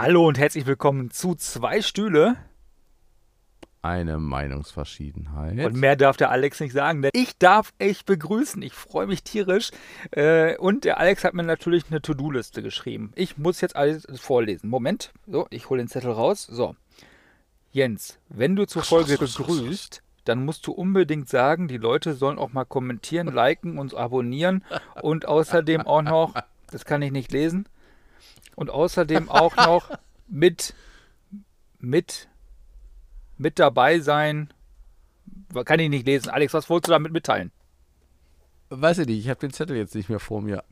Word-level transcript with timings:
Hallo 0.00 0.28
und 0.28 0.38
herzlich 0.38 0.64
willkommen 0.64 1.10
zu 1.10 1.34
zwei 1.34 1.82
Stühle. 1.82 2.36
Eine 3.82 4.18
Meinungsverschiedenheit. 4.18 5.58
Und 5.58 5.74
mehr 5.74 5.96
darf 5.96 6.16
der 6.16 6.30
Alex 6.30 6.60
nicht 6.60 6.72
sagen, 6.72 7.02
denn 7.02 7.10
ich 7.14 7.36
darf 7.36 7.72
echt 7.80 8.06
begrüßen. 8.06 8.62
Ich 8.62 8.74
freue 8.74 9.08
mich 9.08 9.24
tierisch. 9.24 9.72
Äh, 10.12 10.56
und 10.58 10.84
der 10.84 10.98
Alex 11.00 11.24
hat 11.24 11.34
mir 11.34 11.42
natürlich 11.42 11.86
eine 11.90 12.00
To-Do-Liste 12.00 12.62
geschrieben. 12.62 13.10
Ich 13.16 13.38
muss 13.38 13.60
jetzt 13.60 13.74
alles 13.74 14.06
vorlesen. 14.20 14.70
Moment. 14.70 15.12
So, 15.26 15.48
ich 15.50 15.68
hole 15.68 15.82
den 15.82 15.88
Zettel 15.88 16.12
raus. 16.12 16.46
So. 16.48 16.76
Jens, 17.72 18.20
wenn 18.28 18.54
du 18.54 18.68
zur 18.68 18.84
Folge 18.84 19.18
begrüßt, 19.18 20.04
dann 20.26 20.44
musst 20.44 20.64
du 20.68 20.70
unbedingt 20.70 21.28
sagen, 21.28 21.66
die 21.66 21.76
Leute 21.76 22.14
sollen 22.14 22.38
auch 22.38 22.52
mal 22.52 22.66
kommentieren, 22.66 23.26
liken 23.26 23.80
und 23.80 23.96
abonnieren. 23.96 24.64
Und 25.02 25.26
außerdem 25.26 25.80
auch 25.80 26.02
noch, 26.02 26.34
das 26.70 26.84
kann 26.84 27.02
ich 27.02 27.10
nicht 27.10 27.32
lesen, 27.32 27.68
und 28.58 28.70
außerdem 28.70 29.28
auch 29.28 29.54
noch 29.56 29.88
mit, 30.26 30.74
mit, 31.78 32.28
mit 33.36 33.60
dabei 33.60 34.00
sein. 34.00 34.52
Kann 35.64 35.78
ich 35.78 35.88
nicht 35.88 36.06
lesen. 36.06 36.28
Alex, 36.28 36.54
was 36.54 36.68
wolltest 36.68 36.88
du 36.88 36.92
damit 36.92 37.12
mitteilen? 37.12 37.52
Weiß 38.68 38.98
ich 38.98 39.06
nicht, 39.06 39.20
ich 39.20 39.28
habe 39.28 39.38
den 39.38 39.52
Zettel 39.52 39.76
jetzt 39.76 39.94
nicht 39.94 40.08
mehr 40.08 40.18
vor 40.18 40.42
mir. 40.42 40.64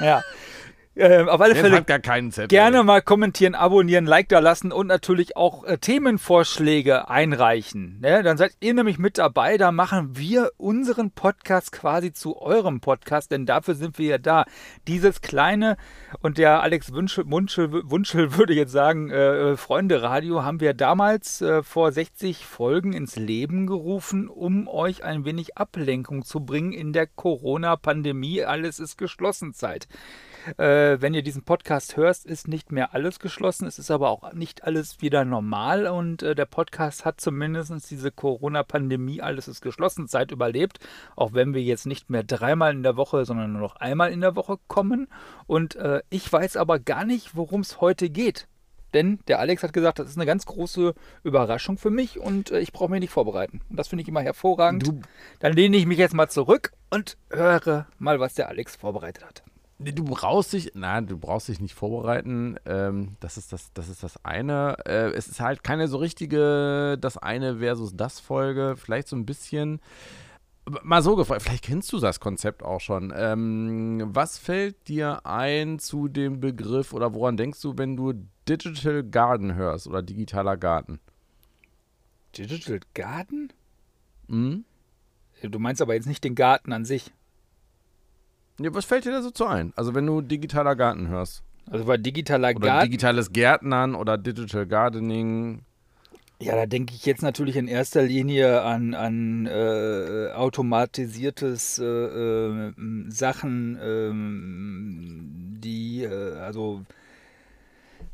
Ja, 0.00 0.22
äh, 0.98 1.22
auf 1.22 1.40
alle 1.40 1.54
Fälle 1.54 1.76
hat 1.76 1.86
gar 1.86 2.00
keinen 2.00 2.32
Zettel. 2.32 2.48
gerne 2.48 2.82
mal 2.82 3.02
kommentieren, 3.02 3.54
abonnieren, 3.54 4.04
Like 4.04 4.28
da 4.28 4.40
lassen 4.40 4.72
und 4.72 4.88
natürlich 4.88 5.36
auch 5.36 5.64
äh, 5.64 5.78
Themenvorschläge 5.78 7.08
einreichen. 7.08 8.00
Ne? 8.00 8.22
Dann 8.22 8.36
seid 8.36 8.52
ihr 8.60 8.74
nämlich 8.74 8.98
mit 8.98 9.16
dabei. 9.16 9.58
Da 9.58 9.70
machen 9.70 10.16
wir 10.16 10.50
unseren 10.56 11.12
Podcast 11.12 11.70
quasi 11.70 12.12
zu 12.12 12.40
eurem 12.40 12.80
Podcast, 12.80 13.30
denn 13.30 13.46
dafür 13.46 13.74
sind 13.74 13.98
wir 13.98 14.06
ja 14.08 14.18
da. 14.18 14.44
Dieses 14.88 15.20
kleine 15.20 15.76
und 16.20 16.36
der 16.36 16.62
Alex 16.62 16.92
Wünschel, 16.92 17.24
Munschel, 17.24 17.70
Wunschel 17.88 18.34
würde 18.36 18.54
jetzt 18.54 18.72
sagen, 18.72 19.10
äh, 19.10 19.56
Freunde 19.56 20.02
Radio 20.02 20.42
haben 20.42 20.60
wir 20.60 20.74
damals 20.74 21.40
äh, 21.40 21.62
vor 21.62 21.92
60 21.92 22.44
Folgen 22.44 22.92
ins 22.92 23.14
Leben 23.16 23.66
gerufen, 23.66 24.28
um 24.28 24.66
euch 24.66 25.04
ein 25.04 25.24
wenig 25.24 25.56
Ablenkung 25.58 26.24
zu 26.24 26.40
bringen 26.40 26.72
in 26.72 26.92
der 26.92 27.06
Corona-Pandemie. 27.06 28.42
Alles 28.42 28.80
ist 28.80 28.98
geschlossen 28.98 29.54
Zeit. 29.54 29.86
Äh, 30.56 31.00
wenn 31.00 31.14
ihr 31.14 31.22
diesen 31.22 31.42
Podcast 31.42 31.96
hörst, 31.96 32.26
ist 32.26 32.48
nicht 32.48 32.72
mehr 32.72 32.94
alles 32.94 33.18
geschlossen. 33.18 33.66
Es 33.66 33.78
ist 33.78 33.90
aber 33.90 34.10
auch 34.10 34.32
nicht 34.32 34.64
alles 34.64 35.00
wieder 35.00 35.24
normal 35.24 35.86
und 35.86 36.22
äh, 36.22 36.34
der 36.34 36.46
Podcast 36.46 37.04
hat 37.04 37.20
zumindest 37.20 37.90
diese 37.90 38.10
Corona-Pandemie, 38.10 39.20
alles 39.20 39.48
ist 39.48 39.60
geschlossen 39.60 40.08
Zeit 40.08 40.30
überlebt. 40.30 40.78
Auch 41.16 41.32
wenn 41.32 41.54
wir 41.54 41.62
jetzt 41.62 41.86
nicht 41.86 42.10
mehr 42.10 42.22
dreimal 42.24 42.72
in 42.72 42.82
der 42.82 42.96
Woche, 42.96 43.24
sondern 43.24 43.52
nur 43.52 43.60
noch 43.62 43.76
einmal 43.76 44.12
in 44.12 44.20
der 44.20 44.36
Woche 44.36 44.58
kommen. 44.68 45.08
Und 45.46 45.76
äh, 45.76 46.02
ich 46.10 46.30
weiß 46.32 46.56
aber 46.56 46.78
gar 46.78 47.04
nicht, 47.04 47.36
worum 47.36 47.60
es 47.60 47.80
heute 47.80 48.10
geht. 48.10 48.46
Denn 48.94 49.18
der 49.28 49.38
Alex 49.38 49.62
hat 49.62 49.74
gesagt, 49.74 49.98
das 49.98 50.08
ist 50.08 50.16
eine 50.16 50.24
ganz 50.24 50.46
große 50.46 50.94
Überraschung 51.22 51.76
für 51.76 51.90
mich 51.90 52.18
und 52.18 52.50
äh, 52.50 52.60
ich 52.60 52.72
brauche 52.72 52.90
mich 52.90 53.00
nicht 53.00 53.12
vorbereiten. 53.12 53.60
Und 53.68 53.76
das 53.78 53.88
finde 53.88 54.00
ich 54.02 54.08
immer 54.08 54.22
hervorragend. 54.22 54.86
Du- 54.86 55.00
Dann 55.40 55.52
lehne 55.52 55.76
ich 55.76 55.84
mich 55.84 55.98
jetzt 55.98 56.14
mal 56.14 56.28
zurück 56.28 56.72
und 56.88 57.18
höre 57.30 57.86
mal, 57.98 58.18
was 58.18 58.32
der 58.32 58.48
Alex 58.48 58.76
vorbereitet 58.76 59.26
hat. 59.26 59.42
Du 59.80 60.02
brauchst 60.02 60.52
dich, 60.52 60.72
nein, 60.74 61.06
du 61.06 61.16
brauchst 61.16 61.46
dich 61.48 61.60
nicht 61.60 61.74
vorbereiten. 61.74 62.56
Ähm, 62.66 63.16
das, 63.20 63.36
ist 63.36 63.52
das, 63.52 63.72
das 63.74 63.88
ist 63.88 64.02
das 64.02 64.24
eine. 64.24 64.76
Äh, 64.84 65.12
es 65.12 65.28
ist 65.28 65.40
halt 65.40 65.62
keine 65.62 65.86
so 65.86 65.98
richtige 65.98 66.98
das 67.00 67.16
eine 67.16 67.58
versus 67.58 67.94
das 67.96 68.18
Folge. 68.18 68.74
Vielleicht 68.76 69.06
so 69.06 69.14
ein 69.14 69.24
bisschen. 69.24 69.80
Mal 70.82 71.00
so 71.00 71.14
gefragt, 71.14 71.42
vielleicht 71.42 71.64
kennst 71.64 71.92
du 71.92 72.00
das 72.00 72.18
Konzept 72.18 72.64
auch 72.64 72.80
schon. 72.80 73.12
Ähm, 73.16 74.02
was 74.06 74.36
fällt 74.36 74.88
dir 74.88 75.24
ein 75.24 75.78
zu 75.78 76.08
dem 76.08 76.40
Begriff 76.40 76.92
oder 76.92 77.14
woran 77.14 77.36
denkst 77.36 77.62
du, 77.62 77.78
wenn 77.78 77.96
du 77.96 78.14
Digital 78.48 79.04
Garden 79.04 79.54
hörst 79.54 79.86
oder 79.86 80.02
digitaler 80.02 80.56
Garten? 80.56 80.98
Digital 82.36 82.80
Garden? 82.94 83.52
Mhm. 84.26 84.64
Du 85.42 85.58
meinst 85.60 85.80
aber 85.80 85.94
jetzt 85.94 86.06
nicht 86.06 86.24
den 86.24 86.34
Garten 86.34 86.72
an 86.72 86.84
sich. 86.84 87.12
Ja, 88.60 88.74
was 88.74 88.84
fällt 88.84 89.04
dir 89.04 89.12
da 89.12 89.22
so 89.22 89.30
zu 89.30 89.46
ein? 89.46 89.72
Also 89.76 89.94
wenn 89.94 90.06
du 90.06 90.20
digitaler 90.20 90.74
Garten 90.76 91.08
hörst. 91.08 91.42
Also 91.70 91.84
bei 91.84 91.96
digitaler 91.96 92.50
Oder 92.56 92.66
Garten. 92.66 92.90
digitales 92.90 93.30
Gärtnern 93.32 93.94
oder 93.94 94.16
Digital 94.18 94.66
Gardening. 94.66 95.62
ja, 96.40 96.54
da 96.56 96.66
denke 96.66 96.94
ich 96.94 97.04
jetzt 97.04 97.22
natürlich 97.22 97.56
in 97.56 97.68
erster 97.68 98.02
Linie 98.02 98.62
an, 98.62 98.94
an 98.94 99.46
äh, 99.46 100.30
automatisiertes 100.34 101.78
äh, 101.78 101.84
äh, 101.84 102.72
Sachen, 103.08 103.78
ähm, 103.82 105.58
die, 105.62 106.04
äh, 106.04 106.34
also 106.38 106.82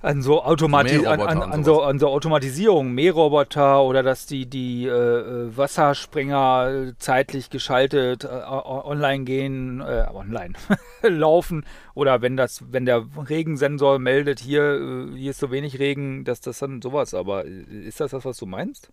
an 0.04 0.22
so, 0.22 0.44
Automati 0.44 1.06
an, 1.06 1.20
an, 1.20 1.42
an, 1.42 1.64
so, 1.64 1.82
an 1.82 1.98
so 1.98 2.08
Automatisierung, 2.08 2.92
Mähroboter 2.92 3.82
oder 3.82 4.02
dass 4.02 4.26
die, 4.26 4.46
die 4.46 4.86
äh, 4.86 4.90
äh, 4.90 5.56
Wassersprenger 5.56 6.92
zeitlich 6.98 7.48
geschaltet 7.48 8.24
äh, 8.24 8.28
online 8.28 9.24
gehen, 9.24 9.80
äh, 9.80 10.06
online 10.12 10.52
laufen 11.02 11.64
oder 11.94 12.20
wenn 12.20 12.36
das, 12.36 12.62
wenn 12.70 12.84
der 12.84 13.06
Regensensor 13.28 13.98
meldet, 13.98 14.40
hier, 14.40 15.08
äh, 15.12 15.16
hier 15.16 15.30
ist 15.30 15.40
so 15.40 15.50
wenig 15.50 15.78
Regen, 15.78 16.24
dass 16.24 16.40
das 16.40 16.58
dann 16.58 16.82
sowas, 16.82 17.14
aber 17.14 17.46
äh, 17.46 17.62
ist 17.86 18.00
das 18.00 18.10
das, 18.10 18.26
was 18.26 18.36
du 18.36 18.44
meinst? 18.44 18.90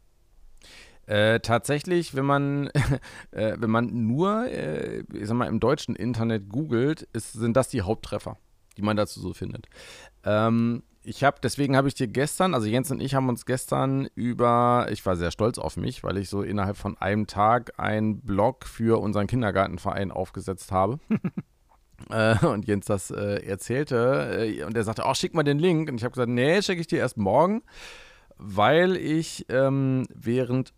Äh, 1.08 1.42
tatsächlich, 1.42 2.16
wenn 2.16 2.26
man, 2.26 2.68
äh, 3.32 3.58
wenn 3.58 3.70
man 3.70 4.08
nur, 4.08 4.46
äh, 4.46 5.04
ich 5.14 5.28
sag 5.28 5.36
mal, 5.36 5.48
im 5.48 5.60
deutschen 5.60 5.96
Internet 5.96 6.48
googelt, 6.48 7.02
ist, 7.12 7.34
sind 7.34 7.58
das 7.58 7.68
die 7.68 7.82
Haupttreffer, 7.82 8.38
die 8.78 8.82
man 8.82 8.96
dazu 8.96 9.20
so 9.20 9.34
findet. 9.34 9.68
Ähm, 10.24 10.84
ich 11.04 11.24
habe, 11.24 11.38
deswegen 11.42 11.76
habe 11.76 11.88
ich 11.88 11.96
dir 11.96 12.08
gestern, 12.08 12.54
also 12.54 12.68
Jens 12.68 12.92
und 12.92 13.02
ich 13.02 13.16
haben 13.16 13.28
uns 13.28 13.46
gestern 13.46 14.08
über, 14.14 14.88
ich 14.92 15.06
war 15.06 15.16
sehr 15.16 15.32
stolz 15.32 15.58
auf 15.58 15.76
mich, 15.78 16.04
weil 16.04 16.18
ich 16.18 16.30
so 16.30 16.44
innerhalb 16.44 16.78
von 16.78 16.98
einem 16.98 17.28
Tag 17.28 17.74
einen 17.80 18.22
Blog 18.22 18.66
für 18.66 19.02
unseren 19.02 19.28
Kindergartenverein 19.28 20.12
aufgesetzt 20.12 20.72
habe. 20.72 21.00
äh, 22.12 22.46
und 22.46 22.68
Jens 22.68 22.86
das 22.86 23.10
äh, 23.10 23.44
erzählte 23.46 24.46
äh, 24.46 24.64
und 24.64 24.78
er 24.78 24.84
sagte, 24.84 25.04
oh, 25.06 25.14
schick 25.16 25.34
mal 25.34 25.44
den 25.44 25.60
Link. 25.60 25.90
Und 25.90 25.98
ich 25.98 26.04
habe 26.04 26.14
gesagt, 26.14 26.30
nee, 26.30 26.62
schicke 26.62 26.82
ich 26.82 26.88
dir 26.88 27.00
erst 27.00 27.18
morgen, 27.18 27.64
weil 28.38 28.96
ich 28.96 29.46
ähm, 29.50 30.06
während 30.14 30.74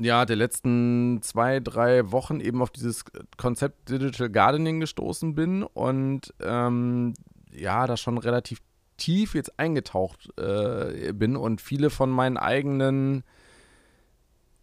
ja, 0.00 0.24
der 0.24 0.36
letzten 0.36 1.20
zwei, 1.22 1.60
drei 1.60 2.10
Wochen 2.10 2.40
eben 2.40 2.62
auf 2.62 2.70
dieses 2.70 3.04
Konzept 3.36 3.90
Digital 3.90 4.30
Gardening 4.30 4.80
gestoßen 4.80 5.34
bin 5.34 5.62
und 5.62 6.32
ähm, 6.40 7.12
ja, 7.52 7.86
da 7.86 7.96
schon 7.96 8.16
relativ 8.16 8.60
tief 9.00 9.34
jetzt 9.34 9.58
eingetaucht 9.58 10.30
äh, 10.38 11.12
bin 11.12 11.36
und 11.36 11.60
viele 11.60 11.90
von 11.90 12.10
meinen 12.10 12.36
eigenen 12.36 13.24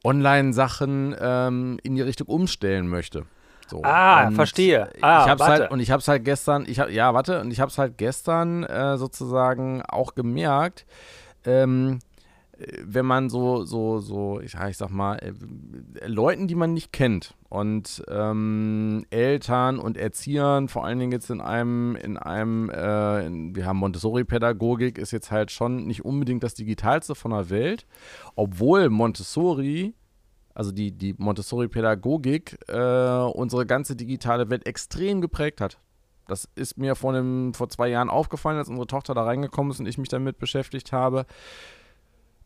Online-Sachen 0.03 1.15
ähm, 1.19 1.79
in 1.83 1.95
die 1.95 2.01
Richtung 2.01 2.27
umstellen 2.27 2.87
möchte. 2.87 3.25
So. 3.67 3.81
Ah, 3.83 4.27
Und 4.27 4.35
verstehe. 4.35 4.89
Ah, 5.01 5.23
ich 5.23 5.29
hab's 5.29 5.41
warte. 5.41 5.63
halt 5.63 5.71
und 5.71 5.81
ich 5.81 5.91
habe 5.91 5.99
es 5.99 6.07
halt 6.07 6.23
gestern, 6.23 6.65
ich 6.67 6.79
hab, 6.79 6.89
ja, 6.89 7.13
warte, 7.13 7.41
und 7.41 7.51
ich 7.51 7.59
habe 7.59 7.69
es 7.69 7.77
halt 7.77 7.97
gestern 7.97 8.63
äh, 8.63 8.97
sozusagen 8.97 9.81
auch 9.81 10.15
gemerkt, 10.15 10.85
ähm, 11.45 11.99
äh, 11.99 12.06
wenn 12.84 13.06
man 13.06 13.29
so, 13.29 13.63
so, 13.63 14.00
so, 14.00 14.40
ich, 14.41 14.56
ich 14.56 14.78
sag 14.78 14.90
mal, 14.90 15.16
äh, 15.18 15.34
Leuten, 16.07 16.47
die 16.47 16.56
man 16.56 16.73
nicht 16.73 16.91
kennt 16.91 17.35
und 17.50 18.03
ähm, 18.09 19.06
Eltern 19.09 19.79
und 19.79 19.97
Erziehern, 19.97 20.67
vor 20.67 20.85
allen 20.85 21.00
Dingen 21.00 21.12
jetzt 21.12 21.29
in 21.29 21.41
einem, 21.41 21.96
in 21.96 22.17
einem, 22.17 22.69
äh, 22.69 23.25
in, 23.25 23.56
wir 23.56 23.66
haben 23.66 23.78
Montessori-Pädagogik, 23.78 24.97
ist 24.97 25.12
jetzt 25.12 25.31
halt 25.31 25.51
schon 25.51 25.85
nicht 25.85 26.03
unbedingt 26.03 26.44
das 26.44 26.56
Digitalste 26.56 27.16
von 27.16 27.31
der 27.31 27.50
Welt, 27.50 27.85
obwohl 28.35 28.90
Montessori 28.90 29.94
also 30.53 30.72
die, 30.72 30.91
die 30.91 31.13
Montessori-Pädagogik, 31.16 32.57
äh, 32.67 32.78
unsere 32.78 33.67
ganze 33.67 33.96
digitale 33.96 34.50
Welt 34.50 34.66
extrem 34.66 35.22
geprägt 35.22 35.62
hat. 35.62 35.78
Das 36.28 36.50
ist 36.56 36.78
mir 36.79 36.96
vor, 36.96 37.13
einem, 37.13 37.53
vor 37.53 37.69
zwei 37.69 37.90
Jahren 37.90 38.09
aufgefallen, 38.09 38.57
als 38.57 38.67
unsere 38.67 38.88
Tochter 38.88 39.13
da 39.13 39.23
reingekommen 39.23 39.72
ist 39.72 39.79
und 39.79 39.85
ich 39.85 40.00
mich 40.00 40.09
damit 40.09 40.40
beschäftigt 40.40 40.91
habe. 40.91 41.28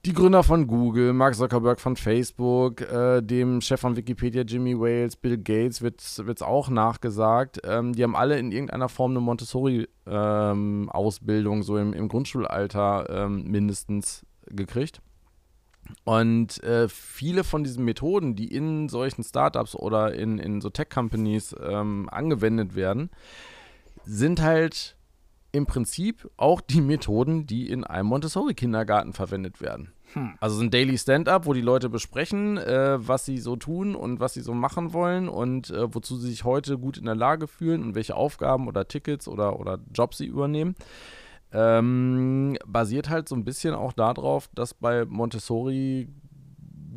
Die 0.03 0.13
Gründer 0.13 0.41
von 0.41 0.65
Google, 0.65 1.13
Mark 1.13 1.35
Zuckerberg 1.35 1.79
von 1.79 1.95
Facebook, 1.95 2.81
äh, 2.81 3.21
dem 3.21 3.61
Chef 3.61 3.79
von 3.79 3.95
Wikipedia, 3.95 4.41
Jimmy 4.41 4.79
Wales, 4.79 5.15
Bill 5.15 5.37
Gates, 5.37 5.83
wird 5.83 6.01
es 6.01 6.41
auch 6.41 6.69
nachgesagt. 6.69 7.61
Ähm, 7.63 7.93
die 7.93 8.01
haben 8.01 8.15
alle 8.15 8.39
in 8.39 8.51
irgendeiner 8.51 8.89
Form 8.89 9.11
eine 9.11 9.19
Montessori-Ausbildung, 9.19 11.61
so 11.61 11.77
im, 11.77 11.93
im 11.93 12.07
Grundschulalter 12.07 13.11
ähm, 13.11 13.43
mindestens 13.43 14.25
gekriegt. 14.47 15.03
Und 16.03 16.63
äh, 16.63 16.89
viele 16.89 17.43
von 17.43 17.63
diesen 17.63 17.85
Methoden, 17.85 18.35
die 18.35 18.47
in 18.47 18.89
solchen 18.89 19.23
Startups 19.23 19.75
oder 19.75 20.15
in, 20.15 20.39
in 20.39 20.61
so 20.61 20.71
Tech-Companies 20.71 21.55
ähm, 21.61 22.09
angewendet 22.09 22.73
werden, 22.73 23.11
sind 24.03 24.41
halt 24.41 24.97
im 25.51 25.65
Prinzip 25.65 26.29
auch 26.37 26.61
die 26.61 26.81
Methoden, 26.81 27.45
die 27.45 27.69
in 27.69 27.83
einem 27.83 28.07
Montessori-Kindergarten 28.07 29.13
verwendet 29.13 29.61
werden. 29.61 29.91
Hm. 30.13 30.33
Also 30.39 30.61
ein 30.61 30.71
Daily 30.71 30.97
Stand-up, 30.97 31.45
wo 31.45 31.53
die 31.53 31.61
Leute 31.61 31.89
besprechen, 31.89 32.57
äh, 32.57 32.97
was 33.05 33.25
sie 33.25 33.37
so 33.37 33.55
tun 33.55 33.95
und 33.95 34.19
was 34.19 34.33
sie 34.33 34.41
so 34.41 34.53
machen 34.53 34.93
wollen 34.93 35.29
und 35.29 35.69
äh, 35.69 35.93
wozu 35.93 36.17
sie 36.17 36.29
sich 36.29 36.43
heute 36.43 36.77
gut 36.77 36.97
in 36.97 37.05
der 37.05 37.15
Lage 37.15 37.47
fühlen 37.47 37.83
und 37.83 37.95
welche 37.95 38.15
Aufgaben 38.15 38.67
oder 38.67 38.87
Tickets 38.87 39.27
oder, 39.27 39.59
oder 39.59 39.79
Jobs 39.93 40.17
sie 40.17 40.27
übernehmen. 40.27 40.75
ähm, 41.53 42.57
basiert 42.65 43.09
halt 43.09 43.27
so 43.27 43.35
ein 43.35 43.43
bisschen 43.43 43.73
auch 43.73 43.93
darauf, 43.93 44.49
dass 44.53 44.73
bei 44.73 45.05
Montessori 45.05 46.07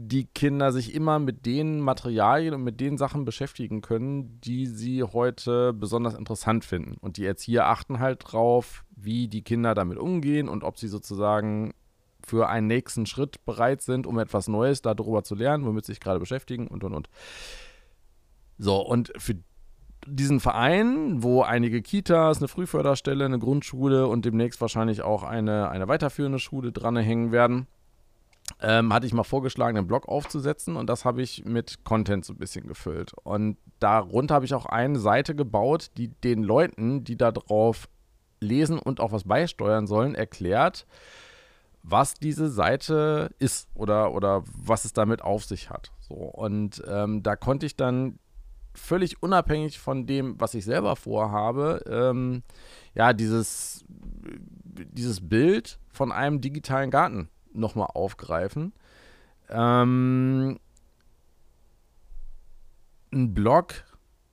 die 0.08 0.26
Kinder 0.26 0.72
sich 0.72 0.94
immer 0.94 1.18
mit 1.18 1.46
den 1.46 1.80
Materialien 1.80 2.54
und 2.54 2.62
mit 2.62 2.80
den 2.80 2.98
Sachen 2.98 3.24
beschäftigen 3.24 3.80
können, 3.80 4.40
die 4.40 4.66
sie 4.66 5.02
heute 5.02 5.72
besonders 5.72 6.14
interessant 6.14 6.64
finden. 6.64 6.96
Und 7.00 7.16
die 7.16 7.24
Erzieher 7.24 7.66
achten 7.66 8.00
halt 8.00 8.20
drauf, 8.24 8.84
wie 8.94 9.28
die 9.28 9.42
Kinder 9.42 9.74
damit 9.74 9.98
umgehen 9.98 10.48
und 10.48 10.64
ob 10.64 10.78
sie 10.78 10.88
sozusagen 10.88 11.74
für 12.22 12.48
einen 12.48 12.66
nächsten 12.66 13.06
Schritt 13.06 13.44
bereit 13.44 13.82
sind, 13.82 14.06
um 14.06 14.18
etwas 14.18 14.48
Neues 14.48 14.82
darüber 14.82 15.24
zu 15.24 15.34
lernen, 15.34 15.64
womit 15.64 15.86
sie 15.86 15.92
sich 15.92 16.00
gerade 16.00 16.20
beschäftigen 16.20 16.68
und 16.68 16.84
und 16.84 16.94
und. 16.94 17.08
So, 18.58 18.80
und 18.80 19.12
für 19.18 19.36
diesen 20.06 20.40
Verein, 20.40 21.22
wo 21.22 21.42
einige 21.42 21.82
Kitas, 21.82 22.38
eine 22.38 22.48
Frühförderstelle, 22.48 23.24
eine 23.24 23.38
Grundschule 23.38 24.06
und 24.06 24.24
demnächst 24.24 24.60
wahrscheinlich 24.60 25.02
auch 25.02 25.22
eine, 25.22 25.70
eine 25.70 25.88
weiterführende 25.88 26.38
Schule 26.38 26.72
dranhängen 26.72 27.32
werden, 27.32 27.66
ähm, 28.60 28.92
hatte 28.92 29.06
ich 29.06 29.12
mal 29.12 29.24
vorgeschlagen, 29.24 29.76
einen 29.76 29.86
Blog 29.86 30.08
aufzusetzen 30.08 30.76
und 30.76 30.88
das 30.88 31.04
habe 31.04 31.22
ich 31.22 31.44
mit 31.44 31.84
Content 31.84 32.24
so 32.24 32.32
ein 32.32 32.38
bisschen 32.38 32.66
gefüllt. 32.66 33.12
Und 33.22 33.56
darunter 33.80 34.34
habe 34.34 34.44
ich 34.44 34.54
auch 34.54 34.66
eine 34.66 34.98
Seite 34.98 35.34
gebaut, 35.34 35.90
die 35.96 36.08
den 36.08 36.42
Leuten, 36.42 37.04
die 37.04 37.16
da 37.16 37.32
drauf 37.32 37.88
lesen 38.40 38.78
und 38.78 39.00
auch 39.00 39.12
was 39.12 39.24
beisteuern 39.24 39.86
sollen, 39.86 40.14
erklärt, 40.14 40.86
was 41.82 42.14
diese 42.14 42.48
Seite 42.48 43.30
ist 43.38 43.68
oder, 43.74 44.12
oder 44.12 44.42
was 44.56 44.84
es 44.84 44.92
damit 44.92 45.22
auf 45.22 45.44
sich 45.44 45.70
hat. 45.70 45.92
So, 46.00 46.14
und 46.14 46.82
ähm, 46.86 47.22
da 47.22 47.36
konnte 47.36 47.66
ich 47.66 47.76
dann 47.76 48.18
völlig 48.74 49.22
unabhängig 49.22 49.78
von 49.78 50.06
dem, 50.06 50.40
was 50.40 50.54
ich 50.54 50.64
selber 50.64 50.96
vorhabe, 50.96 51.82
ähm, 51.86 52.42
ja, 52.94 53.12
dieses, 53.12 53.84
dieses 53.88 55.26
Bild 55.26 55.78
von 55.92 56.10
einem 56.10 56.40
digitalen 56.40 56.90
Garten 56.90 57.28
nochmal 57.54 57.88
aufgreifen. 57.94 58.72
Ähm, 59.48 60.58
ein 63.12 63.34
Blog, 63.34 63.84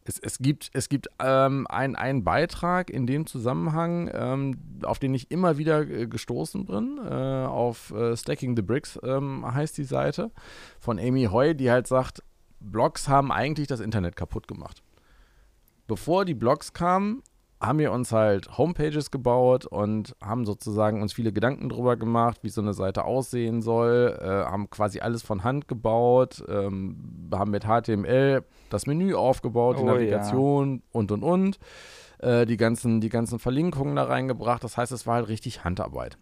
es, 0.03 0.19
es 0.19 0.39
gibt, 0.39 0.71
es 0.73 0.89
gibt 0.89 1.07
ähm, 1.19 1.67
ein, 1.69 1.95
einen 1.95 2.23
Beitrag 2.23 2.89
in 2.89 3.05
dem 3.05 3.27
Zusammenhang, 3.27 4.09
ähm, 4.13 4.57
auf 4.83 4.99
den 4.99 5.13
ich 5.13 5.29
immer 5.31 5.57
wieder 5.57 5.87
äh, 5.87 6.07
gestoßen 6.07 6.65
bin. 6.65 6.97
Äh, 6.97 7.45
auf 7.45 7.91
äh, 7.91 8.17
Stacking 8.17 8.55
the 8.55 8.61
Bricks 8.61 8.99
ähm, 9.03 9.45
heißt 9.45 9.77
die 9.77 9.83
Seite 9.83 10.31
von 10.79 10.99
Amy 10.99 11.25
Hoy, 11.25 11.55
die 11.55 11.69
halt 11.69 11.87
sagt, 11.87 12.23
Blogs 12.59 13.07
haben 13.07 13.31
eigentlich 13.31 13.67
das 13.67 13.79
Internet 13.79 14.15
kaputt 14.15 14.47
gemacht. 14.47 14.83
Bevor 15.87 16.25
die 16.25 16.35
Blogs 16.35 16.73
kamen, 16.73 17.21
haben 17.61 17.77
wir 17.77 17.91
uns 17.91 18.11
halt 18.11 18.57
Homepages 18.57 19.11
gebaut 19.11 19.65
und 19.67 20.15
haben 20.21 20.45
sozusagen 20.45 21.01
uns 21.01 21.13
viele 21.13 21.31
Gedanken 21.31 21.69
darüber 21.69 21.95
gemacht, 21.95 22.39
wie 22.41 22.49
so 22.49 22.59
eine 22.59 22.73
Seite 22.73 23.05
aussehen 23.05 23.61
soll, 23.61 24.17
äh, 24.19 24.25
haben 24.25 24.69
quasi 24.71 24.99
alles 24.99 25.21
von 25.21 25.43
Hand 25.43 25.67
gebaut, 25.67 26.43
ähm, 26.49 27.29
haben 27.31 27.51
mit 27.51 27.65
HTML 27.65 28.43
das 28.71 28.87
Menü 28.87 29.13
aufgebaut, 29.13 29.77
die 29.77 29.83
Oh, 29.83 29.85
Navigation 29.85 30.75
ja. 30.77 30.81
und 30.91 31.11
und 31.11 31.23
und, 31.23 31.59
äh, 32.17 32.47
die, 32.47 32.57
ganzen, 32.57 32.99
die 32.99 33.09
ganzen 33.09 33.37
Verlinkungen 33.37 33.95
da 33.95 34.05
reingebracht. 34.05 34.63
Das 34.63 34.77
heißt, 34.77 34.91
es 34.91 35.05
war 35.05 35.15
halt 35.15 35.27
richtig 35.27 35.63
Handarbeit. 35.63 36.17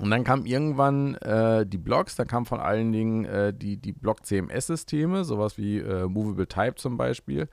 Und 0.00 0.10
dann 0.10 0.24
kamen 0.24 0.46
irgendwann 0.46 1.16
äh, 1.16 1.66
die 1.66 1.76
Blogs, 1.76 2.16
da 2.16 2.24
kamen 2.24 2.46
vor 2.46 2.64
allen 2.64 2.92
Dingen 2.92 3.24
äh, 3.24 3.52
die, 3.52 3.76
die 3.76 3.92
Blog-CMS-Systeme, 3.92 5.24
sowas 5.24 5.58
wie 5.58 5.78
äh, 5.78 6.06
Movable 6.06 6.46
Type 6.46 6.76
zum 6.76 6.96
Beispiel. 6.96 7.48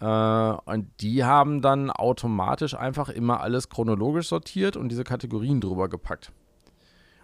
Äh, 0.00 0.04
und 0.04 0.88
die 1.00 1.24
haben 1.24 1.62
dann 1.62 1.90
automatisch 1.90 2.74
einfach 2.74 3.08
immer 3.08 3.40
alles 3.40 3.68
chronologisch 3.68 4.28
sortiert 4.28 4.76
und 4.76 4.88
diese 4.88 5.04
Kategorien 5.04 5.60
drüber 5.60 5.88
gepackt. 5.88 6.32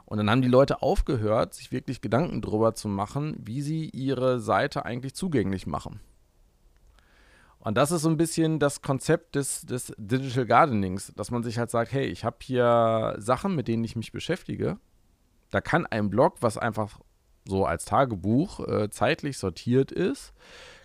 Und 0.05 0.19
dann 0.19 0.31
haben 0.31 0.43
die 0.43 0.49
Leute 0.49 0.83
aufgehört, 0.83 1.55
sich 1.55 1.73
wirklich 1.73 2.01
Gedanken 2.01 2.41
drüber 2.41 2.75
zu 2.75 2.87
machen, 2.89 3.37
wie 3.41 3.61
sie 3.61 3.91
ihre 3.91 4.39
Seite 4.39 4.85
eigentlich 4.85 5.15
zugänglich 5.15 5.67
machen. 5.67 6.01
Und 7.59 7.77
das 7.77 7.91
ist 7.91 8.03
so 8.03 8.09
ein 8.09 8.17
bisschen 8.17 8.61
das 8.61 8.81
Konzept 8.81 9.35
des, 9.35 9.63
des 9.63 9.93
Digital 9.99 10.47
Gardenings, 10.47 11.13
dass 11.17 11.33
man 11.33 11.43
sich 11.43 11.59
halt 11.59 11.71
sagt, 11.71 11.91
hey, 11.93 12.07
ich 12.07 12.25
habe 12.25 12.37
hier 12.41 13.17
Sachen, 13.19 13.57
mit 13.57 13.67
denen 13.67 13.83
ich 13.83 13.97
mich 13.97 14.13
beschäftige. 14.13 14.79
Da 15.51 15.61
kann 15.61 15.85
ein 15.87 16.09
Blog, 16.09 16.37
was 16.43 16.59
einfach 16.59 17.01
so 17.45 17.65
als 17.65 17.85
Tagebuch 17.85 18.61
äh, 18.61 18.91
zeitlich 18.91 19.39
sortiert 19.39 19.91
ist, 19.91 20.33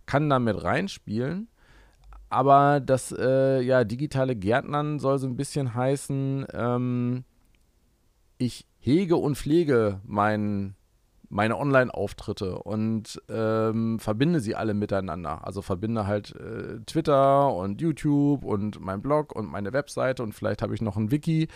kann 0.08 0.28
damit 0.28 0.64
reinspielen. 0.64 1.50
Aber 2.32 2.80
das 2.80 3.12
äh, 3.12 3.60
ja, 3.62 3.84
digitale 3.84 4.38
Gärtnern 4.38 5.00
soll 5.00 5.20
so 5.20 5.28
ein 5.28 5.36
bisschen 5.36 5.76
heißen, 5.76 6.46
ähm, 6.54 7.26
ich 8.38 8.66
hege 8.80 9.18
und 9.18 9.38
pflege 9.38 10.00
meinen 10.06 10.76
meine 11.28 11.58
Online-Auftritte 11.58 12.60
und 12.60 13.22
ähm, 13.30 14.00
verbinde 14.00 14.40
sie 14.40 14.56
alle 14.56 14.74
miteinander. 14.74 15.46
Also 15.46 15.62
verbinde 15.62 16.08
halt 16.08 16.34
äh, 16.36 16.80
Twitter 16.86 17.54
und 17.54 17.82
YouTube 17.82 18.46
und 18.46 18.80
mein 18.80 19.02
Blog 19.02 19.36
und 19.36 19.50
meine 19.50 19.74
Webseite 19.74 20.24
und 20.24 20.34
vielleicht 20.34 20.62
habe 20.62 20.74
ich 20.74 20.82
noch 20.82 20.96
ein 20.96 21.12
Wiki. 21.12 21.50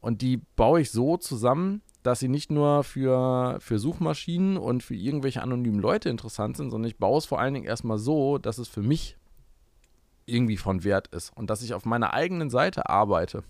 Und 0.00 0.22
die 0.22 0.38
baue 0.56 0.80
ich 0.80 0.90
so 0.90 1.18
zusammen, 1.18 1.82
dass 2.02 2.20
sie 2.20 2.28
nicht 2.28 2.50
nur 2.50 2.84
für, 2.84 3.58
für 3.60 3.78
Suchmaschinen 3.78 4.56
und 4.56 4.82
für 4.82 4.94
irgendwelche 4.94 5.42
anonymen 5.42 5.80
Leute 5.80 6.08
interessant 6.08 6.56
sind, 6.56 6.70
sondern 6.70 6.88
ich 6.88 6.98
baue 6.98 7.18
es 7.18 7.26
vor 7.26 7.38
allen 7.38 7.52
Dingen 7.52 7.66
erstmal 7.66 7.98
so, 7.98 8.38
dass 8.38 8.56
es 8.56 8.68
für 8.68 8.82
mich 8.82 9.18
irgendwie 10.30 10.56
von 10.56 10.84
Wert 10.84 11.08
ist 11.08 11.36
und 11.36 11.50
dass 11.50 11.62
ich 11.62 11.74
auf 11.74 11.84
meiner 11.84 12.14
eigenen 12.14 12.50
Seite 12.50 12.88
arbeite 12.88 13.42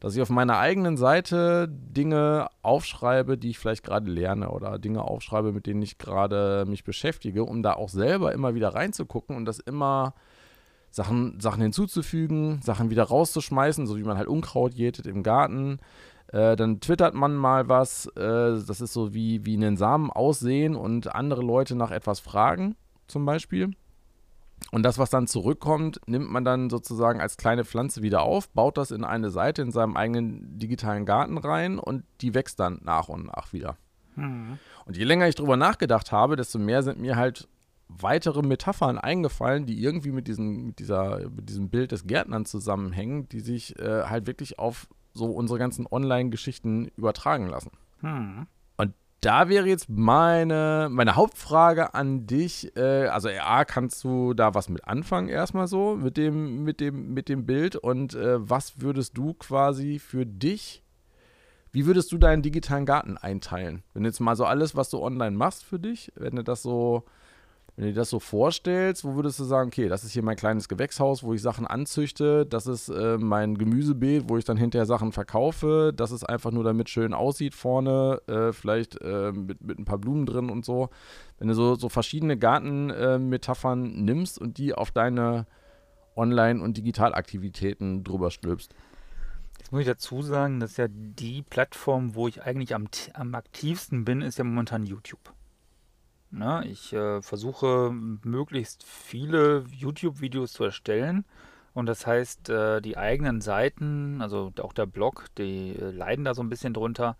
dass 0.00 0.14
ich 0.14 0.22
auf 0.22 0.30
meiner 0.30 0.58
eigenen 0.58 0.96
Seite 0.96 1.68
Dinge 1.68 2.48
aufschreibe, 2.62 3.36
die 3.36 3.50
ich 3.50 3.58
vielleicht 3.58 3.82
gerade 3.82 4.10
lerne 4.10 4.50
oder 4.50 4.78
Dinge 4.78 5.02
aufschreibe, 5.02 5.52
mit 5.52 5.66
denen 5.66 5.82
ich 5.82 5.98
gerade 5.98 6.64
mich 6.68 6.84
beschäftige, 6.84 7.44
um 7.44 7.62
da 7.62 7.72
auch 7.72 7.88
selber 7.88 8.32
immer 8.32 8.54
wieder 8.54 8.74
reinzugucken 8.74 9.34
und 9.34 9.44
das 9.44 9.58
immer 9.58 10.14
Sachen, 10.90 11.40
Sachen 11.40 11.62
hinzuzufügen, 11.62 12.60
Sachen 12.62 12.90
wieder 12.90 13.04
rauszuschmeißen, 13.04 13.86
so 13.86 13.96
wie 13.96 14.04
man 14.04 14.16
halt 14.16 14.28
Unkraut 14.28 14.74
jätet 14.74 15.06
im 15.06 15.22
Garten. 15.22 15.80
Äh, 16.28 16.54
dann 16.56 16.80
twittert 16.80 17.14
man 17.14 17.34
mal 17.34 17.68
was, 17.68 18.06
äh, 18.16 18.20
das 18.66 18.80
ist 18.80 18.92
so 18.92 19.14
wie, 19.14 19.44
wie 19.44 19.56
einen 19.56 19.76
Samen 19.76 20.10
aussehen 20.10 20.76
und 20.76 21.14
andere 21.14 21.42
Leute 21.42 21.74
nach 21.74 21.90
etwas 21.90 22.20
fragen, 22.20 22.76
zum 23.08 23.26
Beispiel. 23.26 23.72
Und 24.70 24.82
das, 24.82 24.98
was 24.98 25.10
dann 25.10 25.26
zurückkommt, 25.26 26.00
nimmt 26.06 26.30
man 26.30 26.44
dann 26.44 26.68
sozusagen 26.68 27.20
als 27.20 27.36
kleine 27.36 27.64
Pflanze 27.64 28.02
wieder 28.02 28.22
auf, 28.22 28.50
baut 28.50 28.76
das 28.76 28.90
in 28.90 29.04
eine 29.04 29.30
Seite 29.30 29.62
in 29.62 29.72
seinem 29.72 29.96
eigenen 29.96 30.58
digitalen 30.58 31.06
Garten 31.06 31.38
rein 31.38 31.78
und 31.78 32.04
die 32.20 32.34
wächst 32.34 32.60
dann 32.60 32.80
nach 32.82 33.08
und 33.08 33.26
nach 33.26 33.52
wieder. 33.52 33.76
Mhm. 34.16 34.58
Und 34.84 34.96
je 34.96 35.04
länger 35.04 35.28
ich 35.28 35.36
drüber 35.36 35.56
nachgedacht 35.56 36.12
habe, 36.12 36.36
desto 36.36 36.58
mehr 36.58 36.82
sind 36.82 37.00
mir 37.00 37.16
halt 37.16 37.48
weitere 37.88 38.42
Metaphern 38.42 38.98
eingefallen, 38.98 39.64
die 39.64 39.82
irgendwie 39.82 40.12
mit, 40.12 40.28
diesen, 40.28 40.66
mit, 40.66 40.78
dieser, 40.78 41.30
mit 41.30 41.48
diesem 41.48 41.70
Bild 41.70 41.92
des 41.92 42.06
Gärtnern 42.06 42.44
zusammenhängen, 42.44 43.28
die 43.30 43.40
sich 43.40 43.78
äh, 43.78 44.04
halt 44.04 44.26
wirklich 44.26 44.58
auf 44.58 44.88
so 45.14 45.26
unsere 45.26 45.58
ganzen 45.58 45.86
Online-Geschichten 45.90 46.88
übertragen 46.96 47.48
lassen. 47.48 47.70
Mhm 48.02 48.46
da 49.20 49.48
wäre 49.48 49.66
jetzt 49.66 49.88
meine, 49.88 50.88
meine 50.90 51.16
Hauptfrage 51.16 51.94
an 51.94 52.26
dich. 52.26 52.76
Äh, 52.76 53.06
also 53.06 53.28
A, 53.28 53.64
kannst 53.64 54.04
du 54.04 54.34
da 54.34 54.54
was 54.54 54.68
mit 54.68 54.84
anfangen 54.84 55.28
erstmal 55.28 55.66
so 55.66 55.96
mit 55.96 56.16
dem, 56.16 56.62
mit 56.64 56.80
dem, 56.80 57.14
mit 57.14 57.28
dem 57.28 57.44
Bild 57.44 57.76
und 57.76 58.14
äh, 58.14 58.36
was 58.38 58.80
würdest 58.80 59.16
du 59.16 59.34
quasi 59.34 59.98
für 59.98 60.24
dich, 60.24 60.82
wie 61.72 61.86
würdest 61.86 62.12
du 62.12 62.18
deinen 62.18 62.42
digitalen 62.42 62.86
Garten 62.86 63.18
einteilen? 63.18 63.82
Wenn 63.92 64.04
jetzt 64.04 64.20
mal 64.20 64.36
so 64.36 64.44
alles, 64.44 64.76
was 64.76 64.90
du 64.90 65.02
online 65.02 65.36
machst 65.36 65.64
für 65.64 65.78
dich, 65.78 66.12
wenn 66.14 66.36
du 66.36 66.44
das 66.44 66.62
so 66.62 67.04
wenn 67.78 67.84
du 67.84 67.92
dir 67.92 68.00
das 68.00 68.10
so 68.10 68.18
vorstellst, 68.18 69.04
wo 69.04 69.14
würdest 69.14 69.38
du 69.38 69.44
sagen, 69.44 69.68
okay, 69.68 69.88
das 69.88 70.02
ist 70.02 70.10
hier 70.10 70.24
mein 70.24 70.34
kleines 70.34 70.68
Gewächshaus, 70.68 71.22
wo 71.22 71.32
ich 71.32 71.40
Sachen 71.40 71.64
anzüchte, 71.64 72.44
das 72.44 72.66
ist 72.66 72.88
äh, 72.88 73.18
mein 73.18 73.56
Gemüsebeet, 73.56 74.24
wo 74.28 74.36
ich 74.36 74.44
dann 74.44 74.56
hinterher 74.56 74.84
Sachen 74.84 75.12
verkaufe, 75.12 75.92
das 75.94 76.10
ist 76.10 76.28
einfach 76.28 76.50
nur 76.50 76.64
damit 76.64 76.88
schön 76.88 77.14
aussieht 77.14 77.54
vorne, 77.54 78.20
äh, 78.26 78.52
vielleicht 78.52 79.00
äh, 79.00 79.30
mit, 79.30 79.62
mit 79.62 79.78
ein 79.78 79.84
paar 79.84 79.98
Blumen 79.98 80.26
drin 80.26 80.50
und 80.50 80.64
so. 80.64 80.90
Wenn 81.38 81.46
du 81.46 81.54
so, 81.54 81.76
so 81.76 81.88
verschiedene 81.88 82.36
Gartenmetaphern 82.36 84.04
nimmst 84.04 84.40
und 84.40 84.58
die 84.58 84.74
auf 84.74 84.90
deine 84.90 85.46
Online- 86.16 86.60
und 86.60 86.76
Digitalaktivitäten 86.78 88.02
drüber 88.02 88.32
stülpst. 88.32 88.74
Jetzt 89.60 89.70
muss 89.70 89.82
ich 89.82 89.86
dazu 89.86 90.22
sagen, 90.22 90.58
dass 90.58 90.78
ja 90.78 90.88
die 90.88 91.42
Plattform, 91.42 92.16
wo 92.16 92.26
ich 92.26 92.42
eigentlich 92.42 92.74
am, 92.74 92.88
am 93.14 93.36
aktivsten 93.36 94.04
bin, 94.04 94.20
ist 94.20 94.36
ja 94.36 94.42
momentan 94.42 94.84
YouTube. 94.84 95.32
Ne? 96.30 96.64
ich 96.66 96.92
äh, 96.92 97.22
versuche 97.22 97.90
möglichst 97.92 98.84
viele 98.84 99.64
YouTube-Videos 99.70 100.52
zu 100.52 100.64
erstellen. 100.64 101.24
Und 101.74 101.86
das 101.86 102.06
heißt, 102.06 102.50
äh, 102.50 102.80
die 102.80 102.96
eigenen 102.96 103.40
Seiten, 103.40 104.20
also 104.20 104.52
auch 104.60 104.72
der 104.72 104.86
Blog, 104.86 105.26
die 105.38 105.76
äh, 105.76 105.90
leiden 105.90 106.24
da 106.24 106.34
so 106.34 106.42
ein 106.42 106.48
bisschen 106.48 106.74
drunter. 106.74 107.16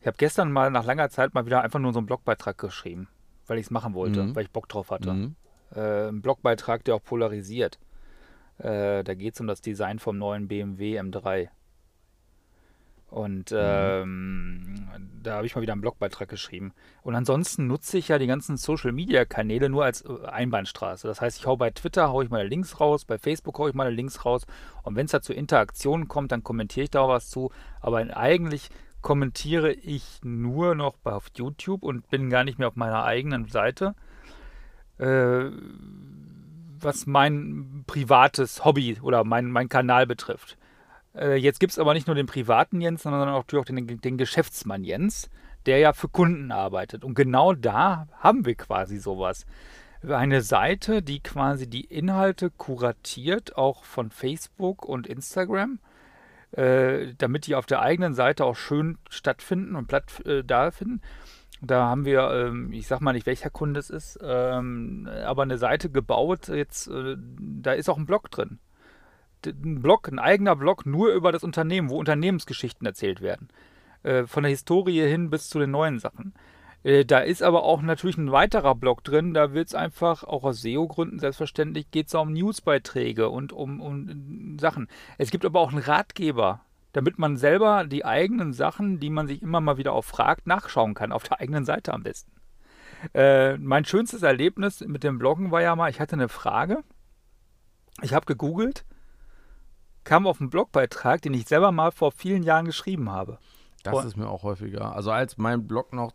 Ich 0.00 0.06
habe 0.06 0.16
gestern 0.18 0.52
mal 0.52 0.70
nach 0.70 0.84
langer 0.84 1.08
Zeit 1.08 1.34
mal 1.34 1.46
wieder 1.46 1.62
einfach 1.62 1.78
nur 1.78 1.92
so 1.92 1.98
einen 1.98 2.06
Blogbeitrag 2.06 2.58
geschrieben, 2.58 3.08
weil 3.46 3.58
ich 3.58 3.66
es 3.66 3.70
machen 3.70 3.94
wollte, 3.94 4.22
mhm. 4.22 4.36
weil 4.36 4.44
ich 4.44 4.50
Bock 4.50 4.68
drauf 4.68 4.90
hatte. 4.90 5.12
Mhm. 5.12 5.36
Äh, 5.74 6.08
ein 6.08 6.20
Blogbeitrag, 6.20 6.84
der 6.84 6.96
auch 6.96 7.02
polarisiert. 7.02 7.78
Äh, 8.58 9.02
da 9.02 9.14
geht 9.14 9.34
es 9.34 9.40
um 9.40 9.46
das 9.46 9.62
Design 9.62 9.98
vom 9.98 10.18
neuen 10.18 10.48
BMW 10.48 11.00
M3. 11.00 11.48
Und 13.14 13.54
ähm, 13.56 14.88
da 15.22 15.36
habe 15.36 15.46
ich 15.46 15.54
mal 15.54 15.62
wieder 15.62 15.70
einen 15.70 15.82
Blogbeitrag 15.82 16.28
geschrieben. 16.28 16.72
Und 17.02 17.14
ansonsten 17.14 17.68
nutze 17.68 17.96
ich 17.96 18.08
ja 18.08 18.18
die 18.18 18.26
ganzen 18.26 18.56
Social-Media-Kanäle 18.56 19.68
nur 19.68 19.84
als 19.84 20.02
äh, 20.02 20.26
Einbahnstraße. 20.26 21.06
Das 21.06 21.20
heißt, 21.20 21.38
ich 21.38 21.46
hau 21.46 21.56
bei 21.56 21.70
Twitter, 21.70 22.08
haue 22.08 22.24
ich 22.24 22.30
meine 22.30 22.48
Links 22.48 22.80
raus, 22.80 23.04
bei 23.04 23.16
Facebook 23.16 23.56
haue 23.60 23.68
ich 23.68 23.76
meine 23.76 23.90
Links 23.90 24.24
raus. 24.24 24.46
Und 24.82 24.96
wenn 24.96 25.04
es 25.04 25.12
da 25.12 25.22
zu 25.22 25.32
Interaktionen 25.32 26.08
kommt, 26.08 26.32
dann 26.32 26.42
kommentiere 26.42 26.84
ich 26.84 26.90
da 26.90 27.02
auch 27.02 27.08
was 27.10 27.30
zu. 27.30 27.52
Aber 27.80 27.98
eigentlich 27.98 28.68
kommentiere 29.00 29.70
ich 29.70 30.18
nur 30.24 30.74
noch 30.74 30.96
auf 31.04 31.28
YouTube 31.36 31.84
und 31.84 32.10
bin 32.10 32.30
gar 32.30 32.42
nicht 32.42 32.58
mehr 32.58 32.66
auf 32.66 32.74
meiner 32.74 33.04
eigenen 33.04 33.46
Seite. 33.46 33.94
Äh, 34.98 35.52
was 36.80 37.06
mein 37.06 37.84
privates 37.86 38.64
Hobby 38.64 38.98
oder 39.00 39.22
mein, 39.22 39.52
mein 39.52 39.68
Kanal 39.68 40.04
betrifft. 40.08 40.58
Äh, 41.14 41.36
jetzt 41.36 41.60
gibt 41.60 41.72
es 41.72 41.78
aber 41.78 41.94
nicht 41.94 42.06
nur 42.06 42.16
den 42.16 42.26
privaten 42.26 42.80
Jens, 42.80 43.02
sondern 43.02 43.28
auch 43.28 43.44
den, 43.44 43.86
den 44.00 44.18
Geschäftsmann 44.18 44.84
Jens, 44.84 45.30
der 45.66 45.78
ja 45.78 45.92
für 45.92 46.08
Kunden 46.08 46.52
arbeitet. 46.52 47.04
Und 47.04 47.14
genau 47.14 47.54
da 47.54 48.08
haben 48.18 48.44
wir 48.44 48.54
quasi 48.54 48.98
sowas. 48.98 49.46
Eine 50.06 50.42
Seite, 50.42 51.02
die 51.02 51.20
quasi 51.20 51.68
die 51.68 51.84
Inhalte 51.84 52.50
kuratiert, 52.50 53.56
auch 53.56 53.84
von 53.84 54.10
Facebook 54.10 54.84
und 54.84 55.06
Instagram, 55.06 55.78
äh, 56.52 57.14
damit 57.16 57.46
die 57.46 57.54
auf 57.54 57.64
der 57.64 57.80
eigenen 57.80 58.12
Seite 58.12 58.44
auch 58.44 58.56
schön 58.56 58.98
stattfinden 59.08 59.76
und 59.76 59.86
platt 59.86 60.24
äh, 60.26 60.44
da 60.44 60.70
finden. 60.70 61.00
Da 61.62 61.84
haben 61.86 62.04
wir, 62.04 62.30
ähm, 62.30 62.72
ich 62.72 62.86
sag 62.86 63.00
mal 63.00 63.14
nicht, 63.14 63.24
welcher 63.24 63.48
Kunde 63.48 63.80
es 63.80 63.88
ist, 63.88 64.18
ähm, 64.22 65.08
aber 65.24 65.42
eine 65.42 65.56
Seite 65.56 65.88
gebaut. 65.88 66.48
Jetzt, 66.48 66.88
äh, 66.88 67.16
da 67.16 67.72
ist 67.72 67.88
auch 67.88 67.96
ein 67.96 68.04
Blog 68.04 68.30
drin 68.30 68.58
ein 69.46 69.82
Blog, 69.82 70.08
ein 70.08 70.18
eigener 70.18 70.56
Blog 70.56 70.86
nur 70.86 71.12
über 71.12 71.32
das 71.32 71.44
Unternehmen, 71.44 71.90
wo 71.90 71.98
Unternehmensgeschichten 71.98 72.86
erzählt 72.86 73.20
werden. 73.20 73.48
Äh, 74.04 74.26
von 74.26 74.42
der 74.42 74.50
Historie 74.50 75.00
hin 75.08 75.30
bis 75.30 75.48
zu 75.48 75.58
den 75.58 75.70
neuen 75.70 75.98
Sachen. 75.98 76.34
Äh, 76.82 77.06
da 77.06 77.20
ist 77.20 77.42
aber 77.42 77.64
auch 77.64 77.80
natürlich 77.80 78.18
ein 78.18 78.30
weiterer 78.30 78.74
Blog 78.74 79.02
drin, 79.02 79.32
da 79.32 79.54
wird 79.54 79.68
es 79.68 79.74
einfach, 79.74 80.22
auch 80.24 80.44
aus 80.44 80.60
SEO-Gründen 80.60 81.18
selbstverständlich, 81.18 81.90
geht 81.90 82.08
es 82.08 82.14
um 82.14 82.32
Newsbeiträge 82.32 83.30
und 83.30 83.52
um, 83.52 83.80
um 83.80 84.58
Sachen. 84.58 84.88
Es 85.16 85.30
gibt 85.30 85.46
aber 85.46 85.60
auch 85.60 85.72
einen 85.72 85.82
Ratgeber, 85.82 86.60
damit 86.92 87.18
man 87.18 87.38
selber 87.38 87.84
die 87.84 88.04
eigenen 88.04 88.52
Sachen, 88.52 89.00
die 89.00 89.10
man 89.10 89.26
sich 89.26 89.40
immer 89.40 89.62
mal 89.62 89.78
wieder 89.78 89.94
auch 89.94 90.04
fragt, 90.04 90.46
nachschauen 90.46 90.92
kann, 90.92 91.10
auf 91.10 91.24
der 91.24 91.40
eigenen 91.40 91.64
Seite 91.64 91.94
am 91.94 92.02
besten. 92.02 92.32
Äh, 93.14 93.56
mein 93.56 93.86
schönstes 93.86 94.22
Erlebnis 94.22 94.80
mit 94.80 95.02
dem 95.02 95.18
Bloggen 95.18 95.50
war 95.50 95.62
ja 95.62 95.74
mal, 95.74 95.90
ich 95.90 96.00
hatte 96.00 96.14
eine 96.14 96.28
Frage. 96.28 96.84
Ich 98.02 98.12
habe 98.12 98.26
gegoogelt 98.26 98.84
kam 100.04 100.26
auf 100.26 100.40
einen 100.40 100.50
Blogbeitrag, 100.50 101.22
den 101.22 101.34
ich 101.34 101.46
selber 101.46 101.72
mal 101.72 101.90
vor 101.90 102.12
vielen 102.12 102.42
Jahren 102.42 102.66
geschrieben 102.66 103.10
habe. 103.10 103.38
Das 103.84 103.96
und 103.96 104.06
ist 104.06 104.16
mir 104.16 104.28
auch 104.28 104.42
häufiger. 104.44 104.96
Also 104.96 105.10
als 105.10 105.36
mein 105.36 105.66
Blog 105.66 105.92
noch 105.92 106.12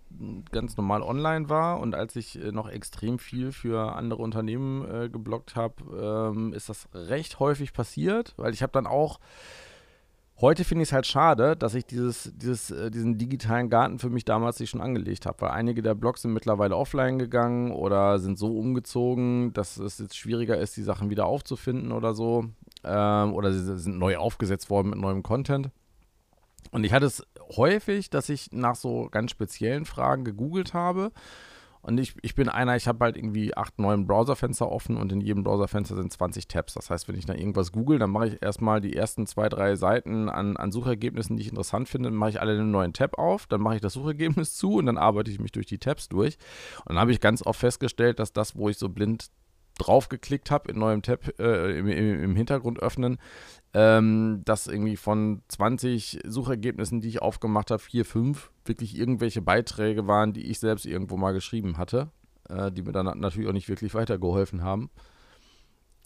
ganz 0.51 0.75
normal 0.75 1.03
online 1.03 1.49
war 1.49 1.79
und 1.79 1.93
als 1.93 2.15
ich 2.15 2.43
äh, 2.43 2.51
noch 2.51 2.67
extrem 2.67 3.19
viel 3.19 3.51
für 3.51 3.95
andere 3.95 4.23
Unternehmen 4.23 4.89
äh, 4.89 5.09
gebloggt 5.09 5.55
habe, 5.55 6.31
ähm, 6.33 6.51
ist 6.53 6.69
das 6.69 6.89
recht 6.93 7.39
häufig 7.39 7.71
passiert, 7.71 8.33
weil 8.37 8.53
ich 8.53 8.63
habe 8.63 8.71
dann 8.71 8.87
auch 8.87 9.19
Heute 10.41 10.63
finde 10.63 10.83
ich 10.83 10.89
es 10.89 10.93
halt 10.93 11.05
schade, 11.05 11.57
dass 11.57 11.73
ich 11.73 11.85
dieses, 11.85 12.31
dieses, 12.33 12.71
äh, 12.71 12.89
diesen 12.89 13.17
digitalen 13.17 13.69
Garten 13.69 13.99
für 13.99 14.09
mich 14.09 14.23
damals 14.23 14.57
nicht 14.57 14.69
schon 14.69 14.79
angelegt 14.79 15.25
habe, 15.25 15.41
weil 15.41 15.49
einige 15.49 15.81
der 15.81 15.95
Blogs 15.95 16.21
sind 16.21 16.31
mittlerweile 16.31 16.77
offline 16.77 17.19
gegangen 17.19 17.73
oder 17.73 18.19
sind 18.19 18.39
so 18.39 18.57
umgezogen, 18.57 19.51
dass 19.51 19.75
es 19.75 19.99
jetzt 19.99 20.15
schwieriger 20.15 20.57
ist, 20.57 20.77
die 20.77 20.83
Sachen 20.83 21.09
wieder 21.09 21.25
aufzufinden 21.25 21.91
oder 21.91 22.13
so 22.13 22.45
ähm, 22.83 23.33
oder 23.33 23.51
sie 23.51 23.77
sind 23.77 23.97
neu 23.97 24.17
aufgesetzt 24.17 24.69
worden 24.69 24.89
mit 24.91 24.99
neuem 24.99 25.23
Content. 25.23 25.71
Und 26.71 26.83
ich 26.83 26.93
hatte 26.93 27.05
es 27.05 27.25
häufig, 27.55 28.09
dass 28.09 28.29
ich 28.29 28.51
nach 28.51 28.75
so 28.75 29.07
ganz 29.09 29.31
speziellen 29.31 29.85
Fragen 29.85 30.23
gegoogelt 30.23 30.73
habe. 30.73 31.11
Und 31.81 31.97
ich, 31.97 32.13
ich 32.21 32.35
bin 32.35 32.49
einer, 32.49 32.75
ich 32.75 32.89
habe 32.89 33.05
halt 33.05 33.15
irgendwie 33.15 33.55
acht, 33.55 33.79
neun 33.79 34.05
Browserfenster 34.05 34.69
offen 34.69 34.97
und 34.97 35.13
in 35.13 35.21
jedem 35.21 35.43
Browserfenster 35.43 35.95
sind 35.95 36.11
20 36.11 36.49
Tabs. 36.49 36.73
Das 36.73 36.89
heißt, 36.89 37.07
wenn 37.07 37.15
ich 37.15 37.25
da 37.25 37.33
irgendwas 37.33 37.71
google, 37.71 37.99
dann 37.99 38.09
mache 38.09 38.27
ich 38.27 38.41
erstmal 38.41 38.81
die 38.81 38.95
ersten 38.95 39.25
zwei, 39.25 39.47
drei 39.47 39.77
Seiten 39.77 40.27
an, 40.27 40.57
an 40.57 40.73
Suchergebnissen, 40.73 41.37
die 41.37 41.43
ich 41.43 41.49
interessant 41.49 41.87
finde, 41.87 42.11
mache 42.11 42.31
ich 42.31 42.41
alle 42.41 42.51
einen 42.51 42.71
neuen 42.71 42.91
Tab 42.91 43.17
auf, 43.17 43.47
dann 43.47 43.61
mache 43.61 43.75
ich 43.75 43.81
das 43.81 43.93
Suchergebnis 43.93 44.53
zu 44.57 44.73
und 44.73 44.87
dann 44.87 44.97
arbeite 44.97 45.31
ich 45.31 45.39
mich 45.39 45.53
durch 45.53 45.67
die 45.67 45.77
Tabs 45.77 46.09
durch. 46.09 46.37
Und 46.79 46.89
dann 46.89 46.99
habe 46.99 47.13
ich 47.13 47.21
ganz 47.21 47.45
oft 47.45 47.59
festgestellt, 47.59 48.19
dass 48.19 48.33
das, 48.33 48.57
wo 48.57 48.67
ich 48.67 48.77
so 48.77 48.89
blind 48.89 49.29
draufgeklickt 49.79 50.51
habe, 50.51 50.71
in 50.71 50.79
neuem 50.79 51.01
Tab 51.01 51.39
äh, 51.39 51.77
im, 51.77 51.87
im, 51.87 52.35
Hintergrund 52.35 52.79
öffnen, 52.79 53.17
ähm, 53.73 54.41
dass 54.45 54.67
irgendwie 54.67 54.97
von 54.97 55.41
20 55.47 56.19
Suchergebnissen, 56.25 57.01
die 57.01 57.09
ich 57.09 57.21
aufgemacht 57.21 57.71
habe, 57.71 57.81
vier, 57.81 58.05
fünf 58.05 58.51
wirklich 58.65 58.97
irgendwelche 58.97 59.41
Beiträge 59.41 60.07
waren, 60.07 60.33
die 60.33 60.45
ich 60.49 60.59
selbst 60.59 60.85
irgendwo 60.85 61.17
mal 61.17 61.33
geschrieben 61.33 61.77
hatte, 61.77 62.11
äh, 62.49 62.71
die 62.71 62.83
mir 62.83 62.91
dann 62.91 63.19
natürlich 63.19 63.49
auch 63.49 63.53
nicht 63.53 63.69
wirklich 63.69 63.93
weitergeholfen 63.93 64.63
haben. 64.63 64.89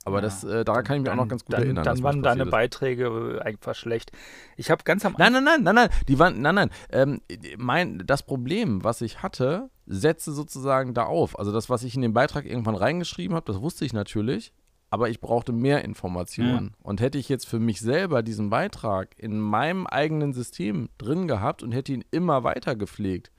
Aber 0.06 0.18
ja, 0.18 0.22
das, 0.22 0.44
äh, 0.44 0.66
daran 0.66 0.84
kann 0.84 0.98
ich 0.98 1.02
mich 1.02 1.10
dann, 1.10 1.20
auch 1.20 1.24
noch 1.24 1.30
ganz 1.30 1.46
gut 1.46 1.54
dann, 1.54 1.64
erinnern. 1.64 1.86
Dann 1.86 2.04
waren 2.04 2.22
deine 2.22 2.46
Beiträge 2.46 3.40
äh, 3.40 3.42
einfach 3.42 3.74
schlecht. 3.74 4.12
Ich 4.58 4.70
habe 4.70 4.84
ganz 4.84 5.06
am 5.06 5.16
Nein, 5.18 5.32
nein, 5.32 5.44
nein, 5.44 5.64
nein, 5.64 5.76
nein. 5.76 5.90
Die 6.08 6.20
waren, 6.20 6.42
nein, 6.42 6.56
nein. 6.56 6.70
Ähm, 6.92 7.22
mein, 7.58 8.04
das 8.06 8.24
Problem, 8.24 8.84
was 8.84 9.02
ich 9.02 9.24
hatte, 9.24 9.70
setzte 9.86 10.34
sozusagen 10.34 10.94
da 10.94 11.06
auf. 11.06 11.40
Also 11.40 11.52
das, 11.52 11.70
was 11.70 11.84
ich 11.84 11.96
in 11.96 12.02
den 12.02 12.14
Beitrag 12.14 12.46
irgendwann 12.46 12.76
reingeschrieben 12.76 13.36
habe, 13.36 13.52
das 13.52 13.62
wusste 13.62 13.86
ich 13.86 13.94
natürlich. 13.94 14.54
Aber 14.90 15.10
ich 15.10 15.22
brauchte 15.22 15.54
mehr 15.54 15.84
Informationen. 15.84 16.76
Ja. 16.78 16.78
Und 16.84 17.02
hätte 17.02 17.18
ich 17.18 17.28
jetzt 17.30 17.48
für 17.48 17.60
mich 17.60 17.80
selber 17.80 18.22
diesen 18.22 18.50
Beitrag 18.50 19.18
in 19.18 19.40
meinem 19.40 19.88
eigenen 19.88 20.34
System 20.34 20.90
drin 21.00 21.28
gehabt 21.28 21.64
und 21.64 21.72
hätte 21.72 21.94
ihn 21.94 22.06
immer 22.12 22.44
weiter 22.44 22.76
gepflegt, 22.76 23.32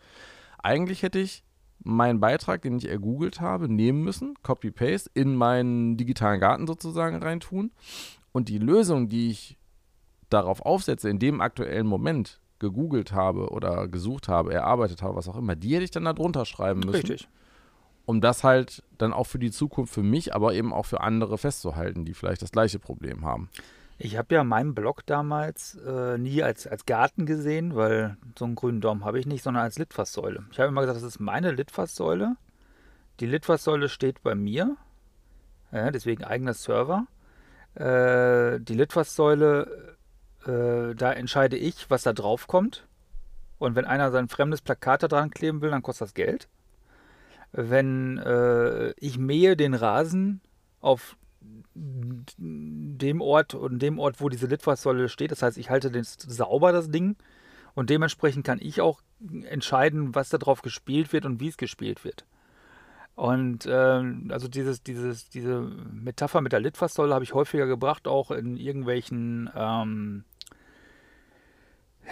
eigentlich 0.62 1.02
hätte 1.02 1.18
ich 1.18 1.43
meinen 1.84 2.18
Beitrag, 2.18 2.62
den 2.62 2.78
ich 2.78 2.88
ergoogelt 2.88 3.40
habe, 3.40 3.68
nehmen 3.68 4.02
müssen, 4.02 4.34
Copy-Paste, 4.42 5.10
in 5.14 5.36
meinen 5.36 5.96
digitalen 5.96 6.40
Garten 6.40 6.66
sozusagen 6.66 7.22
reintun. 7.22 7.70
Und 8.32 8.48
die 8.48 8.58
Lösung, 8.58 9.08
die 9.08 9.30
ich 9.30 9.58
darauf 10.30 10.62
aufsetze, 10.62 11.08
in 11.08 11.18
dem 11.18 11.40
aktuellen 11.40 11.86
Moment 11.86 12.40
gegoogelt 12.58 13.12
habe 13.12 13.50
oder 13.50 13.86
gesucht 13.86 14.28
habe, 14.28 14.52
erarbeitet 14.52 15.02
habe, 15.02 15.14
was 15.14 15.28
auch 15.28 15.36
immer, 15.36 15.54
die 15.54 15.74
hätte 15.74 15.84
ich 15.84 15.90
dann 15.90 16.04
da 16.04 16.14
drunter 16.14 16.46
schreiben 16.46 16.80
müssen. 16.80 17.06
Richtig. 17.06 17.28
Um 18.06 18.20
das 18.20 18.44
halt 18.44 18.82
dann 18.98 19.12
auch 19.12 19.26
für 19.26 19.38
die 19.38 19.50
Zukunft 19.50 19.92
für 19.92 20.02
mich, 20.02 20.34
aber 20.34 20.54
eben 20.54 20.72
auch 20.72 20.86
für 20.86 21.00
andere 21.00 21.38
festzuhalten, 21.38 22.04
die 22.04 22.14
vielleicht 22.14 22.42
das 22.42 22.52
gleiche 22.52 22.78
Problem 22.78 23.24
haben. 23.24 23.50
Ich 23.96 24.16
habe 24.16 24.34
ja 24.34 24.44
meinen 24.44 24.74
Blog 24.74 25.06
damals 25.06 25.76
äh, 25.86 26.18
nie 26.18 26.42
als, 26.42 26.66
als 26.66 26.84
Garten 26.84 27.26
gesehen, 27.26 27.76
weil 27.76 28.16
so 28.36 28.44
einen 28.44 28.56
grünen 28.56 28.80
Daumen 28.80 29.04
habe 29.04 29.20
ich 29.20 29.26
nicht, 29.26 29.42
sondern 29.42 29.62
als 29.62 29.78
Litfaßsäule. 29.78 30.44
Ich 30.50 30.58
habe 30.58 30.68
immer 30.68 30.80
gesagt, 30.80 30.96
das 30.96 31.04
ist 31.04 31.20
meine 31.20 31.52
Litfaßsäule. 31.52 32.36
Die 33.20 33.26
Litfaßsäule 33.26 33.88
steht 33.88 34.22
bei 34.22 34.34
mir, 34.34 34.76
ja, 35.70 35.90
deswegen 35.92 36.24
eigener 36.24 36.54
Server. 36.54 37.06
Äh, 37.74 38.60
die 38.60 38.74
Litfaßsäule, 38.74 39.96
äh, 40.46 40.94
da 40.94 41.12
entscheide 41.12 41.56
ich, 41.56 41.88
was 41.90 42.02
da 42.02 42.12
drauf 42.12 42.48
kommt. 42.48 42.86
Und 43.58 43.76
wenn 43.76 43.84
einer 43.84 44.10
sein 44.10 44.28
fremdes 44.28 44.60
Plakat 44.60 45.04
da 45.04 45.08
dran 45.08 45.30
kleben 45.30 45.62
will, 45.62 45.70
dann 45.70 45.82
kostet 45.82 46.08
das 46.08 46.14
Geld. 46.14 46.48
Wenn 47.52 48.18
äh, 48.18 48.90
ich 48.98 49.18
mähe 49.18 49.56
den 49.56 49.74
Rasen 49.74 50.40
auf 50.80 51.16
dem 51.74 53.20
Ort 53.20 53.54
und 53.54 53.80
dem 53.80 53.98
Ort, 53.98 54.20
wo 54.20 54.28
diese 54.28 54.46
Litfaßsäule 54.46 55.08
steht. 55.08 55.32
Das 55.32 55.42
heißt, 55.42 55.58
ich 55.58 55.70
halte 55.70 55.90
das 55.90 56.16
sauber, 56.20 56.72
das 56.72 56.90
Ding. 56.90 57.16
Und 57.74 57.90
dementsprechend 57.90 58.46
kann 58.46 58.60
ich 58.60 58.80
auch 58.80 59.00
entscheiden, 59.44 60.14
was 60.14 60.28
darauf 60.28 60.62
gespielt 60.62 61.12
wird 61.12 61.26
und 61.26 61.40
wie 61.40 61.48
es 61.48 61.56
gespielt 61.56 62.04
wird. 62.04 62.24
Und 63.16 63.66
äh, 63.66 64.02
also 64.28 64.48
dieses, 64.48 64.82
dieses, 64.82 65.28
diese 65.28 65.60
Metapher 65.60 66.40
mit 66.40 66.52
der 66.52 66.60
Litfaßsäule 66.60 67.14
habe 67.14 67.24
ich 67.24 67.34
häufiger 67.34 67.66
gebracht, 67.66 68.08
auch 68.08 68.30
in 68.30 68.56
irgendwelchen 68.56 69.50
ähm, 69.54 70.24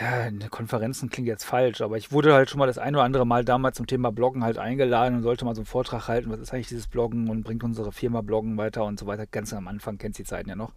ja, 0.01 0.49
Konferenzen 0.49 1.11
klingt 1.11 1.29
jetzt 1.29 1.45
falsch, 1.45 1.81
aber 1.81 1.97
ich 1.97 2.13
wurde 2.13 2.33
halt 2.33 2.49
schon 2.49 2.59
mal 2.59 2.67
das 2.67 2.79
ein 2.79 2.95
oder 2.95 3.05
andere 3.05 3.27
Mal 3.27 3.45
damals 3.45 3.77
zum 3.77 3.87
Thema 3.87 4.11
Bloggen 4.11 4.43
halt 4.43 4.59
eingeladen 4.59 5.17
und 5.17 5.23
sollte 5.23 5.45
mal 5.45 5.55
so 5.55 5.61
einen 5.61 5.67
Vortrag 5.67 6.09
halten, 6.09 6.31
was 6.31 6.41
ist 6.41 6.53
eigentlich 6.53 6.69
dieses 6.69 6.87
Bloggen 6.87 7.29
und 7.29 7.43
bringt 7.43 7.63
unsere 7.63 7.93
Firma 7.93 8.23
Bloggen 8.23 8.57
weiter 8.57 8.85
und 8.85 8.99
so 8.99 9.07
weiter. 9.07 9.27
Ganz 9.27 9.53
am 9.53 9.69
Anfang 9.69 9.99
kennt 9.99 10.17
die 10.19 10.25
Zeiten 10.25 10.49
ja 10.49 10.57
noch. 10.57 10.73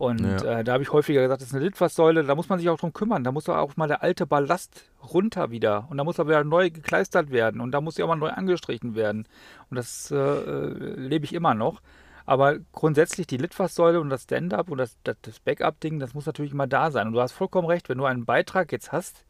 Und 0.00 0.20
ja. 0.20 0.60
äh, 0.60 0.64
da 0.64 0.72
habe 0.72 0.82
ich 0.82 0.92
häufiger 0.92 1.20
gesagt, 1.20 1.42
das 1.42 1.48
ist 1.48 1.54
eine 1.54 1.64
Litfaßsäule, 1.64 2.24
da 2.24 2.34
muss 2.34 2.48
man 2.48 2.58
sich 2.58 2.70
auch 2.70 2.78
drum 2.78 2.94
kümmern. 2.94 3.22
Da 3.22 3.32
muss 3.32 3.48
auch 3.50 3.76
mal 3.76 3.86
der 3.86 4.02
alte 4.02 4.24
Ballast 4.26 4.90
runter 5.12 5.50
wieder. 5.50 5.88
Und 5.90 5.98
da 5.98 6.04
muss 6.04 6.18
er 6.18 6.26
wieder 6.26 6.42
neu 6.42 6.70
gekleistert 6.70 7.30
werden. 7.30 7.60
Und 7.60 7.72
da 7.72 7.82
muss 7.82 7.96
sie 7.96 8.02
auch 8.02 8.08
mal 8.08 8.16
neu 8.16 8.30
angestrichen 8.30 8.94
werden. 8.94 9.26
Und 9.68 9.76
das 9.76 10.10
äh, 10.10 10.16
äh 10.16 10.94
lebe 10.96 11.26
ich 11.26 11.34
immer 11.34 11.52
noch. 11.52 11.82
Aber 12.30 12.60
grundsätzlich 12.70 13.26
die 13.26 13.38
Litfaßsäule 13.38 14.00
und 14.00 14.08
das 14.08 14.22
Stand-up 14.22 14.70
und 14.70 14.78
das, 14.78 14.96
das, 15.02 15.40
Backup-Ding, 15.40 15.98
das 15.98 16.14
muss 16.14 16.26
natürlich 16.26 16.52
immer 16.52 16.68
da 16.68 16.92
sein. 16.92 17.08
Und 17.08 17.14
du 17.14 17.20
hast 17.20 17.32
vollkommen 17.32 17.66
recht, 17.66 17.88
wenn 17.88 17.98
du 17.98 18.04
einen 18.04 18.24
Beitrag 18.24 18.70
jetzt 18.70 18.92
hast, 18.92 19.24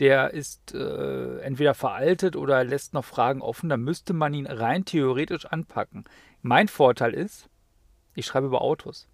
der 0.00 0.32
ist 0.32 0.72
äh, 0.72 1.40
entweder 1.40 1.74
veraltet 1.74 2.36
oder 2.36 2.64
lässt 2.64 2.94
noch 2.94 3.04
Fragen 3.04 3.42
offen, 3.42 3.68
dann 3.68 3.82
müsste 3.82 4.14
man 4.14 4.32
ihn 4.32 4.46
rein 4.46 4.86
theoretisch 4.86 5.44
anpacken. 5.44 6.04
Mein 6.40 6.68
Vorteil 6.68 7.12
ist, 7.12 7.50
ich 8.14 8.24
schreibe 8.24 8.46
über 8.46 8.62
Autos. 8.62 9.06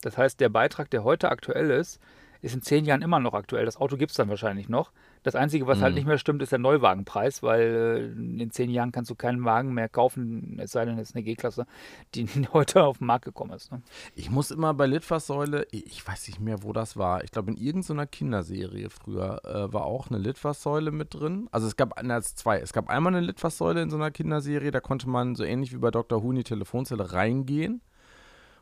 Das 0.00 0.18
heißt, 0.18 0.40
der 0.40 0.48
Beitrag, 0.48 0.90
der 0.90 1.04
heute 1.04 1.30
aktuell 1.30 1.70
ist, 1.70 2.00
ist 2.40 2.56
in 2.56 2.62
zehn 2.62 2.84
Jahren 2.84 3.02
immer 3.02 3.20
noch 3.20 3.34
aktuell. 3.34 3.64
Das 3.64 3.76
Auto 3.76 3.96
gibt 3.96 4.10
es 4.10 4.16
dann 4.16 4.28
wahrscheinlich 4.28 4.68
noch. 4.68 4.90
Das 5.22 5.34
Einzige, 5.36 5.66
was 5.66 5.74
halt 5.74 5.78
Mhm. 5.78 5.84
halt 5.84 5.94
nicht 5.94 6.06
mehr 6.06 6.18
stimmt, 6.18 6.42
ist 6.42 6.50
der 6.52 6.58
Neuwagenpreis, 6.58 7.42
weil 7.42 8.14
äh, 8.18 8.42
in 8.42 8.50
zehn 8.50 8.70
Jahren 8.70 8.90
kannst 8.92 9.10
du 9.10 9.14
keinen 9.14 9.44
Wagen 9.44 9.72
mehr 9.72 9.88
kaufen, 9.88 10.58
es 10.60 10.72
sei 10.72 10.84
denn, 10.84 10.98
es 10.98 11.10
ist 11.10 11.14
eine 11.16 11.22
G-Klasse, 11.22 11.66
die 12.14 12.26
heute 12.52 12.82
auf 12.82 12.98
den 12.98 13.06
Markt 13.06 13.24
gekommen 13.24 13.52
ist. 13.52 13.70
Ne? 13.70 13.82
Ich 14.14 14.30
muss 14.30 14.50
immer 14.50 14.74
bei 14.74 14.86
Litfaßsäule, 14.86 15.66
ich 15.70 16.06
weiß 16.06 16.26
nicht 16.28 16.40
mehr, 16.40 16.62
wo 16.62 16.72
das 16.72 16.96
war. 16.96 17.22
Ich 17.24 17.30
glaube, 17.30 17.50
in 17.52 17.56
irgendeiner 17.56 18.06
Kinderserie 18.06 18.90
früher 18.90 19.44
äh, 19.44 19.72
war 19.72 19.84
auch 19.84 20.08
eine 20.10 20.18
Litfaßsäule 20.18 20.90
mit 20.90 21.14
drin. 21.14 21.48
Also 21.52 21.66
es 21.66 21.76
gab 21.76 22.00
na, 22.02 22.16
es 22.18 22.34
zwei. 22.34 22.58
Es 22.58 22.72
gab 22.72 22.88
einmal 22.88 23.14
eine 23.14 23.24
Litfaßsäule 23.24 23.80
in 23.82 23.90
so 23.90 23.96
einer 23.96 24.10
Kinderserie, 24.10 24.70
da 24.70 24.80
konnte 24.80 25.08
man 25.08 25.34
so 25.36 25.44
ähnlich 25.44 25.72
wie 25.72 25.78
bei 25.78 25.90
Dr. 25.90 26.22
Who 26.22 26.30
in 26.30 26.36
die 26.36 26.44
Telefonzelle 26.44 27.12
reingehen. 27.12 27.80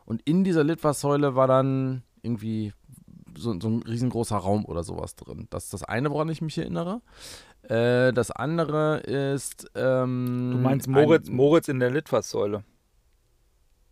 Und 0.05 0.21
in 0.23 0.43
dieser 0.43 0.63
Litfaßsäule 0.63 1.35
war 1.35 1.47
dann 1.47 2.03
irgendwie 2.23 2.73
so, 3.37 3.59
so 3.59 3.69
ein 3.69 3.83
riesengroßer 3.83 4.37
Raum 4.37 4.65
oder 4.65 4.83
sowas 4.83 5.15
drin. 5.15 5.47
Das 5.49 5.65
ist 5.65 5.73
das 5.73 5.83
eine, 5.83 6.11
woran 6.11 6.29
ich 6.29 6.41
mich 6.41 6.57
erinnere. 6.57 7.01
Äh, 7.63 8.11
das 8.13 8.31
andere 8.31 8.99
ist. 8.99 9.69
Ähm, 9.75 10.51
Du 10.53 10.57
meinst 10.59 10.87
Moritz, 10.87 11.27
ein, 11.29 11.35
Moritz 11.35 11.67
in 11.67 11.79
der 11.79 11.91
Litfaßsäule. 11.91 12.63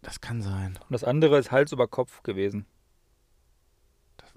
Das 0.01 0.21
kann 0.21 0.41
sein. 0.41 0.79
Und 0.81 0.91
das 0.93 1.03
andere 1.03 1.37
ist 1.37 1.51
Hals 1.51 1.71
über 1.71 1.87
Kopf 1.87 2.23
gewesen. 2.23 2.65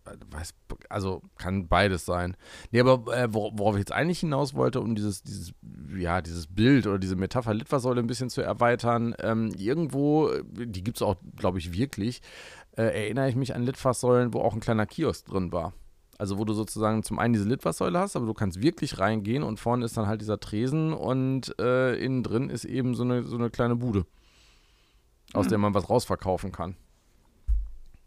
weiß, 0.04 0.54
also 0.88 1.22
kann 1.38 1.68
beides 1.68 2.04
sein. 2.04 2.36
Nee, 2.72 2.80
aber 2.80 3.16
äh, 3.16 3.32
wor 3.32 3.56
worauf 3.56 3.76
ich 3.76 3.80
jetzt 3.80 3.92
eigentlich 3.92 4.20
hinaus 4.20 4.54
wollte, 4.54 4.80
um 4.80 4.94
dieses, 4.96 5.22
dieses, 5.22 5.52
ja, 5.96 6.20
dieses 6.20 6.48
Bild 6.48 6.86
oder 6.86 6.98
diese 6.98 7.16
Metapher 7.16 7.54
Litfaßsäule 7.54 8.00
ein 8.00 8.08
bisschen 8.08 8.28
zu 8.28 8.42
erweitern, 8.42 9.14
ähm, 9.20 9.52
irgendwo, 9.56 10.30
äh, 10.30 10.42
die 10.66 10.82
gibt 10.82 10.98
es 10.98 11.02
auch, 11.02 11.16
glaube 11.36 11.58
ich, 11.58 11.72
wirklich, 11.72 12.20
äh, 12.76 12.82
erinnere 12.82 13.28
ich 13.28 13.36
mich 13.36 13.54
an 13.54 13.62
Litfaßsäulen, 13.64 14.32
wo 14.34 14.40
auch 14.40 14.54
ein 14.54 14.60
kleiner 14.60 14.86
Kiosk 14.86 15.26
drin 15.26 15.52
war. 15.52 15.72
Also 16.18 16.38
wo 16.38 16.44
du 16.44 16.52
sozusagen 16.54 17.02
zum 17.02 17.18
einen 17.18 17.32
diese 17.34 17.48
Litfaßsäule 17.48 17.98
hast, 17.98 18.14
aber 18.16 18.26
du 18.26 18.34
kannst 18.34 18.62
wirklich 18.62 18.98
reingehen 18.98 19.42
und 19.42 19.58
vorne 19.58 19.84
ist 19.84 19.96
dann 19.96 20.06
halt 20.06 20.20
dieser 20.20 20.38
Tresen 20.38 20.92
und 20.92 21.58
äh, 21.58 21.94
innen 21.96 22.22
drin 22.22 22.48
ist 22.50 22.64
eben 22.64 22.94
so 22.94 23.02
eine, 23.02 23.24
so 23.24 23.36
eine 23.36 23.50
kleine 23.50 23.74
Bude, 23.76 24.06
aus 25.32 25.46
Mhm. 25.46 25.50
der 25.50 25.58
man 25.58 25.74
was 25.74 25.90
rausverkaufen 25.90 26.52
kann. 26.52 26.76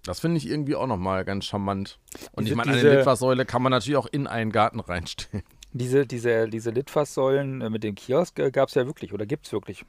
Das 0.03 0.19
finde 0.19 0.38
ich 0.38 0.48
irgendwie 0.48 0.75
auch 0.75 0.88
nochmal 0.88 1.25
ganz 1.25 1.45
charmant. 1.45 2.00
Und 2.31 2.43
Diese- 2.45 2.53
ich 2.53 2.57
meine, 2.57 2.72
eine 2.77 2.95
Litfaßsäule 2.98 3.43
kann 3.45 3.62
man 3.63 3.72
natürlich 3.72 3.98
auch 3.98 4.05
in 4.07 4.27
einen 4.27 4.51
Garten 4.51 4.79
reinstellen. 4.79 5.43
Diese, 5.74 6.05
diese, 6.07 6.48
diese 6.48 6.69
Litfaßsäulen 6.69 7.60
äh, 7.60 7.69
mit 7.69 7.84
dem 7.84 7.95
Kiosk 7.95 8.39
äh, 8.39 8.50
gab 8.50 8.69
es 8.69 8.75
ja 8.75 8.86
wirklich 8.86 9.12
oder 9.13 9.25
gibt 9.25 9.45
es 9.48 9.51
wirklich. 9.51 9.84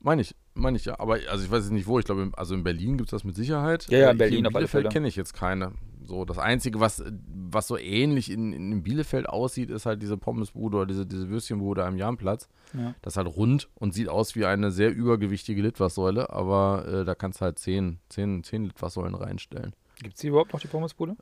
Meine 0.00 0.22
ich, 0.22 0.34
meine 0.54 0.76
ich 0.76 0.84
ja. 0.84 0.98
Aber 0.98 1.18
also 1.28 1.44
ich 1.44 1.50
weiß 1.50 1.64
jetzt 1.64 1.72
nicht 1.72 1.86
wo. 1.86 1.98
Ich 1.98 2.04
glaube, 2.04 2.30
also 2.36 2.54
in 2.54 2.64
Berlin 2.64 2.96
gibt 2.96 3.08
es 3.08 3.10
das 3.12 3.24
mit 3.24 3.36
Sicherheit. 3.36 3.86
Ja, 3.88 3.98
ja, 3.98 4.10
in 4.10 4.16
Äh, 4.16 4.18
Berlin 4.18 4.38
hier 4.38 4.46
alle 4.46 4.52
Bielefeld 4.54 4.90
kenne 4.92 5.08
ich 5.08 5.16
jetzt 5.16 5.34
keine. 5.34 5.72
So, 6.06 6.26
das 6.26 6.38
Einzige, 6.38 6.80
was, 6.80 7.02
was 7.48 7.66
so 7.66 7.78
ähnlich 7.78 8.30
in, 8.30 8.52
in 8.52 8.82
Bielefeld 8.82 9.26
aussieht, 9.26 9.70
ist 9.70 9.86
halt 9.86 10.02
diese 10.02 10.18
Pommesbude 10.18 10.76
oder 10.76 10.86
diese, 10.86 11.06
diese 11.06 11.30
Würstchenbude 11.30 11.82
am 11.84 11.96
Jahnplatz. 11.96 12.48
Ja. 12.74 12.94
Das 13.00 13.14
ist 13.14 13.16
halt 13.16 13.28
rund 13.34 13.70
und 13.76 13.94
sieht 13.94 14.10
aus 14.10 14.34
wie 14.34 14.44
eine 14.44 14.70
sehr 14.70 14.94
übergewichtige 14.94 15.62
Litfaßsäule, 15.62 16.28
aber 16.28 16.86
äh, 16.86 17.04
da 17.06 17.14
kannst 17.14 17.40
du 17.40 17.46
halt 17.46 17.58
10, 17.58 18.00
10, 18.10 18.44
10 18.44 18.64
Litfaßsäulen 18.64 19.14
reinstellen. 19.14 19.74
Gibt 20.02 20.16
es 20.16 20.20
die 20.20 20.26
überhaupt 20.28 20.52
noch, 20.52 20.60
die 20.60 20.66
Pommesbude? 20.68 21.16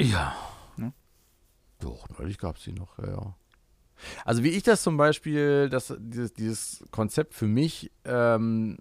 Ja. 0.00 0.34
Ne? 0.76 0.92
Doch, 1.80 2.08
neulich 2.18 2.38
gab 2.38 2.56
es 2.56 2.62
die 2.64 2.72
noch, 2.72 2.98
ja, 2.98 3.10
ja. 3.10 3.34
Also 4.24 4.42
wie 4.44 4.48
ich 4.50 4.62
das 4.62 4.82
zum 4.82 4.96
Beispiel, 4.96 5.68
das, 5.68 5.94
dieses, 5.98 6.32
dieses 6.32 6.84
Konzept 6.90 7.34
für 7.34 7.46
mich, 7.46 7.90
ähm, 8.04 8.76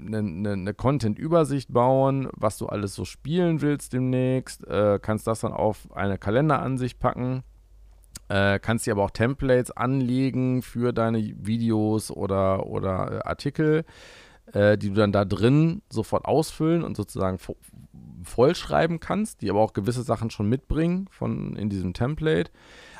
ne, 0.00 0.22
ne, 0.22 0.56
ne 0.56 0.74
Content-Übersicht 0.74 1.72
bauen, 1.72 2.28
was 2.34 2.56
du 2.56 2.66
alles 2.66 2.94
so 2.94 3.04
spielen 3.04 3.60
willst 3.60 3.92
demnächst, 3.92 4.66
äh, 4.68 5.00
kannst 5.02 5.26
das 5.26 5.40
dann 5.40 5.52
auf 5.52 5.88
eine 5.92 6.18
Kalenderansicht 6.18 7.00
packen 7.00 7.42
äh, 8.32 8.58
kannst 8.58 8.86
dir 8.86 8.92
aber 8.92 9.04
auch 9.04 9.10
Templates 9.10 9.70
anlegen 9.70 10.62
für 10.62 10.92
deine 10.94 11.18
Videos 11.36 12.10
oder, 12.10 12.66
oder 12.66 13.12
äh, 13.12 13.28
Artikel, 13.28 13.84
äh, 14.54 14.78
die 14.78 14.88
du 14.88 14.94
dann 14.94 15.12
da 15.12 15.26
drin 15.26 15.82
sofort 15.90 16.24
ausfüllen 16.24 16.82
und 16.82 16.96
sozusagen 16.96 17.38
vo 17.38 17.56
vollschreiben 18.24 19.00
kannst, 19.00 19.42
die 19.42 19.50
aber 19.50 19.58
auch 19.58 19.72
gewisse 19.72 20.04
Sachen 20.04 20.30
schon 20.30 20.48
mitbringen 20.48 21.08
von 21.10 21.56
in 21.56 21.68
diesem 21.68 21.92
Template. 21.92 22.52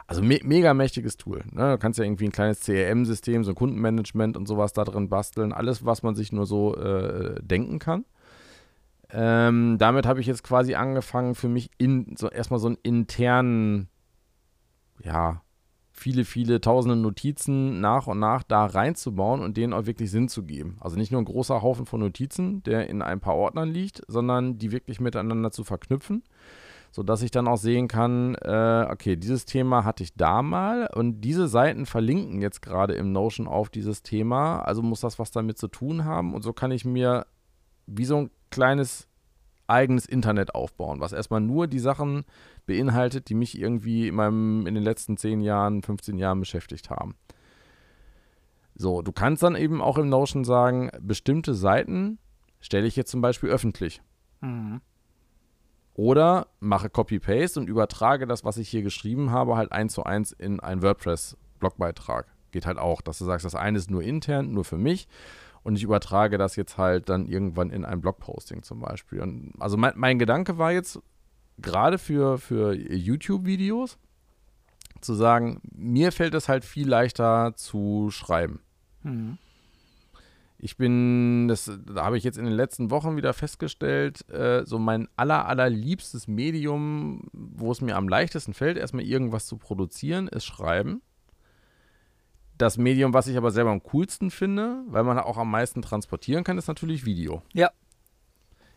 Also 0.09 0.21
me 0.21 0.40
mega 0.42 0.75
mächtiges 0.75 1.16
Tool. 1.16 1.45
Ne? 1.53 1.71
Du 1.71 1.79
kannst 1.79 2.01
ja 2.01 2.05
irgendwie 2.05 2.25
ein 2.25 2.33
kleines 2.33 2.59
CRM-System, 2.61 3.45
so 3.45 3.53
ein 3.53 3.55
Kundenmanagement 3.55 4.37
und 4.37 4.49
sowas 4.49 4.73
da 4.73 4.83
drin 4.83 5.09
basteln. 5.09 5.53
Alles, 5.53 5.87
was 5.87 6.03
man 6.03 6.16
sich 6.16 6.33
nur 6.33 6.45
so 6.45 6.77
äh, 6.77 7.40
denken 7.40 7.79
kann. 7.79 8.05
Ähm, 9.11 9.77
damit 9.79 10.07
habe 10.07 10.21
ich 10.21 10.27
jetzt 10.27 10.42
quasi 10.42 10.75
angefangen, 10.75 11.37
für 11.37 11.49
mich 11.49 11.71
in, 11.79 12.16
so 12.16 12.29
erstmal 12.29 12.59
so 12.59 12.66
einen 12.66 12.79
internen 12.83 13.88
ja, 15.05 15.43
viele, 15.93 16.25
viele 16.25 16.61
tausende 16.61 16.97
Notizen 16.97 17.81
nach 17.81 18.07
und 18.07 18.19
nach 18.19 18.43
da 18.43 18.67
reinzubauen 18.67 19.41
und 19.41 19.57
denen 19.57 19.73
auch 19.73 19.87
wirklich 19.87 20.11
Sinn 20.11 20.29
zu 20.29 20.43
geben. 20.43 20.79
Also 20.81 20.97
nicht 20.97 21.12
nur 21.12 21.21
ein 21.21 21.27
großer 21.27 21.62
Haufen 21.62 21.87
von 21.87 22.01
Notizen, 22.01 22.62
der 22.65 22.88
in 22.88 23.03
ein 23.03 23.21
paar 23.21 23.37
Ordnern 23.37 23.69
liegt, 23.69 24.03
sondern 24.09 24.59
die 24.59 24.73
wirklich 24.73 25.01
miteinander 25.01 25.53
zu 25.53 25.65
verknüpfen, 25.65 26.25
sodass 26.91 27.23
ich 27.23 27.31
dann 27.31 27.47
auch 27.47 27.57
sehen 27.57 27.88
kann, 27.88 28.35
äh, 28.37 28.87
okay, 28.91 29.17
dieses 29.17 29.45
Thema 29.45 29.85
hatte 29.85 30.03
ich 30.03 30.15
da 30.15 30.43
mal 30.43 30.88
und 30.93 31.21
diese 31.21 31.47
Seiten 31.47 31.87
verlinken 31.87 32.41
jetzt 32.41 32.62
gerade 32.62 32.95
im 32.95 33.12
Notion 33.12 33.47
auf 33.47 33.69
dieses 33.69 34.03
Thema, 34.03 34.61
also 34.61 34.83
muss 34.83 35.01
das 35.01 35.19
was 35.19 35.31
damit 35.31 35.59
zu 35.59 35.69
tun 35.69 36.05
haben 36.05 36.35
und 36.35 36.43
so 36.43 36.53
kann 36.53 36.71
ich 36.71 36.85
mir 36.85 37.27
wie 37.87 38.05
so 38.05 38.17
ein 38.17 38.31
kleines 38.51 39.09
eigenes 39.66 40.07
Internet 40.07 40.55
aufbauen, 40.55 41.01
was 41.01 41.12
erstmal 41.12 41.40
nur 41.40 41.66
die 41.66 41.79
Sachen 41.79 42.25
beinhaltet, 42.66 43.29
die 43.29 43.35
mich 43.35 43.59
irgendwie 43.59 44.09
in, 44.09 44.14
meinem, 44.14 44.66
in 44.66 44.75
den 44.75 44.83
letzten 44.83 45.16
10 45.16 45.40
Jahren, 45.40 45.83
15 45.83 46.18
Jahren 46.18 46.40
beschäftigt 46.40 46.90
haben. 46.90 47.14
So, 48.75 49.03
du 49.03 49.12
kannst 49.12 49.42
dann 49.42 49.57
eben 49.57 49.81
auch 49.81 49.98
im 49.98 50.09
Notion 50.09 50.44
sagen, 50.44 50.90
bestimmte 51.01 51.55
Seiten 51.55 52.18
stelle 52.61 52.87
ich 52.87 52.96
jetzt 52.96 53.11
zum 53.11 53.20
Beispiel 53.20 53.51
öffentlich. 53.51 54.03
Mhm. 54.40 54.81
Oder 55.94 56.46
mache 56.59 56.88
Copy-Paste 56.88 57.61
und 57.61 57.68
übertrage 57.68 58.27
das, 58.27 58.44
was 58.44 58.57
ich 58.57 58.68
hier 58.68 58.83
geschrieben 58.83 59.31
habe, 59.31 59.57
halt 59.57 59.72
eins 59.72 59.92
zu 59.92 60.05
eins 60.05 60.33
in 60.33 60.59
einen 60.61 60.83
WordPress-Blogbeitrag. 60.83 62.27
Geht 62.51 62.66
halt 62.66 62.79
auch, 62.79 63.03
dass 63.03 63.18
du 63.18 63.25
sagst, 63.25 63.44
das 63.44 63.55
eine 63.55 63.79
ist 63.79 63.90
nur 63.90 64.03
intern, 64.03 64.53
nur 64.53 64.64
für 64.64 64.79
mich 64.79 65.07
und 65.62 65.77
ich 65.77 65.83
übertrage 65.83 66.38
das 66.38 66.57
jetzt 66.57 66.79
halt 66.79 67.09
dann 67.09 67.27
irgendwann 67.27 67.70
in 67.70 67.85
ein 67.85 68.01
Blogposting 68.01 68.62
zum 68.62 68.81
Beispiel. 68.81 69.20
Und 69.20 69.53
also 69.59 69.77
mein, 69.77 69.92
mein 69.96 70.18
Gedanke 70.18 70.59
war 70.59 70.72
jetzt 70.72 71.01
gerade 71.59 71.98
für, 71.98 72.38
für 72.38 72.75
YouTube-Videos 72.75 73.98
zu 75.01 75.14
sagen, 75.14 75.61
mir 75.72 76.12
fällt 76.12 76.35
es 76.35 76.48
halt 76.48 76.64
viel 76.64 76.88
leichter 76.88 77.55
zu 77.57 78.11
schreiben. 78.11 78.61
Mhm. 79.03 79.38
Ich 80.64 80.77
bin, 80.77 81.48
das 81.48 81.70
da 81.87 82.05
habe 82.05 82.16
ich 82.16 82.22
jetzt 82.22 82.38
in 82.38 82.44
den 82.44 82.55
letzten 82.55 82.92
Wochen 82.92 83.16
wieder 83.16 83.33
festgestellt, 83.33 84.29
äh, 84.31 84.64
so 84.64 84.79
mein 84.79 85.09
aller, 85.16 85.48
allerliebstes 85.48 86.29
Medium, 86.29 87.29
wo 87.33 87.72
es 87.72 87.81
mir 87.81 87.96
am 87.96 88.09
leichtesten 88.09 88.55
fällt, 88.55 88.77
erstmal 88.77 89.05
irgendwas 89.05 89.46
zu 89.46 89.57
produzieren, 89.57 90.29
ist 90.29 90.44
Schreiben. 90.44 91.03
Das 92.62 92.79
Medium, 92.79 93.12
was 93.12 93.27
ich 93.27 93.37
aber 93.37 93.51
selber 93.51 93.72
am 93.72 93.83
coolsten 93.83 94.31
finde, 94.31 94.85
weil 94.87 95.03
man 95.03 95.18
auch 95.18 95.37
am 95.37 95.51
meisten 95.51 95.83
transportieren 95.83 96.44
kann, 96.44 96.59
ist 96.59 96.68
natürlich 96.68 97.05
Video. 97.05 97.42
Ja. 97.55 97.72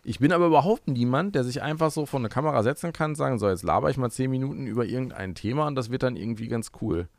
Ich 0.04 0.18
bin 0.18 0.32
aber 0.32 0.48
überhaupt 0.48 0.88
niemand, 0.88 1.36
der 1.36 1.44
sich 1.44 1.62
einfach 1.62 1.92
so 1.92 2.08
vor 2.08 2.20
eine 2.20 2.30
Kamera 2.30 2.64
setzen 2.64 2.94
kann 2.94 3.12
und 3.12 3.16
sagen, 3.16 3.38
so, 3.38 3.48
jetzt 3.48 3.62
laber 3.62 3.92
ich 3.92 3.98
mal 3.98 4.10
zehn 4.10 4.32
Minuten 4.32 4.66
über 4.66 4.86
irgendein 4.86 5.36
Thema 5.36 5.68
und 5.68 5.76
das 5.76 5.92
wird 5.92 6.02
dann 6.02 6.16
irgendwie 6.16 6.48
ganz 6.48 6.72
cool. 6.82 7.10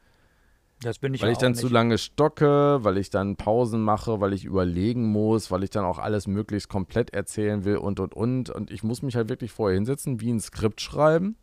Das 0.81 0.99
bin 0.99 1.15
ich 1.15 1.23
Weil 1.23 1.31
ich 1.31 1.39
dann 1.39 1.53
auch 1.53 1.57
zu 1.57 1.67
nicht. 1.67 1.73
lange 1.73 1.99
stocke, 1.99 2.81
weil 2.83 2.99
ich 2.99 3.11
dann 3.11 3.37
Pausen 3.37 3.81
mache, 3.81 4.21
weil 4.21 4.33
ich 4.33 4.45
überlegen 4.45 5.07
muss, 5.07 5.53
weil 5.53 5.63
ich 5.63 5.71
dann 5.71 5.85
auch 5.85 6.01
alles 6.01 6.27
möglichst 6.27 6.69
komplett 6.69 7.11
erzählen 7.15 7.65
will 7.65 7.77
und 7.77 8.01
und 8.01 8.13
und. 8.13 8.51
Und 8.51 8.73
ich 8.73 8.83
muss 8.83 9.03
mich 9.03 9.15
halt 9.15 9.29
wirklich 9.29 9.53
vorher 9.53 9.77
hinsetzen, 9.77 10.21
wie 10.21 10.33
ein 10.33 10.41
Skript 10.41 10.81
schreiben, 10.81 11.37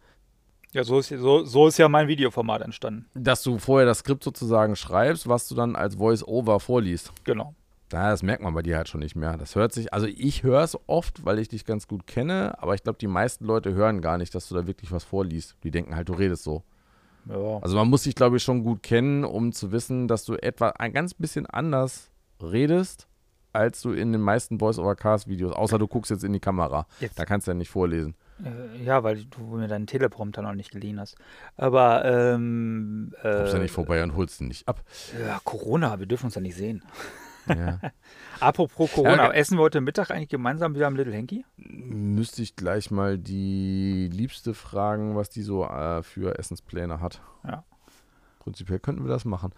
Ja, 0.73 0.83
so 0.83 0.99
ist, 0.99 1.09
so, 1.09 1.43
so 1.45 1.67
ist 1.67 1.77
ja 1.77 1.87
mein 1.87 2.07
Videoformat 2.07 2.61
entstanden. 2.63 3.05
dass 3.13 3.43
du 3.43 3.57
vorher 3.59 3.85
das 3.85 3.99
Skript 3.99 4.23
sozusagen 4.23 4.75
schreibst, 4.75 5.27
was 5.27 5.47
du 5.47 5.55
dann 5.55 5.75
als 5.75 5.95
Voice-Over 5.95 6.59
vorliest. 6.59 7.11
Genau. 7.23 7.53
Ja, 7.91 8.09
das 8.09 8.23
merkt 8.23 8.41
man 8.41 8.55
bei 8.55 8.63
dir 8.63 8.77
halt 8.77 8.89
schon 8.89 9.01
nicht 9.01 9.15
mehr. 9.15 9.37
Das 9.37 9.53
hört 9.55 9.71
sich, 9.71 9.93
also 9.93 10.07
ich 10.07 10.41
höre 10.41 10.61
es 10.63 10.75
oft, 10.87 11.23
weil 11.25 11.37
ich 11.37 11.47
dich 11.49 11.63
ganz 11.63 11.87
gut 11.87 12.07
kenne, 12.07 12.55
aber 12.59 12.73
ich 12.73 12.81
glaube, 12.81 12.97
die 12.97 13.05
meisten 13.07 13.45
Leute 13.45 13.73
hören 13.75 14.01
gar 14.01 14.17
nicht, 14.17 14.33
dass 14.33 14.47
du 14.49 14.55
da 14.55 14.65
wirklich 14.65 14.91
was 14.91 15.03
vorliest. 15.03 15.55
Die 15.63 15.69
denken 15.69 15.95
halt, 15.95 16.09
du 16.09 16.13
redest 16.13 16.43
so. 16.43 16.63
Ja. 17.29 17.59
Also 17.61 17.75
man 17.77 17.87
muss 17.89 18.01
dich, 18.03 18.15
glaube 18.15 18.37
ich, 18.37 18.43
schon 18.43 18.63
gut 18.63 18.81
kennen, 18.81 19.23
um 19.23 19.51
zu 19.51 19.71
wissen, 19.71 20.07
dass 20.07 20.25
du 20.25 20.33
etwa 20.35 20.69
ein 20.69 20.91
ganz 20.91 21.13
bisschen 21.13 21.45
anders 21.45 22.09
redest, 22.41 23.07
als 23.53 23.81
du 23.81 23.91
in 23.91 24.11
den 24.11 24.21
meisten 24.21 24.57
Voice-over-Cast-Videos, 24.57 25.53
außer 25.53 25.77
du 25.77 25.87
guckst 25.87 26.09
jetzt 26.09 26.23
in 26.23 26.33
die 26.33 26.39
Kamera. 26.39 26.87
Jetzt- 26.99 27.19
Da 27.19 27.25
kannst 27.25 27.45
du 27.47 27.51
ja 27.51 27.55
nicht 27.55 27.69
vorlesen. 27.69 28.15
Äh, 28.43 28.83
ja, 28.83 29.03
weil 29.03 29.23
du 29.25 29.41
mir 29.57 29.67
deinen 29.67 29.87
Teleprompter 29.87 30.41
noch 30.41 30.53
nicht 30.53 30.71
geliehen 30.71 30.99
hast. 30.99 31.15
Aber, 31.55 32.05
ähm. 32.05 33.13
Äh, 33.21 33.37
Kommst 33.37 33.53
ja 33.53 33.59
nicht 33.59 33.71
vorbei 33.71 34.03
und 34.03 34.15
holst 34.15 34.41
ihn 34.41 34.47
nicht 34.47 34.67
ab. 34.67 34.83
Ja, 35.19 35.39
Corona, 35.43 35.99
wir 35.99 36.05
dürfen 36.05 36.25
uns 36.25 36.35
ja 36.35 36.41
nicht 36.41 36.55
sehen. 36.55 36.83
Ja. 37.47 37.79
Apropos 38.39 38.91
Corona, 38.91 39.15
Ja, 39.15 39.31
essen 39.31 39.57
wir 39.57 39.63
heute 39.63 39.81
Mittag 39.81 40.11
eigentlich 40.11 40.29
gemeinsam 40.29 40.75
wieder 40.75 40.87
am 40.87 40.95
Little 40.95 41.13
Henky? 41.13 41.45
Müsste 41.57 42.41
ich 42.41 42.55
gleich 42.55 42.91
mal 42.91 43.17
die 43.17 44.09
Liebste 44.11 44.53
fragen, 44.53 45.15
was 45.15 45.29
die 45.29 45.41
so 45.41 45.65
äh, 45.65 46.03
für 46.03 46.37
Essenspläne 46.37 46.99
hat. 46.99 47.21
Ja. 47.45 47.63
Prinzipiell 48.39 48.79
könnten 48.79 49.03
wir 49.03 49.09
das 49.09 49.25
machen. 49.25 49.53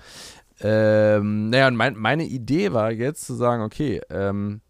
Ähm, 0.59 1.49
naja, 1.49 1.67
und 1.67 1.75
mein, 1.75 1.95
meine 1.95 2.23
Idee 2.25 2.73
war 2.73 2.91
jetzt 2.91 3.25
zu 3.25 3.33
sagen, 3.33 3.63
okay, 3.63 4.01
ähm, 4.09 4.61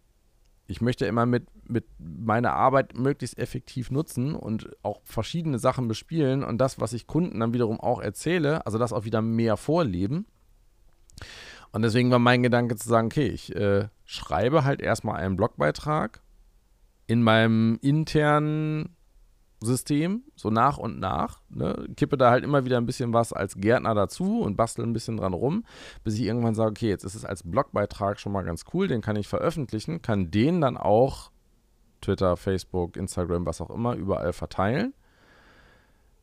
ich 0.68 0.82
möchte 0.82 1.06
immer 1.06 1.26
mit, 1.26 1.48
mit 1.68 1.86
meiner 2.00 2.54
Arbeit 2.54 2.98
möglichst 2.98 3.38
effektiv 3.38 3.92
nutzen 3.92 4.36
und 4.36 4.70
auch 4.84 5.02
verschiedene 5.04 5.60
Sachen 5.60 5.88
bespielen 5.88 6.44
und 6.44 6.60
das, 6.60 6.80
was 6.80 6.94
ich 6.94 7.08
Kunden 7.08 7.40
dann 7.40 7.54
wiederum 7.54 7.80
auch 7.80 8.02
erzähle, 8.02 8.66
also 8.66 8.78
das 8.78 8.94
auch 8.94 9.06
wieder 9.06 9.22
mehr 9.22 9.58
vorleben. 9.58 10.26
Und 11.72 11.82
deswegen 11.82 12.12
war 12.12 12.20
mein 12.20 12.44
Gedanke 12.44 12.76
zu 12.76 12.88
sagen, 12.88 13.08
okay, 13.08 13.28
ich 13.28 13.56
äh, 13.56 13.90
schreibe 14.06 14.64
halt 14.64 14.82
erstmal 14.82 15.18
einen 15.18 15.36
Blogbeitrag 15.36 16.22
in 17.08 17.22
meinem 17.22 17.78
internen 17.82 18.96
System, 19.62 20.24
so 20.36 20.50
nach 20.50 20.78
und 20.78 21.00
nach. 21.00 21.42
Ne? 21.50 21.88
Kippe 21.98 22.18
da 22.18 22.30
halt 22.30 22.44
immer 22.44 22.66
wieder 22.66 22.78
ein 22.78 22.86
bisschen 22.86 23.14
was 23.14 23.34
als 23.34 23.56
Gärtner 23.56 23.96
dazu 23.96 24.42
und 24.42 24.56
bastel 24.56 24.86
ein 24.86 24.94
bisschen 24.94 25.18
dran 25.18 25.34
rum, 25.34 25.66
bis 26.04 26.16
ich 26.16 26.22
irgendwann 26.22 26.56
sage, 26.56 26.72
okay, 26.72 26.90
jetzt 26.90 27.04
ist 27.04 27.16
es 27.16 27.26
als 27.26 27.44
Blogbeitrag 27.44 28.20
schon 28.20 28.32
mal 28.32 28.44
ganz 28.44 28.66
cool, 28.74 28.88
den 28.88 29.02
kann 29.02 29.16
ich 29.16 29.28
veröffentlichen, 29.28 30.02
kann 30.02 30.32
den 30.32 30.62
dann 30.62 30.78
auch 30.78 31.32
Twitter, 32.06 32.38
Facebook, 32.38 32.98
Instagram, 32.98 33.46
was 33.46 33.62
auch 33.62 33.70
immer, 33.70 33.96
überall 33.96 34.34
verteilen. 34.34 34.94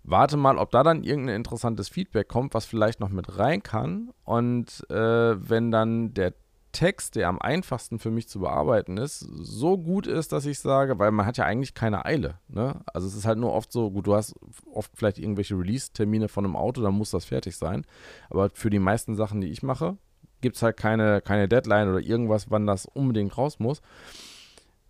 Warte 0.05 0.37
mal, 0.37 0.59
ob 0.59 0.71
da 0.71 0.83
dann 0.83 1.05
irgendein 1.05 1.37
interessantes 1.37 1.88
Feedback 1.88 2.27
kommt, 2.27 2.55
was 2.55 2.64
vielleicht 2.64 2.99
noch 2.99 3.11
mit 3.11 3.38
rein 3.38 3.62
kann. 3.62 4.11
Und 4.25 4.85
äh, 4.90 5.49
wenn 5.49 5.71
dann 5.71 6.12
der 6.14 6.35
Text, 6.73 7.16
der 7.16 7.29
am 7.29 7.38
einfachsten 7.38 7.99
für 7.99 8.11
mich 8.11 8.29
zu 8.29 8.40
bearbeiten 8.40 8.97
ist, 8.97 9.21
so 9.21 9.77
gut 9.79 10.07
ist, 10.07 10.33
dass 10.33 10.47
ich 10.47 10.59
sage, 10.59 10.99
weil 10.99 11.12
man 11.12 11.27
hat 11.27 11.37
ja 11.37 11.45
eigentlich 11.45 11.75
keine 11.75 12.05
Eile. 12.05 12.38
Ne? 12.49 12.81
Also 12.87 13.07
es 13.07 13.14
ist 13.14 13.27
halt 13.27 13.38
nur 13.38 13.53
oft 13.53 13.71
so, 13.71 13.90
gut, 13.90 14.07
du 14.07 14.14
hast 14.14 14.35
oft 14.73 14.90
vielleicht 14.95 15.18
irgendwelche 15.18 15.57
Release-Termine 15.57 16.29
von 16.29 16.45
einem 16.45 16.57
Auto, 16.57 16.83
dann 16.83 16.95
muss 16.95 17.11
das 17.11 17.27
fertig 17.27 17.57
sein. 17.57 17.85
Aber 18.31 18.51
für 18.55 18.71
die 18.71 18.79
meisten 18.79 19.14
Sachen, 19.14 19.40
die 19.40 19.49
ich 19.49 19.62
mache, 19.62 19.99
gibt 20.40 20.57
es 20.57 20.62
halt 20.62 20.77
keine, 20.77 21.21
keine 21.21 21.47
Deadline 21.47 21.88
oder 21.88 22.01
irgendwas, 22.01 22.51
wann 22.51 22.66
das 22.66 22.87
unbedingt 22.87 23.37
raus 23.38 23.59
muss. 23.61 23.83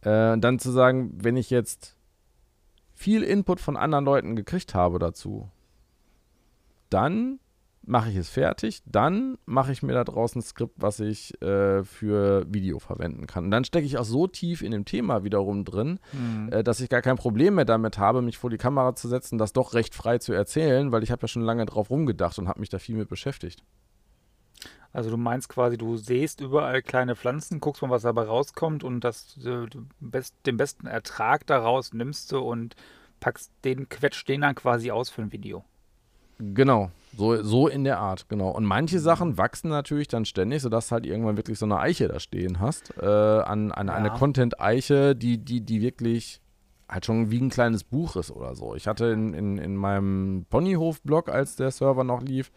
Äh, 0.02 0.38
dann 0.38 0.58
zu 0.58 0.70
sagen, 0.70 1.12
wenn 1.14 1.36
ich 1.36 1.50
jetzt 1.50 1.96
viel 2.94 3.22
Input 3.22 3.60
von 3.60 3.76
anderen 3.76 4.04
Leuten 4.04 4.36
gekriegt 4.36 4.74
habe 4.74 4.98
dazu, 4.98 5.48
dann 6.90 7.38
mache 7.84 8.10
ich 8.10 8.16
es 8.16 8.28
fertig, 8.28 8.82
dann 8.86 9.38
mache 9.44 9.72
ich 9.72 9.82
mir 9.82 9.92
da 9.92 10.04
draußen 10.04 10.38
ein 10.40 10.44
Skript, 10.44 10.74
was 10.76 11.00
ich 11.00 11.40
äh, 11.42 11.82
für 11.82 12.46
Video 12.48 12.78
verwenden 12.78 13.26
kann. 13.26 13.46
Und 13.46 13.50
dann 13.50 13.64
stecke 13.64 13.86
ich 13.86 13.98
auch 13.98 14.04
so 14.04 14.28
tief 14.28 14.62
in 14.62 14.70
dem 14.70 14.84
Thema 14.84 15.24
wiederum 15.24 15.64
drin, 15.64 15.98
Hm. 16.12 16.52
äh, 16.52 16.62
dass 16.62 16.80
ich 16.80 16.88
gar 16.88 17.02
kein 17.02 17.16
Problem 17.16 17.56
mehr 17.56 17.64
damit 17.64 17.98
habe, 17.98 18.22
mich 18.22 18.38
vor 18.38 18.50
die 18.50 18.58
Kamera 18.58 18.94
zu 18.94 19.08
setzen, 19.08 19.36
das 19.36 19.52
doch 19.52 19.74
recht 19.74 19.96
frei 19.96 20.18
zu 20.18 20.32
erzählen, 20.32 20.92
weil 20.92 21.02
ich 21.02 21.10
habe 21.10 21.22
ja 21.22 21.28
schon 21.28 21.42
lange 21.42 21.66
drauf 21.66 21.90
rumgedacht 21.90 22.38
und 22.38 22.46
habe 22.46 22.60
mich 22.60 22.68
da 22.68 22.78
viel 22.78 22.94
mit 22.96 23.08
beschäftigt. 23.08 23.64
Also 24.92 25.10
du 25.10 25.16
meinst 25.16 25.48
quasi, 25.48 25.78
du 25.78 25.96
sähst 25.96 26.40
überall 26.40 26.82
kleine 26.82 27.16
Pflanzen, 27.16 27.60
guckst 27.60 27.82
mal, 27.82 27.90
was 27.90 28.02
dabei 28.02 28.24
rauskommt 28.24 28.84
und 28.84 29.00
das, 29.00 29.38
äh, 29.38 29.66
du 29.66 29.86
best, 30.00 30.34
den 30.44 30.56
besten 30.56 30.86
Ertrag 30.86 31.46
daraus 31.46 31.92
nimmst 31.94 32.30
du 32.32 32.38
und 32.40 32.76
packst 33.20 33.50
den, 33.64 33.88
quetscht 33.88 34.28
den 34.28 34.42
dann 34.42 34.54
quasi 34.54 34.90
aus 34.90 35.08
für 35.08 35.22
ein 35.22 35.32
Video. 35.32 35.64
Genau, 36.38 36.90
so, 37.16 37.42
so 37.42 37.68
in 37.68 37.84
der 37.84 37.98
Art, 38.00 38.28
genau. 38.28 38.50
Und 38.50 38.64
manche 38.64 38.98
Sachen 38.98 39.38
wachsen 39.38 39.70
natürlich 39.70 40.08
dann 40.08 40.24
ständig, 40.24 40.60
sodass 40.60 40.88
du 40.88 40.92
halt 40.92 41.06
irgendwann 41.06 41.36
wirklich 41.36 41.58
so 41.58 41.66
eine 41.66 41.78
Eiche 41.78 42.08
da 42.08 42.18
stehen 42.18 42.58
hast. 42.58 42.92
Äh, 43.00 43.06
an, 43.06 43.70
an 43.70 43.88
eine 43.88 44.08
Ja. 44.08 44.14
Content-Eiche, 44.14 45.14
die, 45.14 45.38
die, 45.38 45.60
die 45.60 45.80
wirklich 45.82 46.40
halt 46.88 47.06
schon 47.06 47.30
wie 47.30 47.40
ein 47.40 47.48
kleines 47.48 47.84
Buch 47.84 48.16
ist 48.16 48.30
oder 48.30 48.54
so. 48.54 48.74
Ich 48.74 48.86
hatte 48.86 49.06
in, 49.06 49.32
in, 49.34 49.56
in 49.56 49.76
meinem 49.76 50.44
Ponyhof-Blog, 50.50 51.28
als 51.28 51.56
der 51.56 51.70
Server 51.70 52.04
noch 52.04 52.22
lief, 52.22 52.50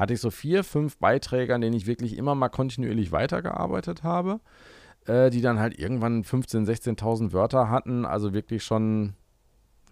hatte 0.00 0.14
ich 0.14 0.20
so 0.20 0.30
vier, 0.30 0.64
fünf 0.64 0.96
Beiträge, 0.96 1.54
an 1.54 1.60
denen 1.60 1.76
ich 1.76 1.86
wirklich 1.86 2.16
immer 2.18 2.34
mal 2.34 2.48
kontinuierlich 2.48 3.12
weitergearbeitet 3.12 4.02
habe, 4.02 4.40
äh, 5.06 5.30
die 5.30 5.40
dann 5.42 5.60
halt 5.60 5.78
irgendwann 5.78 6.24
15.000, 6.24 6.66
16.000 6.66 7.32
Wörter 7.32 7.70
hatten, 7.70 8.04
also 8.04 8.32
wirklich 8.32 8.64
schon 8.64 9.14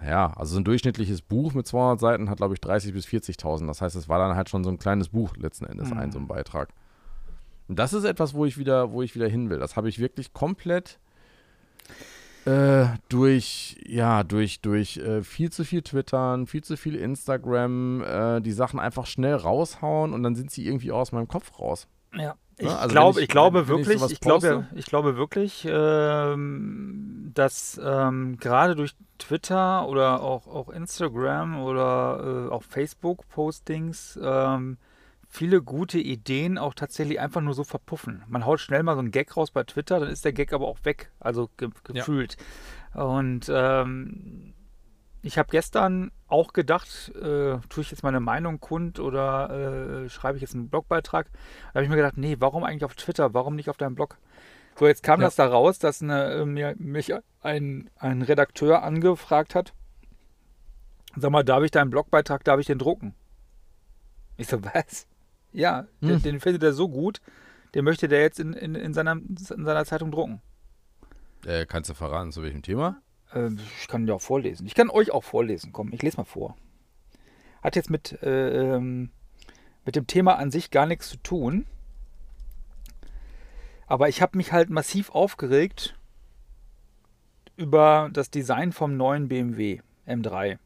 ja, 0.05 0.33
also 0.37 0.55
so 0.55 0.61
ein 0.61 0.65
durchschnittliches 0.65 1.23
Buch 1.23 1.55
mit 1.55 1.67
200 1.67 1.99
Seiten 1.99 2.31
hat, 2.31 2.37
glaube 2.39 2.55
ich, 2.55 2.61
30.000 2.61 2.93
bis 2.93 3.07
40.000. 3.07 3.67
Das 3.67 3.83
heißt, 3.83 3.97
es 3.97 4.09
war 4.09 4.21
dann 4.21 4.37
halt 4.37 4.49
schon 4.49 4.63
so 4.63 4.71
ein 4.71 4.79
kleines 4.79 5.09
Buch 5.09 5.37
letzten 5.37 5.67
Endes, 5.67 5.91
Mhm. 5.91 5.99
ein 5.99 6.13
so 6.13 6.21
ein 6.21 6.29
Beitrag. 6.29 6.69
Und 7.67 7.81
das 7.81 7.93
ist 7.93 8.05
etwas, 8.05 8.33
wo 8.33 8.45
ich 8.45 8.59
wieder, 8.59 8.93
wo 8.93 9.03
ich 9.03 9.17
wieder 9.17 9.27
hin 9.27 9.51
will. 9.51 9.59
Das 9.59 9.75
habe 9.77 9.89
ich 9.89 9.99
wirklich 9.99 10.33
komplett 10.33 11.01
äh, 12.47 12.87
durch, 13.09 13.77
ja, 13.87 14.23
durch, 14.25 14.61
durch 14.61 14.97
äh, 14.99 15.23
viel 15.23 15.51
zu 15.51 15.65
viel 15.65 15.83
Twittern, 15.83 16.47
viel 16.47 16.63
zu 16.65 16.77
viel 16.77 16.95
Instagram, 16.95 18.03
äh, 18.03 18.41
die 18.41 18.53
Sachen 18.53 18.79
einfach 18.81 19.07
schnell 19.07 19.35
raushauen 19.35 20.13
und 20.13 20.23
dann 20.23 20.35
sind 20.35 20.51
sie 20.51 20.67
irgendwie 20.67 20.93
aus 20.93 21.13
meinem 21.13 21.29
Kopf 21.29 21.59
raus. 21.59 21.87
Ja. 22.15 22.35
Ich, 22.61 22.67
Ja, 22.67 22.77
also 22.79 22.93
glaube, 22.93 23.17
wenn 23.17 23.23
ich, 23.23 23.29
ich- 23.29 23.33
glaube 23.33 23.61
ich 23.61 23.69
wirklich, 23.69 23.99
sowas 23.99 24.11
ich, 24.13 24.21
glaube, 24.21 24.67
ich 24.75 24.87
glaube 24.87 25.17
wirklich, 25.17 25.67
ähm, 25.71 27.31
dass 27.35 27.81
ähm, 27.85 28.37
gerade 28.39 28.75
durch 28.75 28.97
Twitter 29.19 29.87
oder 29.87 30.23
auch, 30.23 30.47
auch 30.49 30.69
Instagram 30.69 31.61
oder 31.61 32.49
äh, 32.49 32.53
auch 32.53 32.63
Facebook-Postings 32.65 34.19
ähm, 34.23 34.79
viele 35.29 35.63
gute 35.63 35.99
Ideen 35.99 36.59
auch 36.59 36.75
tatsächlich 36.75 37.21
einfach 37.21 37.41
nur 37.41 37.55
so 37.55 37.63
verpuffen. 37.65 38.25
Man 38.29 38.47
haut 38.47 38.61
schnell 38.61 38.83
mal 38.83 38.95
so 38.95 39.01
einen 39.01 39.11
Gag 39.11 39.37
raus 39.37 39.51
bei 39.51 39.63
Twitter, 39.65 40.01
dann 40.01 40.09
ist 40.09 40.25
der 40.25 40.33
Gag 40.33 40.53
aber 40.53 40.67
auch 40.67 40.79
weg, 40.85 41.11
also 41.21 41.51
ge 41.57 41.69
Ja. 41.69 41.95
gefühlt. 41.95 42.37
Und 42.95 43.51
ähm, 43.53 44.55
ich 45.21 45.37
habe 45.37 45.51
gestern 45.51 46.11
auch 46.29 46.53
gedacht, 46.53 47.13
äh, 47.17 47.59
tue 47.69 47.83
ich 47.83 47.91
jetzt 47.91 48.03
meine 48.03 48.21
Meinung 48.21 48.61
kund 48.61 48.99
oder 49.01 50.05
äh, 50.05 50.09
schreibe 50.09 50.37
ich 50.39 50.43
jetzt 50.43 50.55
einen 50.55 50.71
Blogbeitrag? 50.71 51.31
Da 51.33 51.75
habe 51.75 51.83
ich 51.85 51.91
mir 51.91 51.97
gedacht, 51.97 52.17
nee, 52.17 52.37
warum 52.39 52.65
eigentlich 52.65 52.85
auf 52.85 52.95
Twitter? 52.95 53.35
Warum 53.35 53.55
nicht 53.57 53.69
auf 53.69 53.77
deinem 53.77 53.95
Blog? 53.95 54.17
So, 54.79 54.87
jetzt 54.87 55.03
kam 55.03 55.21
Ja. 55.21 55.27
das 55.27 55.35
da 55.37 55.47
raus, 55.47 55.79
dass 55.79 56.03
eine, 56.03 56.33
äh, 56.33 56.45
mir, 56.47 56.75
mich 56.79 57.13
ein, 57.43 57.91
ein 57.97 58.23
Redakteur 58.23 58.83
angefragt 58.83 59.55
hat. 59.55 59.75
Sag 61.17 61.31
mal, 61.33 61.43
darf 61.43 61.65
ich 61.65 61.73
deinen 61.73 61.91
Blogbeitrag, 61.91 62.45
darf 62.45 62.61
ich 62.61 62.67
den 62.67 62.79
drucken? 62.79 63.15
Ich 64.37 64.47
so, 64.47 64.63
was? 64.65 65.08
Ja, 65.53 65.87
den, 66.01 66.17
Hm. 66.17 66.23
den 66.23 66.41
findet 66.41 66.63
er 66.63 66.73
so 66.73 66.89
gut, 66.89 67.21
den 67.75 67.85
möchte 67.85 68.09
der 68.09 68.21
jetzt 68.21 68.39
in, 68.41 68.53
in, 68.53 68.75
in, 68.75 68.95
seiner, 68.95 69.13
in 69.13 69.37
seiner 69.37 69.85
Zeitung 69.85 70.11
drucken. 70.11 70.41
Äh, 71.47 71.67
kannst 71.67 71.91
du 71.91 71.95
verraten, 71.95 72.33
zu 72.33 72.43
welchem 72.43 72.63
Thema? 72.63 73.01
Ähm, 73.33 73.59
ich 73.81 73.89
kann 73.89 74.07
ja 74.07 74.15
auch 74.15 74.21
vorlesen. 74.23 74.67
Ich 74.67 74.75
kann 74.75 74.91
euch 74.91 75.11
auch 75.11 75.25
vorlesen. 75.25 75.73
Komm, 75.73 75.93
ich 75.93 76.03
lese 76.03 76.17
mal 76.17 76.25
vor. 76.25 76.57
Hat 77.63 77.77
jetzt 77.77 77.91
mit, 77.91 78.23
äh, 78.23 78.75
ähm, 78.77 79.11
mit 79.85 79.97
dem 79.97 80.07
Thema 80.07 80.37
an 80.37 80.51
sich 80.51 80.71
gar 80.71 80.87
nichts 80.87 81.09
zu 81.11 81.17
tun. 81.19 81.67
Aber 83.87 84.09
ich 84.09 84.21
habe 84.21 84.37
mich 84.37 84.53
halt 84.53 84.69
massiv 84.71 85.11
aufgeregt 85.11 85.95
über 87.57 88.11
das 88.13 88.31
Design 88.31 88.73
vom 88.73 88.97
neuen 88.97 89.29
BMW 89.29 89.81
M3. 90.07 90.59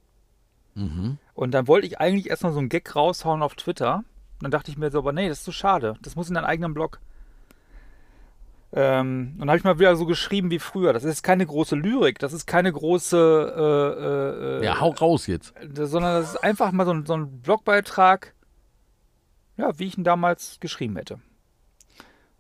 Mhm. 0.75 1.19
Und 1.35 1.53
dann 1.53 1.69
wollte 1.69 1.87
ich 1.87 2.01
eigentlich 2.01 2.31
erstmal 2.31 2.53
so 2.53 2.59
einen 2.59 2.69
Gag 2.69 2.95
raushauen 2.95 3.43
auf 3.43 3.55
Twitter. 3.55 4.05
Und 4.43 4.47
dann 4.47 4.59
dachte 4.59 4.73
ich 4.73 4.77
mir 4.77 4.91
so, 4.91 4.99
aber 4.99 5.13
nee, 5.13 5.29
das 5.29 5.39
ist 5.39 5.45
so 5.45 5.53
schade. 5.53 5.95
Das 6.03 6.17
muss 6.17 6.29
in 6.29 6.35
deinen 6.35 6.47
eigenen 6.47 6.75
Blog. 6.75 6.99
Ähm, 8.73 9.35
und 9.35 9.39
dann 9.39 9.51
habe 9.51 9.59
ich 9.59 9.63
mal 9.63 9.79
wieder 9.79 9.95
so 9.95 10.05
geschrieben 10.05 10.51
wie 10.51 10.59
früher. 10.59 10.93
Das 10.93 11.05
ist 11.05 11.23
keine 11.23 11.47
große 11.47 11.77
Lyrik, 11.77 12.19
das 12.19 12.33
ist 12.33 12.47
keine 12.47 12.73
große. 12.73 14.59
Äh, 14.61 14.63
äh, 14.63 14.65
Ja, 14.65 14.81
hau 14.81 14.91
raus 14.91 15.29
jetzt. 15.29 15.55
sondern 15.75 16.21
das 16.21 16.31
ist 16.35 16.43
einfach 16.43 16.73
mal 16.73 16.85
so 16.85 16.93
ein, 16.93 17.07
so 17.07 17.13
ein 17.15 17.41
Blogbeitrag, 17.41 18.35
ja, 19.59 19.79
wie 19.79 19.85
ich 19.85 19.97
ihn 19.97 20.03
damals 20.03 20.59
geschrieben 20.59 20.97
hätte. 20.97 21.21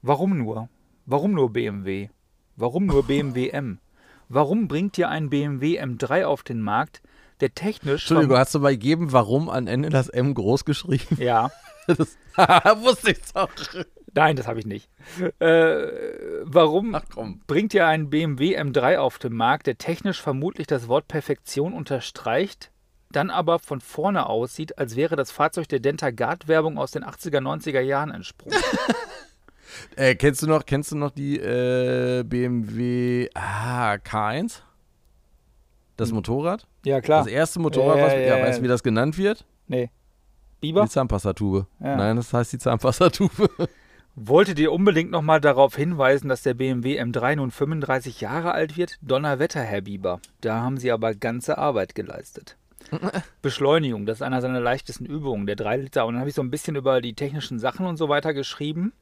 Warum 0.01 0.37
nur? 0.37 0.69
Warum 1.07 1.35
nur 1.35 1.53
BMW? 1.53 2.09
Warum 2.57 2.87
nur 2.87 3.05
BMW 3.07 3.49
M? 3.51 3.79
Warum 4.29 4.67
bringt 4.67 4.99
ihr 4.99 5.09
einen 5.09 5.31
BMW 5.31 5.81
M3 5.81 6.25
auf 6.25 6.43
den 6.43 6.63
Markt, 6.63 7.01
der 7.41 7.55
technisch. 7.55 8.03
Entschuldigung, 8.03 8.39
hast 8.39 8.57
du 8.57 8.61
bei 8.61 8.73
jedem 8.73 9.13
Warum 9.13 9.49
am 9.49 9.69
Ende 9.69 9.91
das 9.91 10.09
M 10.09 10.35
groß 10.35 10.65
geschrieben? 10.65 11.19
Ja. 11.21 11.51
Das 11.87 12.17
wusste 12.83 13.11
ich 13.11 13.19
doch. 13.35 13.51
Nein, 14.15 14.37
das 14.37 14.47
habe 14.47 14.59
ich 14.59 14.67
nicht. 14.67 14.89
Äh, 15.39 15.87
warum 16.43 16.95
Ach 16.95 17.05
komm. 17.13 17.41
bringt 17.47 17.75
ihr 17.75 17.87
einen 17.87 18.11
BMW 18.11 18.59
M3 18.59 18.99
auf 18.99 19.19
den 19.19 19.35
Markt, 19.35 19.67
der 19.67 19.79
technisch 19.79 20.21
vermutlich 20.21 20.67
das 20.67 20.89
Wort 20.89 21.09
Perfektion 21.09 21.73
unterstreicht, 21.73 22.71
dann 23.11 23.31
aber 23.31 23.59
von 23.59 23.81
vorne 23.81 24.27
aussieht, 24.27 24.79
als 24.79 24.97
wäre 24.97 25.17
das 25.17 25.31
Fahrzeug 25.31 25.69
der 25.69 25.81
Dentagard-Werbung 25.81 26.79
aus 26.79 26.91
den 26.91 27.05
80er, 27.05 27.41
90er 27.41 27.81
Jahren 27.81 28.11
entsprungen? 28.11 28.57
Äh, 29.97 30.17
kennst 30.17 30.43
du 30.43 30.47
noch, 30.47 30.67
kennst 30.67 30.93
du 30.93 30.97
noch 30.97 31.11
die 31.11 31.39
äh, 31.39 32.25
BMW 32.25 33.31
ah, 33.35 33.95
K1? 33.95 34.61
Das 35.97 36.13
Motorrad? 36.13 36.67
ja, 36.85 37.01
klar. 37.01 37.25
Das 37.25 37.33
erste 37.33 37.59
Motorrad, 37.59 37.99
was, 37.99 38.13
ja. 38.13 38.39
weißt 38.39 38.59
du, 38.59 38.63
wie 38.63 38.69
das 38.69 38.83
genannt 38.83 39.17
wird? 39.17 39.47
nee. 39.69 39.91
Biber? 40.63 40.85
Die 40.85 40.89
Zahnpastatube. 40.89 41.67
Ja. 41.81 41.97
Nein, 41.97 42.17
das 42.17 42.33
heißt 42.33 42.53
die 42.55 42.59
Zahnpastatube. 42.59 43.51
Wolltet 44.15 44.59
ihr 44.59 44.73
unbedingt 44.73 45.11
nochmal 45.11 45.41
darauf 45.41 45.75
hinweisen, 45.75 46.29
dass 46.29 46.43
der 46.43 46.55
BMW 46.55 47.01
M3 47.01 47.37
nun 47.37 47.51
35 47.51 48.21
Jahre 48.21 48.53
alt 48.53 48.77
wird? 48.77 48.99
Donnerwetter, 49.03 49.61
Herr 49.61 49.81
Bieber. 49.81 50.21
Da 50.41 50.61
haben 50.61 50.77
Sie 50.77 50.93
aber 50.93 51.15
ganze 51.15 51.59
Arbeit 51.59 51.95
geleistet. 51.95 52.57
Beschleunigung, 53.43 54.07
das 54.07 54.19
ist 54.19 54.23
einer 54.23 54.41
seiner 54.41 54.61
leichtesten 54.61 55.07
Übungen, 55.07 55.47
der 55.47 55.57
3 55.57 55.79
Liter. 55.79 56.07
Und 56.07 56.15
dann 56.15 56.21
habe 56.21 56.31
ich 56.31 56.37
so 56.37 56.43
ein 56.43 56.51
bisschen 56.51 56.77
über 56.77 57.01
die 57.01 57.15
technischen 57.15 57.59
Sachen 57.59 57.87
und 57.87 57.97
so 57.97 58.09
weiter 58.09 58.35
geschrieben. 58.35 58.93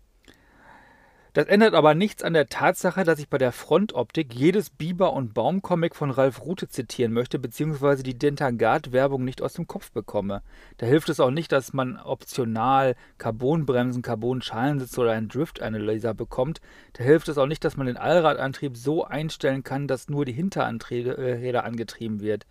Das 1.33 1.47
ändert 1.47 1.75
aber 1.75 1.95
nichts 1.95 2.25
an 2.25 2.33
der 2.33 2.49
Tatsache, 2.49 3.05
dass 3.05 3.21
ich 3.21 3.29
bei 3.29 3.39
der 3.39 3.53
Frontoptik 3.53 4.35
jedes 4.35 4.71
Biber- 4.71 5.13
und 5.13 5.33
Baumcomic 5.33 5.95
von 5.95 6.11
Ralf 6.11 6.41
Rute 6.43 6.69
zitieren 6.69 7.13
möchte, 7.13 7.39
beziehungsweise 7.39 8.03
die 8.03 8.19
Dentagard-Werbung 8.19 9.25
nicht 9.25 9.41
aus 9.41 9.53
dem 9.53 9.69
Kopf 9.69 9.93
bekomme. 9.93 10.43
Da 10.79 10.87
hilft 10.87 11.09
es 11.09 11.21
auch 11.21 11.31
nicht, 11.31 11.53
dass 11.53 11.73
man 11.73 11.99
optional 11.99 12.97
Carbonbremsen, 13.19 14.03
Carbonschalensitze 14.03 15.01
oder 15.01 15.13
einen 15.13 15.29
Drift-Analyzer 15.29 16.15
bekommt. 16.15 16.61
Da 16.95 17.05
hilft 17.05 17.29
es 17.29 17.39
auch 17.39 17.47
nicht, 17.47 17.65
dass 17.65 17.77
man 17.77 17.87
den 17.87 17.97
Allradantrieb 17.97 18.77
so 18.77 19.05
einstellen 19.05 19.63
kann, 19.63 19.87
dass 19.87 20.09
nur 20.09 20.25
die 20.25 20.33
Hinterräder 20.33 21.19
äh, 21.19 21.57
angetrieben 21.57 22.21
wird. 22.21 22.47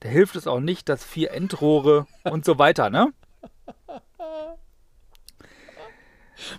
Da 0.00 0.08
hilft 0.08 0.36
es 0.36 0.46
auch 0.46 0.60
nicht, 0.60 0.88
dass 0.88 1.04
vier 1.04 1.32
Endrohre 1.32 2.06
und 2.24 2.44
so 2.44 2.58
weiter, 2.58 2.90
ne? 2.90 3.12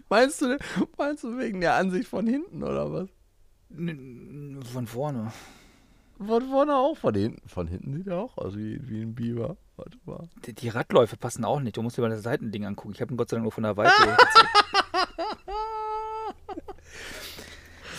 Meinst, 0.10 0.42
du, 0.42 0.58
meinst 0.98 1.24
du 1.24 1.38
wegen 1.38 1.62
der 1.62 1.76
Ansicht 1.76 2.08
von 2.10 2.28
hinten 2.28 2.64
oder 2.64 2.92
was? 2.92 3.10
Von 4.72 4.88
vorne. 4.88 5.32
Von 6.18 6.50
vorne 6.50 6.76
auch, 6.76 6.98
von 6.98 7.16
hinten. 7.16 7.48
Von 7.50 7.68
hinten 7.68 7.94
sieht 7.94 8.08
er 8.08 8.18
auch 8.18 8.38
aus 8.38 8.56
wie, 8.56 8.80
wie 8.90 9.02
ein 9.02 9.16
Biber. 9.16 9.58
Warte 9.76 9.98
mal. 10.06 10.30
Die, 10.46 10.54
die 10.54 10.70
Radläufe 10.70 11.18
passen 11.18 11.46
auch 11.46 11.60
nicht. 11.60 11.78
Du 11.78 11.82
musst 11.82 11.98
dir 11.98 12.02
mal 12.02 12.10
das 12.10 12.24
Seitending 12.24 12.66
angucken. 12.66 12.94
Ich 12.94 13.02
habe 13.02 13.14
ihn 13.14 13.18
Gott 13.18 13.30
sei 13.30 13.38
Dank 13.38 13.44
nur 13.44 13.52
von 13.52 13.64
der 13.64 13.78
Weite. 13.78 13.94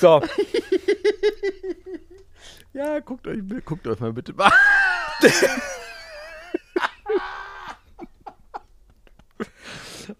So, 0.00 0.20
Ja, 2.72 3.00
guckt 3.00 3.26
euch, 3.26 3.40
guckt 3.64 3.86
euch 3.86 4.00
mal 4.00 4.12
bitte 4.12 4.32
mal. 4.32 4.50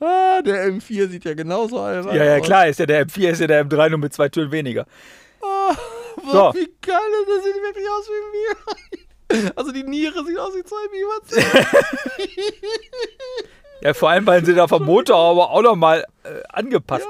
ah, 0.01 0.43
der 0.43 0.69
M4 0.73 1.09
sieht 1.09 1.25
ja 1.25 1.35
genauso 1.35 1.81
albern 1.81 2.15
ja, 2.17 2.25
ja, 2.25 2.37
aus. 2.39 2.47
klar, 2.47 2.69
ist 2.69 2.79
ja 2.81 2.87
der 2.87 3.07
M4, 3.07 3.31
ist 3.31 3.41
ja 3.41 3.47
der 3.47 3.65
M3 3.67 3.91
nur 3.91 3.99
mit 3.99 4.13
zwei 4.13 4.29
Türen 4.29 4.51
weniger. 4.53 4.87
Ah, 5.43 5.75
So. 6.31 6.53
Wie 6.55 6.71
geil 6.81 6.99
das? 7.27 7.45
Sieht 7.45 7.55
wirklich 7.63 7.89
aus 7.89 8.09
wie 8.09 8.19
ein 8.23 8.33
Biber. 8.33 9.53
Also 9.57 9.73
die 9.73 9.83
Niere 9.83 10.25
sieht 10.27 10.39
aus 10.39 10.55
wie 10.55 10.63
zwei 10.63 10.89
Biberzähne. 10.89 11.67
Ja, 13.83 13.95
vor 13.95 14.11
allem, 14.11 14.27
weil 14.27 14.45
sie 14.45 14.55
da 14.55 14.69
vom 14.69 14.85
Motor 14.85 15.17
aber 15.17 15.51
auch 15.51 15.63
nochmal 15.63 16.05
äh, 16.25 16.29
angepasst. 16.51 17.07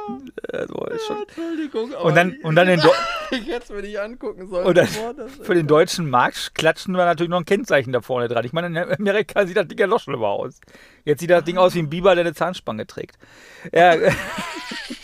Also, 0.53 0.75
ist 0.87 1.07
schon. 1.07 1.17
Entschuldigung. 1.23 1.93
aber 1.95 2.05
Und 2.05 2.15
dann, 2.17 2.33
ich- 2.33 2.45
und 2.45 2.55
dann 2.55 2.67
den 2.67 2.81
Deu- 2.83 2.91
Ich 3.31 3.47
hätte 3.49 3.75
mir 3.75 3.83
nicht 3.83 4.01
angucken 4.01 4.49
sollen. 4.49 4.67
Und 4.67 4.77
dann 4.79 4.89
für 5.43 5.55
den 5.55 5.67
deutschen 5.67 6.09
Markt 6.09 6.55
klatschen 6.55 6.95
wir 6.97 7.05
natürlich 7.05 7.29
noch 7.31 7.39
ein 7.39 7.45
Kennzeichen 7.45 7.93
da 7.93 8.01
vorne 8.01 8.29
dran. 8.29 8.45
Ich 8.45 8.53
meine, 8.55 8.69
in 8.69 8.77
Amerika 8.79 9.47
sieht 9.47 9.57
das 9.57 9.69
Ding 9.69 9.79
ja 9.79 9.87
noch 9.87 10.01
schlimmer 10.01 10.29
aus. 10.29 10.61
Jetzt 11.05 11.21
sieht 11.21 11.31
das 11.31 11.45
Ding 11.45 11.59
aus 11.59 11.75
wie 11.75 11.81
ein 11.81 11.91
Biber, 11.91 12.15
der 12.15 12.25
eine 12.25 12.35
Zahnspange 12.35 12.87
trägt. 12.87 13.17
Ja, 13.73 13.95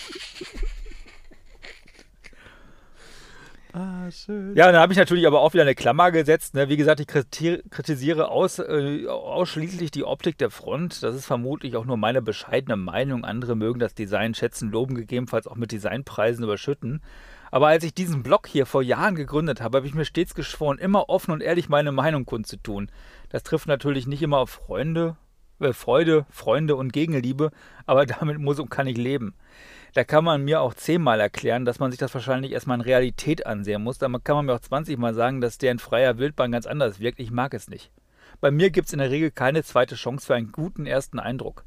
Ah, 3.80 4.10
schön. 4.10 4.56
Ja, 4.56 4.66
und 4.66 4.72
dann 4.72 4.82
habe 4.82 4.92
ich 4.92 4.98
natürlich 4.98 5.24
aber 5.28 5.40
auch 5.40 5.52
wieder 5.52 5.62
eine 5.62 5.76
Klammer 5.76 6.10
gesetzt. 6.10 6.54
Ne? 6.54 6.68
Wie 6.68 6.76
gesagt, 6.76 6.98
ich 6.98 7.06
kriti- 7.06 7.62
kritisiere 7.70 8.28
aus, 8.28 8.58
äh, 8.58 9.06
ausschließlich 9.06 9.92
die 9.92 10.02
Optik 10.02 10.36
der 10.36 10.50
Front. 10.50 11.04
Das 11.04 11.14
ist 11.14 11.26
vermutlich 11.26 11.76
auch 11.76 11.84
nur 11.84 11.96
meine 11.96 12.20
bescheidene 12.20 12.76
Meinung. 12.76 13.24
Andere 13.24 13.54
mögen 13.54 13.78
das 13.78 13.94
Design 13.94 14.34
schätzen, 14.34 14.72
loben 14.72 14.96
gegebenenfalls 14.96 15.46
auch 15.46 15.54
mit 15.54 15.70
Designpreisen 15.70 16.42
überschütten. 16.42 17.02
Aber 17.52 17.68
als 17.68 17.84
ich 17.84 17.94
diesen 17.94 18.24
Blog 18.24 18.48
hier 18.48 18.66
vor 18.66 18.82
Jahren 18.82 19.14
gegründet 19.14 19.60
habe, 19.60 19.76
habe 19.78 19.86
ich 19.86 19.94
mir 19.94 20.04
stets 20.04 20.34
geschworen, 20.34 20.78
immer 20.78 21.08
offen 21.08 21.30
und 21.30 21.40
ehrlich 21.40 21.68
meine 21.68 21.92
Meinung 21.92 22.26
kundzutun. 22.26 22.90
Das 23.28 23.44
trifft 23.44 23.68
natürlich 23.68 24.08
nicht 24.08 24.22
immer 24.22 24.38
auf 24.38 24.50
Freunde, 24.50 25.16
äh, 25.60 25.72
Freude, 25.72 26.26
Freunde 26.30 26.74
und 26.74 26.92
Gegenliebe, 26.92 27.52
aber 27.86 28.06
damit 28.06 28.40
muss 28.40 28.58
und 28.58 28.70
kann 28.70 28.88
ich 28.88 28.96
leben. 28.96 29.34
Da 29.94 30.04
kann 30.04 30.24
man 30.24 30.44
mir 30.44 30.60
auch 30.60 30.74
zehnmal 30.74 31.20
erklären, 31.20 31.64
dass 31.64 31.78
man 31.78 31.90
sich 31.90 31.98
das 31.98 32.12
wahrscheinlich 32.14 32.52
erstmal 32.52 32.76
in 32.76 32.82
Realität 32.82 33.46
ansehen 33.46 33.82
muss. 33.82 33.98
Da 33.98 34.08
kann 34.22 34.36
man 34.36 34.46
mir 34.46 34.54
auch 34.54 34.60
20 34.60 34.98
Mal 34.98 35.14
sagen, 35.14 35.40
dass 35.40 35.58
der 35.58 35.72
in 35.72 35.78
freier 35.78 36.18
Wildbahn 36.18 36.52
ganz 36.52 36.66
anders 36.66 37.00
wirkt. 37.00 37.20
Ich 37.20 37.30
mag 37.30 37.54
es 37.54 37.68
nicht. 37.68 37.90
Bei 38.40 38.50
mir 38.50 38.70
gibt 38.70 38.88
es 38.88 38.92
in 38.92 38.98
der 38.98 39.10
Regel 39.10 39.30
keine 39.30 39.62
zweite 39.64 39.94
Chance 39.94 40.26
für 40.26 40.34
einen 40.34 40.52
guten 40.52 40.86
ersten 40.86 41.18
Eindruck. 41.18 41.64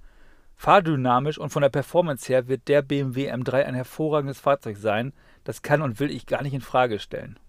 Fahrdynamisch 0.55 1.39
und 1.39 1.49
von 1.49 1.63
der 1.63 1.69
Performance 1.69 2.27
her 2.27 2.47
wird 2.47 2.67
der 2.67 2.83
BMW 2.83 3.31
M3 3.31 3.63
ein 3.63 3.73
hervorragendes 3.73 4.39
Fahrzeug 4.39 4.77
sein. 4.77 5.11
Das 5.43 5.63
kann 5.63 5.81
und 5.81 5.99
will 5.99 6.11
ich 6.11 6.27
gar 6.27 6.43
nicht 6.43 6.53
in 6.53 6.61
Frage 6.61 6.99
stellen. 6.99 7.39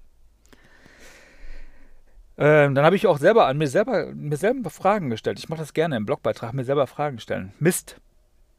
Ähm, 2.39 2.75
dann 2.75 2.87
habe 2.87 2.97
ich 2.97 3.07
auch 3.07 3.19
selber 3.19 3.47
an 3.47 3.59
mir 3.59 3.69
selber, 3.69 4.07
mir 4.15 4.39
selber 4.39 4.71
Fragen 4.71 5.11
gestellt. 5.11 5.39
Ich 5.39 5.51
mache 5.51 5.61
das 5.61 5.75
gerne 5.75 5.97
im 5.97 6.07
Blogbeitrag, 6.07 6.55
mir 6.55 6.65
selber 6.65 6.87
Fragen 6.87 7.19
stellen. 7.19 7.53
Mist, 7.59 8.01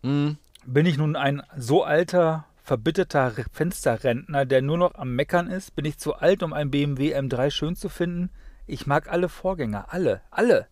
Hm. 0.04 0.38
Bin 0.65 0.86
ich 0.86 0.97
nun 0.97 1.15
ein 1.15 1.41
so 1.58 1.84
alter, 1.84 2.45
verbitterter 2.63 3.38
Re- 3.38 3.45
Fensterrentner, 3.52 4.45
der 4.45 4.62
nur 4.62 4.78
noch 4.78 4.95
am 4.95 5.15
Meckern 5.15 5.47
ist? 5.47 5.76
Bin 5.76 5.86
ich 5.86 5.97
zu 5.97 6.15
alt, 6.15 6.43
um 6.43 6.54
einen 6.54 6.71
BMW 6.71 7.15
M3 7.15 7.52
schön 7.52 7.76
zu 7.76 7.89
finden? 7.89 8.30
Ich 8.65 8.88
mag 8.88 9.12
alle 9.12 9.30
Vorgänger, 9.30 9.88
alle, 9.89 10.21
alle. 10.32 10.67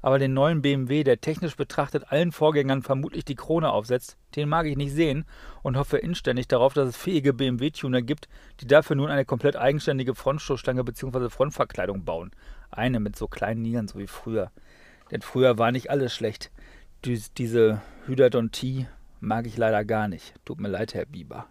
Aber 0.00 0.18
den 0.18 0.34
neuen 0.34 0.60
BMW, 0.60 1.02
der 1.02 1.22
technisch 1.22 1.56
betrachtet 1.56 2.12
allen 2.12 2.30
Vorgängern 2.30 2.82
vermutlich 2.82 3.24
die 3.24 3.36
Krone 3.36 3.70
aufsetzt, 3.70 4.18
den 4.36 4.50
mag 4.50 4.66
ich 4.66 4.76
nicht 4.76 4.92
sehen 4.92 5.24
und 5.62 5.78
hoffe 5.78 5.96
inständig 5.96 6.46
darauf, 6.46 6.74
dass 6.74 6.90
es 6.90 6.96
fähige 6.96 7.32
BMW-Tuner 7.32 8.02
gibt, 8.02 8.28
die 8.60 8.66
dafür 8.66 8.96
nun 8.96 9.10
eine 9.10 9.24
komplett 9.24 9.56
eigenständige 9.56 10.14
Frontstoßstange 10.14 10.84
bzw. 10.84 11.30
Frontverkleidung 11.30 12.04
bauen. 12.04 12.32
Eine 12.70 13.00
mit 13.00 13.16
so 13.16 13.28
kleinen 13.28 13.62
Nieren, 13.62 13.88
so 13.88 13.98
wie 13.98 14.06
früher. 14.06 14.50
Denn 15.10 15.22
früher 15.22 15.56
war 15.56 15.72
nicht 15.72 15.88
alles 15.90 16.14
schlecht. 16.14 16.50
Dies, 17.06 17.32
diese 17.32 17.80
Hydradontie 18.06 18.86
mag 19.24 19.46
ich 19.46 19.56
leider 19.56 19.84
gar 19.84 20.08
nicht. 20.08 20.34
Tut 20.44 20.60
mir 20.60 20.68
leid, 20.68 20.94
Herr 20.94 21.06
Bieber. 21.06 21.46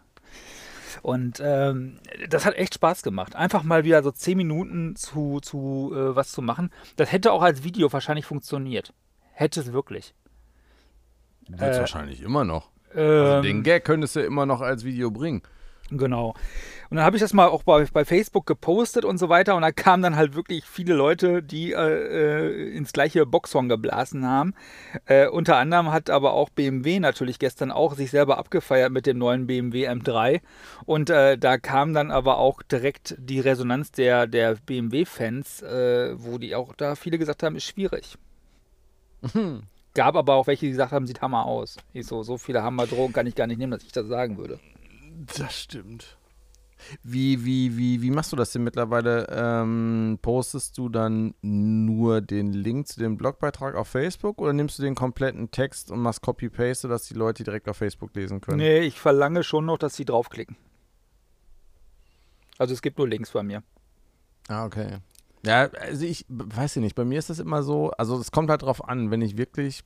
Und 1.02 1.42
ähm, 1.44 2.00
das 2.30 2.46
hat 2.46 2.56
echt 2.56 2.76
Spaß 2.76 3.02
gemacht. 3.02 3.36
Einfach 3.36 3.64
mal 3.64 3.84
wieder 3.84 4.04
so 4.04 4.12
10 4.12 4.38
Minuten 4.38 4.96
zu, 4.96 5.40
zu 5.42 5.92
äh, 5.96 6.16
was 6.16 6.32
zu 6.32 6.42
machen. 6.42 6.70
Das 6.96 7.12
hätte 7.12 7.32
auch 7.32 7.42
als 7.42 7.64
Video 7.64 7.92
wahrscheinlich 7.92 8.26
funktioniert. 8.26 8.94
Hätte 9.32 9.60
es 9.60 9.74
wirklich. 9.74 10.14
Wird 11.50 11.76
Äh, 11.76 11.80
wahrscheinlich 11.80 12.22
immer 12.22 12.44
noch. 12.46 12.70
Also 12.94 13.38
Ähm, 13.38 13.44
den 13.44 13.64
Gag 13.64 13.86
könntest 13.86 14.16
du 14.16 14.22
immer 14.22 14.46
noch 14.46 14.62
als 14.62 14.84
Video 14.84 15.10
bringen. 15.10 15.42
Genau. 15.92 16.34
Und 16.90 16.98
dann 16.98 17.06
habe 17.06 17.18
ich 17.18 17.22
das 17.22 17.34
mal 17.34 17.48
auch 17.48 17.64
bei, 17.64 17.86
bei 17.92 18.06
Facebook 18.06 18.46
gepostet 18.46 19.04
und 19.04 19.18
so 19.18 19.28
weiter. 19.30 19.56
Und 19.56 19.64
da 19.64 19.72
kamen 19.72 20.04
dann 20.04 20.16
halt 20.16 20.36
wirklich 20.36 20.66
viele 20.66 20.94
Leute, 20.94 21.44
die 21.44 21.74
äh, 21.74 21.78
äh, 21.78 22.76
ins 22.76 22.94
gleiche 22.94 23.26
Boxhorn 23.26 23.68
geblasen 23.68 24.26
haben. 24.26 24.54
Äh, 25.06 25.28
unter 25.28 25.58
anderem 25.58 25.92
hat 25.92 26.10
aber 26.10 26.34
auch 26.34 26.50
BMW 26.50 27.00
natürlich 27.00 27.40
gestern 27.40 27.72
auch 27.72 27.96
sich 27.96 28.12
selber 28.12 28.38
abgefeiert 28.38 28.92
mit 28.92 29.06
dem 29.06 29.18
neuen 29.18 29.48
BMW 29.48 29.90
M3. 29.90 30.42
Und 30.86 31.10
äh, 31.10 31.38
da 31.38 31.58
kam 31.58 31.94
dann 31.94 32.12
aber 32.12 32.38
auch 32.38 32.62
direkt 32.62 33.16
die 33.18 33.40
Resonanz 33.40 33.92
der, 33.92 34.28
der 34.28 34.56
BMW-Fans, 34.66 35.64
äh, 35.64 36.14
wo 36.18 36.38
die 36.38 36.56
auch 36.56 36.74
da 36.76 36.96
viele 36.96 37.18
gesagt 37.18 37.44
haben, 37.44 37.56
ist 37.56 37.66
schwierig. 37.66 38.18
Gab 39.96 40.16
aber 40.16 40.36
auch 40.36 40.48
welche, 40.48 40.66
die 40.66 40.72
gesagt 40.72 40.92
haben, 40.92 41.08
sieht 41.08 41.22
Hammer 41.22 41.46
aus. 41.46 41.78
Ich 41.94 42.08
so, 42.08 42.24
so 42.24 42.38
viele 42.38 42.64
Hammerdrogen 42.64 43.14
kann 43.14 43.28
ich 43.28 43.36
gar 43.36 43.48
nicht 43.48 43.58
nehmen, 43.58 43.72
dass 43.72 43.84
ich 43.84 43.92
das 43.92 44.08
sagen 44.08 44.38
würde. 44.38 44.60
Das 45.38 45.60
stimmt. 45.60 46.18
Wie, 47.02 47.46
wie, 47.46 47.78
wie, 47.78 48.02
wie 48.02 48.12
machst 48.12 48.32
du 48.32 48.36
das 48.36 48.52
denn 48.52 48.64
mittlerweile? 48.64 49.28
Ähm, 49.30 50.20
postest 50.22 50.78
du 50.78 50.90
dann 50.90 51.34
nur 51.42 52.22
den 52.22 52.52
Link 52.52 52.88
zu 52.88 53.00
dem 53.00 53.18
Blogbeitrag 53.18 53.76
auf 53.76 53.88
Facebook 53.88 54.42
oder 54.42 54.54
nimmst 54.54 54.80
du 54.80 54.84
den 54.84 54.96
kompletten 54.96 55.52
Text 55.52 55.92
und 55.92 56.00
machst 56.00 56.22
Copy-Paste, 56.22 56.82
sodass 56.84 57.06
die 57.06 57.14
Leute 57.14 57.44
direkt 57.44 57.70
auf 57.70 57.78
Facebook 57.78 58.14
lesen 58.16 58.42
können? 58.42 58.58
Nee, 58.58 58.80
ich 58.80 59.00
verlange 59.00 59.44
schon 59.44 59.66
noch, 59.66 59.78
dass 59.78 59.96
sie 59.96 60.06
draufklicken. 60.06 60.58
Also 62.58 62.74
es 62.74 62.82
gibt 62.82 62.98
nur 62.98 63.08
Links 63.08 63.32
bei 63.32 63.44
mir. 63.44 63.64
Ah, 64.48 64.66
okay. 64.66 64.98
Ja, 65.46 65.70
also 65.72 66.06
ich 66.06 66.26
weiß 66.30 66.78
nicht, 66.78 66.96
bei 66.96 67.04
mir 67.04 67.20
ist 67.20 67.30
das 67.30 67.40
immer 67.40 67.64
so, 67.64 67.92
also 67.92 68.18
es 68.18 68.32
kommt 68.32 68.50
halt 68.50 68.62
drauf 68.62 68.88
an, 68.88 69.12
wenn 69.12 69.22
ich 69.22 69.38
wirklich 69.38 69.84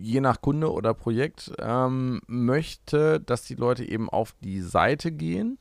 je 0.00 0.20
nach 0.20 0.40
Kunde 0.40 0.72
oder 0.72 0.94
Projekt 0.94 1.52
ähm, 1.58 2.20
möchte, 2.26 3.20
dass 3.20 3.44
die 3.44 3.54
Leute 3.54 3.84
eben 3.84 4.08
auf 4.10 4.34
die 4.42 4.60
Seite 4.60 5.12
gehen, 5.12 5.58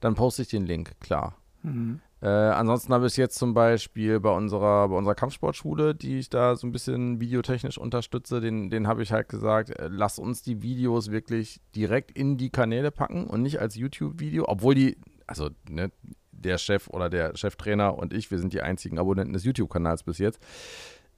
dann 0.00 0.14
poste 0.14 0.42
ich 0.42 0.48
den 0.48 0.66
Link, 0.66 0.92
klar. 1.00 1.36
Mhm. 1.62 2.00
Äh, 2.22 2.28
ansonsten 2.28 2.94
habe 2.94 3.06
ich 3.06 3.16
jetzt 3.16 3.38
zum 3.38 3.52
Beispiel 3.52 4.20
bei 4.20 4.30
unserer, 4.30 4.88
bei 4.88 4.96
unserer 4.96 5.14
Kampfsportschule, 5.14 5.94
die 5.94 6.18
ich 6.18 6.30
da 6.30 6.56
so 6.56 6.66
ein 6.66 6.72
bisschen 6.72 7.20
videotechnisch 7.20 7.76
unterstütze, 7.76 8.40
den, 8.40 8.70
den 8.70 8.86
habe 8.88 9.02
ich 9.02 9.12
halt 9.12 9.28
gesagt, 9.28 9.70
äh, 9.70 9.88
lass 9.90 10.18
uns 10.18 10.42
die 10.42 10.62
Videos 10.62 11.10
wirklich 11.10 11.60
direkt 11.74 12.10
in 12.10 12.38
die 12.38 12.50
Kanäle 12.50 12.90
packen 12.90 13.26
und 13.26 13.42
nicht 13.42 13.60
als 13.60 13.76
YouTube-Video, 13.76 14.44
obwohl 14.48 14.74
die, 14.74 14.96
also 15.26 15.50
ne, 15.68 15.92
der 16.32 16.58
Chef 16.58 16.88
oder 16.88 17.10
der 17.10 17.36
Cheftrainer 17.36 17.96
und 17.96 18.12
ich, 18.12 18.30
wir 18.30 18.38
sind 18.38 18.52
die 18.52 18.62
einzigen 18.62 18.98
Abonnenten 18.98 19.32
des 19.32 19.44
YouTube-Kanals 19.44 20.02
bis 20.02 20.18
jetzt. 20.18 20.40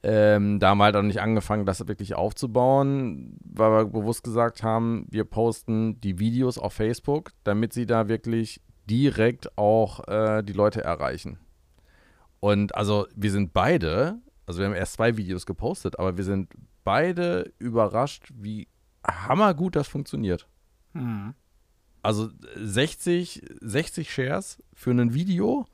Ähm, 0.01 0.59
da 0.59 0.69
haben 0.69 0.77
wir 0.77 0.85
halt 0.85 0.95
auch 0.95 1.01
nicht 1.01 1.21
angefangen, 1.21 1.65
das 1.65 1.85
wirklich 1.87 2.15
aufzubauen, 2.15 3.37
weil 3.43 3.71
wir 3.71 3.85
bewusst 3.85 4.23
gesagt 4.23 4.63
haben, 4.63 5.05
wir 5.09 5.25
posten 5.25 5.99
die 5.99 6.19
Videos 6.19 6.57
auf 6.57 6.73
Facebook, 6.73 7.31
damit 7.43 7.73
sie 7.73 7.85
da 7.85 8.07
wirklich 8.07 8.61
direkt 8.89 9.57
auch 9.57 10.07
äh, 10.07 10.41
die 10.41 10.53
Leute 10.53 10.83
erreichen. 10.83 11.37
Und 12.39 12.75
also 12.75 13.07
wir 13.15 13.31
sind 13.31 13.53
beide, 13.53 14.19
also 14.45 14.59
wir 14.59 14.67
haben 14.67 14.73
erst 14.73 14.93
zwei 14.93 15.17
Videos 15.17 15.45
gepostet, 15.45 15.99
aber 15.99 16.15
wir 16.15 16.23
sind 16.23 16.53
beide 16.85 17.51
überrascht, 17.59 18.31
wie 18.33 18.69
hammergut 19.05 19.75
das 19.75 19.87
funktioniert. 19.87 20.47
Mhm. 20.93 21.33
Also 22.01 22.29
60, 22.55 23.43
60 23.59 24.13
Shares 24.13 24.63
für 24.73 24.91
ein 24.91 25.13
Video 25.13 25.67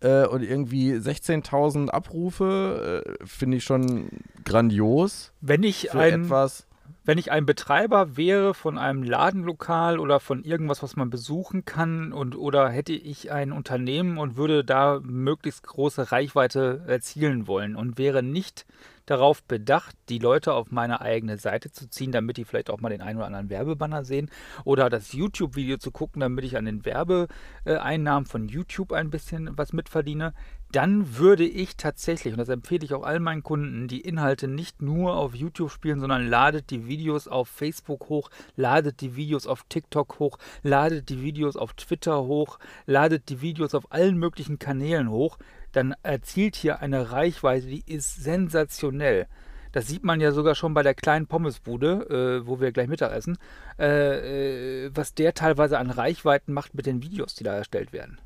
äh, 0.00 0.26
und 0.26 0.42
irgendwie 0.42 0.94
16.000 0.94 1.88
Abrufe 1.88 3.04
äh, 3.06 3.26
finde 3.26 3.58
ich 3.58 3.64
schon 3.64 4.08
grandios. 4.44 5.32
Wenn 5.40 5.62
ich 5.62 5.94
ein, 5.94 6.24
etwas 6.24 6.66
wenn 7.04 7.18
ich 7.18 7.32
ein 7.32 7.46
Betreiber 7.46 8.16
wäre 8.16 8.54
von 8.54 8.78
einem 8.78 9.02
Ladenlokal 9.02 9.98
oder 9.98 10.20
von 10.20 10.44
irgendwas, 10.44 10.82
was 10.82 10.96
man 10.96 11.10
besuchen 11.10 11.64
kann 11.64 12.12
und 12.12 12.36
oder 12.36 12.68
hätte 12.68 12.92
ich 12.92 13.32
ein 13.32 13.52
Unternehmen 13.52 14.18
und 14.18 14.36
würde 14.36 14.64
da 14.64 15.00
möglichst 15.02 15.66
große 15.66 16.12
Reichweite 16.12 16.84
erzielen 16.86 17.46
wollen 17.46 17.74
und 17.74 17.98
wäre 17.98 18.22
nicht 18.22 18.66
darauf 19.10 19.42
bedacht, 19.42 19.96
die 20.08 20.18
Leute 20.18 20.52
auf 20.54 20.70
meine 20.70 21.00
eigene 21.00 21.36
Seite 21.36 21.72
zu 21.72 21.88
ziehen, 21.88 22.12
damit 22.12 22.36
die 22.36 22.44
vielleicht 22.44 22.70
auch 22.70 22.80
mal 22.80 22.90
den 22.90 23.02
einen 23.02 23.18
oder 23.18 23.26
anderen 23.26 23.50
Werbebanner 23.50 24.04
sehen. 24.04 24.30
Oder 24.64 24.88
das 24.88 25.12
YouTube-Video 25.12 25.78
zu 25.78 25.90
gucken, 25.90 26.20
damit 26.20 26.44
ich 26.44 26.56
an 26.56 26.64
den 26.64 26.84
Werbeeinnahmen 26.84 28.26
von 28.26 28.48
YouTube 28.48 28.92
ein 28.92 29.10
bisschen 29.10 29.50
was 29.58 29.72
mitverdiene, 29.72 30.32
dann 30.72 31.16
würde 31.18 31.44
ich 31.44 31.76
tatsächlich, 31.76 32.32
und 32.32 32.38
das 32.38 32.48
empfehle 32.48 32.84
ich 32.84 32.94
auch 32.94 33.02
all 33.02 33.18
meinen 33.18 33.42
Kunden, 33.42 33.88
die 33.88 34.02
Inhalte 34.02 34.46
nicht 34.46 34.80
nur 34.80 35.16
auf 35.16 35.34
YouTube 35.34 35.70
spielen, 35.70 35.98
sondern 35.98 36.28
ladet 36.28 36.70
die 36.70 36.86
Videos 36.86 37.26
auf 37.26 37.48
Facebook 37.48 38.08
hoch, 38.08 38.30
ladet 38.54 39.00
die 39.00 39.16
Videos 39.16 39.48
auf 39.48 39.64
TikTok 39.68 40.20
hoch, 40.20 40.38
ladet 40.62 41.08
die 41.08 41.22
Videos 41.22 41.56
auf 41.56 41.72
Twitter 41.74 42.22
hoch, 42.22 42.60
ladet 42.86 43.28
die 43.30 43.40
Videos 43.40 43.74
auf 43.74 43.90
allen 43.90 44.16
möglichen 44.16 44.60
Kanälen 44.60 45.10
hoch, 45.10 45.38
dann 45.72 45.94
erzielt 46.02 46.56
hier 46.56 46.80
eine 46.80 47.12
Reichweite, 47.12 47.66
die 47.66 47.84
ist 47.86 48.22
sensationell. 48.22 49.26
Das 49.72 49.86
sieht 49.86 50.02
man 50.02 50.20
ja 50.20 50.32
sogar 50.32 50.54
schon 50.54 50.74
bei 50.74 50.82
der 50.82 50.94
kleinen 50.94 51.26
Pommesbude, 51.26 52.40
äh, 52.42 52.46
wo 52.46 52.60
wir 52.60 52.72
gleich 52.72 52.88
Mittagessen, 52.88 53.38
äh, 53.78 54.86
äh, 54.86 54.90
was 54.92 55.14
der 55.14 55.32
teilweise 55.34 55.78
an 55.78 55.90
Reichweiten 55.90 56.52
macht 56.52 56.74
mit 56.74 56.86
den 56.86 57.02
Videos, 57.02 57.34
die 57.34 57.44
da 57.44 57.54
erstellt 57.54 57.92
werden. 57.92 58.18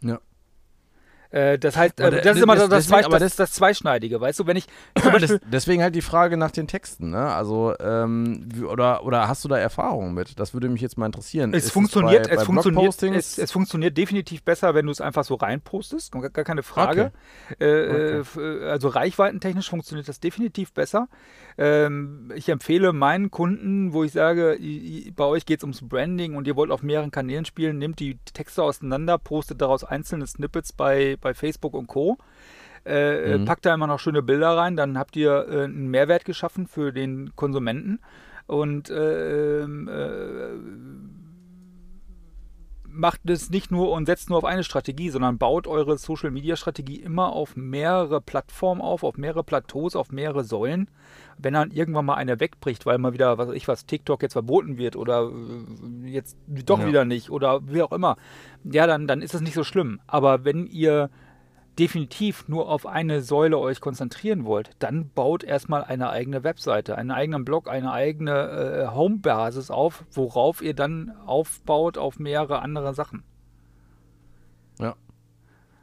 Ja. 0.00 0.20
Äh, 1.32 1.58
das 1.58 1.76
heißt, 1.78 1.98
äh, 1.98 2.22
das 2.22 2.36
ist 2.36 2.42
immer 2.42 2.54
das, 2.54 2.68
das, 2.68 2.86
deswegen, 2.86 3.10
das, 3.10 3.36
das, 3.36 3.52
Zweischneidige, 3.52 4.20
weißt 4.20 4.38
du, 4.40 4.46
wenn 4.46 4.58
ich. 4.58 4.66
deswegen 5.50 5.82
halt 5.82 5.94
die 5.94 6.02
Frage 6.02 6.36
nach 6.36 6.50
den 6.50 6.66
Texten, 6.66 7.10
ne? 7.10 7.32
Also, 7.32 7.74
ähm, 7.80 8.48
oder, 8.68 9.04
oder 9.04 9.28
hast 9.28 9.42
du 9.42 9.48
da 9.48 9.56
Erfahrungen 9.56 10.12
mit? 10.12 10.38
Das 10.38 10.52
würde 10.52 10.68
mich 10.68 10.82
jetzt 10.82 10.98
mal 10.98 11.06
interessieren. 11.06 11.54
Es 11.54 11.64
ist 11.64 11.72
funktioniert, 11.72 12.26
es, 12.26 12.28
bei, 12.28 12.34
es, 12.34 12.38
bei 12.40 12.44
funktioniert 12.44 13.02
es, 13.16 13.38
es, 13.38 13.50
funktioniert 13.50 13.96
definitiv 13.96 14.42
besser, 14.42 14.74
wenn 14.74 14.84
du 14.84 14.92
es 14.92 15.00
einfach 15.00 15.24
so 15.24 15.34
reinpostest, 15.34 16.12
gar, 16.12 16.28
gar 16.28 16.44
keine 16.44 16.62
Frage. 16.62 17.12
Okay. 17.50 17.64
Äh, 17.64 18.20
okay. 18.20 18.64
Also 18.66 18.88
reichweitentechnisch 18.88 19.70
funktioniert 19.70 20.08
das 20.08 20.20
definitiv 20.20 20.74
besser. 20.74 21.08
Ähm, 21.58 22.30
ich 22.34 22.48
empfehle 22.48 22.92
meinen 22.92 23.30
Kunden, 23.30 23.92
wo 23.92 24.04
ich 24.04 24.12
sage, 24.12 24.58
bei 25.14 25.24
euch 25.24 25.46
geht 25.46 25.60
es 25.60 25.64
ums 25.64 25.86
Branding 25.86 26.36
und 26.36 26.46
ihr 26.46 26.56
wollt 26.56 26.70
auf 26.70 26.82
mehreren 26.82 27.10
Kanälen 27.10 27.44
spielen, 27.44 27.78
nehmt 27.78 28.00
die 28.00 28.18
Texte 28.32 28.62
auseinander, 28.62 29.18
postet 29.18 29.60
daraus 29.60 29.84
einzelne 29.84 30.26
Snippets 30.26 30.72
bei, 30.72 31.16
bei 31.22 31.32
Facebook 31.32 31.72
und 31.72 31.86
Co. 31.86 32.18
Äh, 32.84 33.38
mhm. 33.38 33.44
Packt 33.46 33.64
da 33.64 33.74
immer 33.74 33.86
noch 33.86 34.00
schöne 34.00 34.22
Bilder 34.22 34.56
rein, 34.56 34.76
dann 34.76 34.98
habt 34.98 35.16
ihr 35.16 35.46
äh, 35.48 35.64
einen 35.64 35.88
Mehrwert 35.88 36.24
geschaffen 36.24 36.66
für 36.66 36.92
den 36.92 37.34
Konsumenten 37.36 38.00
und 38.46 38.90
äh, 38.90 39.60
ähm, 39.62 39.88
äh 39.88 41.11
macht 43.02 43.28
es 43.28 43.50
nicht 43.50 43.72
nur 43.72 43.90
und 43.90 44.06
setzt 44.06 44.30
nur 44.30 44.38
auf 44.38 44.44
eine 44.44 44.62
Strategie, 44.62 45.10
sondern 45.10 45.36
baut 45.36 45.66
eure 45.66 45.98
Social 45.98 46.30
Media 46.30 46.54
Strategie 46.54 47.00
immer 47.00 47.32
auf 47.32 47.56
mehrere 47.56 48.20
Plattformen 48.20 48.80
auf, 48.80 49.02
auf 49.02 49.18
mehrere 49.18 49.42
Plateaus, 49.42 49.96
auf 49.96 50.12
mehrere 50.12 50.44
Säulen. 50.44 50.88
Wenn 51.36 51.54
dann 51.54 51.72
irgendwann 51.72 52.04
mal 52.04 52.14
eine 52.14 52.38
wegbricht, 52.38 52.86
weil 52.86 52.98
mal 52.98 53.12
wieder, 53.12 53.38
was 53.38 53.48
weiß 53.48 53.56
ich 53.56 53.66
was, 53.66 53.86
TikTok 53.86 54.22
jetzt 54.22 54.34
verboten 54.34 54.78
wird 54.78 54.94
oder 54.94 55.32
äh, 56.04 56.08
jetzt 56.10 56.36
doch 56.46 56.78
ja. 56.78 56.86
wieder 56.86 57.04
nicht 57.04 57.30
oder 57.30 57.60
wie 57.66 57.82
auch 57.82 57.90
immer, 57.90 58.16
ja, 58.62 58.86
dann, 58.86 59.08
dann 59.08 59.20
ist 59.20 59.34
es 59.34 59.40
nicht 59.40 59.54
so 59.54 59.64
schlimm. 59.64 60.00
Aber 60.06 60.44
wenn 60.44 60.68
ihr 60.68 61.10
definitiv 61.78 62.48
nur 62.48 62.68
auf 62.68 62.86
eine 62.86 63.22
Säule 63.22 63.58
euch 63.58 63.80
konzentrieren 63.80 64.44
wollt, 64.44 64.70
dann 64.78 65.10
baut 65.10 65.42
erstmal 65.42 65.84
eine 65.84 66.10
eigene 66.10 66.44
Webseite, 66.44 66.96
einen 66.96 67.10
eigenen 67.10 67.44
Blog, 67.44 67.68
eine 67.68 67.92
eigene 67.92 68.32
äh, 68.32 68.94
Homebasis 68.94 69.70
auf, 69.70 70.04
worauf 70.10 70.60
ihr 70.60 70.74
dann 70.74 71.12
aufbaut 71.24 71.96
auf 71.96 72.18
mehrere 72.18 72.60
andere 72.60 72.94
Sachen. 72.94 73.22
Ja. 74.78 74.96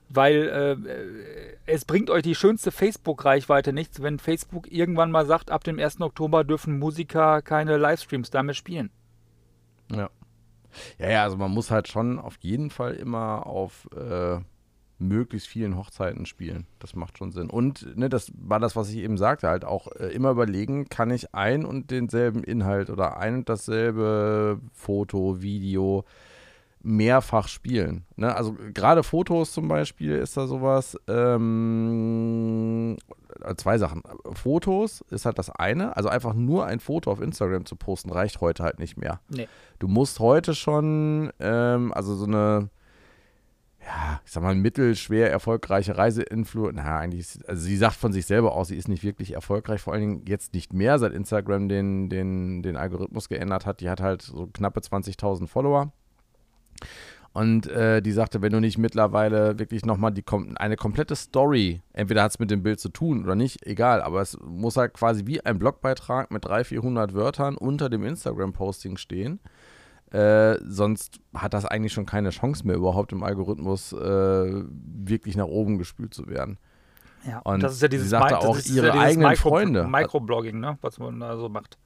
Weil 0.09 0.77
äh, 0.85 1.57
es 1.65 1.85
bringt 1.85 2.09
euch 2.09 2.23
die 2.23 2.35
schönste 2.35 2.71
Facebook-Reichweite 2.71 3.73
nichts, 3.73 4.01
wenn 4.01 4.19
Facebook 4.19 4.71
irgendwann 4.71 5.11
mal 5.11 5.25
sagt, 5.25 5.51
ab 5.51 5.63
dem 5.63 5.79
1. 5.79 6.01
Oktober 6.01 6.43
dürfen 6.43 6.77
Musiker 6.77 7.41
keine 7.41 7.77
Livestreams 7.77 8.29
damit 8.29 8.55
spielen. 8.55 8.91
Ja. 9.91 10.09
Ja, 10.99 11.09
ja, 11.09 11.23
also 11.23 11.35
man 11.35 11.49
muss 11.49 11.71
halt 11.71 11.87
schon 11.87 12.19
auf 12.19 12.37
jeden 12.41 12.69
Fall 12.69 12.93
immer 12.93 13.47
auf 13.47 13.87
äh 13.95 14.39
möglichst 14.99 15.47
vielen 15.47 15.77
Hochzeiten 15.77 16.25
spielen. 16.25 16.67
Das 16.79 16.95
macht 16.95 17.17
schon 17.17 17.31
Sinn. 17.31 17.49
Und 17.49 17.97
ne, 17.97 18.09
das 18.09 18.31
war 18.35 18.59
das, 18.59 18.75
was 18.75 18.89
ich 18.89 18.97
eben 18.97 19.17
sagte, 19.17 19.47
halt 19.47 19.65
auch 19.65 19.87
äh, 19.93 20.07
immer 20.07 20.31
überlegen, 20.31 20.89
kann 20.89 21.11
ich 21.11 21.33
ein 21.33 21.65
und 21.65 21.91
denselben 21.91 22.43
Inhalt 22.43 22.89
oder 22.89 23.17
ein 23.17 23.35
und 23.35 23.49
dasselbe 23.49 24.59
Foto, 24.73 25.41
Video 25.41 26.05
mehrfach 26.81 27.47
spielen. 27.47 28.05
Ne? 28.15 28.33
Also 28.33 28.55
gerade 28.73 29.03
Fotos 29.03 29.51
zum 29.51 29.67
Beispiel 29.67 30.15
ist 30.15 30.37
da 30.37 30.47
sowas. 30.47 30.97
Ähm, 31.07 32.97
äh, 33.43 33.55
zwei 33.55 33.77
Sachen. 33.77 34.01
Fotos 34.33 35.01
ist 35.09 35.25
halt 35.25 35.37
das 35.39 35.49
eine. 35.49 35.97
Also 35.97 36.09
einfach 36.09 36.33
nur 36.33 36.65
ein 36.65 36.79
Foto 36.79 37.11
auf 37.11 37.21
Instagram 37.21 37.65
zu 37.65 37.75
posten 37.75 38.11
reicht 38.11 38.39
heute 38.41 38.63
halt 38.63 38.79
nicht 38.79 38.97
mehr. 38.97 39.19
Nee. 39.29 39.47
Du 39.79 39.87
musst 39.87 40.19
heute 40.19 40.55
schon, 40.55 41.31
ähm, 41.39 41.93
also 41.93 42.15
so 42.15 42.25
eine 42.25 42.69
ja, 43.85 44.19
ich 44.25 44.31
sag 44.31 44.43
mal, 44.43 44.55
mittelschwer 44.55 45.31
erfolgreiche 45.31 45.97
Reiseinfluencer. 45.97 46.83
Na, 46.83 46.99
eigentlich, 46.99 47.21
ist, 47.21 47.47
also 47.47 47.61
sie 47.61 47.77
sagt 47.77 47.95
von 47.95 48.11
sich 48.11 48.25
selber 48.25 48.53
aus, 48.53 48.67
sie 48.67 48.77
ist 48.77 48.87
nicht 48.87 49.03
wirklich 49.03 49.33
erfolgreich, 49.33 49.81
vor 49.81 49.93
allen 49.93 50.01
Dingen 50.01 50.25
jetzt 50.27 50.53
nicht 50.53 50.73
mehr, 50.73 50.99
seit 50.99 51.13
Instagram 51.13 51.69
den, 51.69 52.09
den, 52.09 52.61
den 52.61 52.75
Algorithmus 52.75 53.29
geändert 53.29 53.65
hat. 53.65 53.79
Die 53.81 53.89
hat 53.89 54.01
halt 54.01 54.21
so 54.21 54.47
knappe 54.47 54.81
20.000 54.81 55.47
Follower. 55.47 55.91
Und 57.31 57.67
äh, 57.67 58.01
die 58.01 58.11
sagte, 58.11 58.41
wenn 58.41 58.51
du 58.51 58.59
nicht 58.59 58.79
mittlerweile 58.79 59.59
wirklich 59.59 59.85
nochmal 59.85 60.11
die, 60.11 60.25
eine 60.55 60.75
komplette 60.75 61.15
Story, 61.15 61.81
entweder 61.93 62.23
hat 62.23 62.31
es 62.31 62.39
mit 62.39 62.49
dem 62.49 62.63
Bild 62.63 62.79
zu 62.79 62.89
tun 62.89 63.23
oder 63.23 63.35
nicht, 63.35 63.65
egal, 63.67 64.01
aber 64.01 64.21
es 64.21 64.37
muss 64.41 64.77
halt 64.77 64.93
quasi 64.93 65.27
wie 65.27 65.45
ein 65.45 65.59
Blogbeitrag 65.59 66.31
mit 66.31 66.45
300, 66.45 66.67
400 66.67 67.13
Wörtern 67.13 67.55
unter 67.55 67.89
dem 67.89 68.03
Instagram-Posting 68.03 68.97
stehen 68.97 69.39
äh, 70.11 70.57
sonst 70.67 71.19
hat 71.33 71.53
das 71.53 71.65
eigentlich 71.65 71.93
schon 71.93 72.05
keine 72.05 72.31
Chance 72.31 72.65
mehr, 72.65 72.75
überhaupt 72.75 73.11
im 73.11 73.23
Algorithmus 73.23 73.93
äh, 73.93 74.63
wirklich 74.65 75.35
nach 75.35 75.45
oben 75.45 75.77
gespült 75.77 76.13
zu 76.13 76.27
werden. 76.27 76.57
Ja, 77.27 77.39
und 77.39 77.61
das 77.61 77.73
ist 77.73 77.81
ja 77.81 77.87
dieses 77.87 78.05
sie 78.05 78.11
sagte 78.11 78.39
auch 78.39 78.57
ihre 78.59 78.87
ja 78.87 78.93
eigenen 78.93 79.29
Micro 79.29 79.49
Freunde. 79.49 79.87
Microblogging, 79.87 80.59
ne, 80.59 80.77
was 80.81 80.99
man 80.99 81.19
da 81.19 81.37
so 81.37 81.49
macht. 81.49 81.77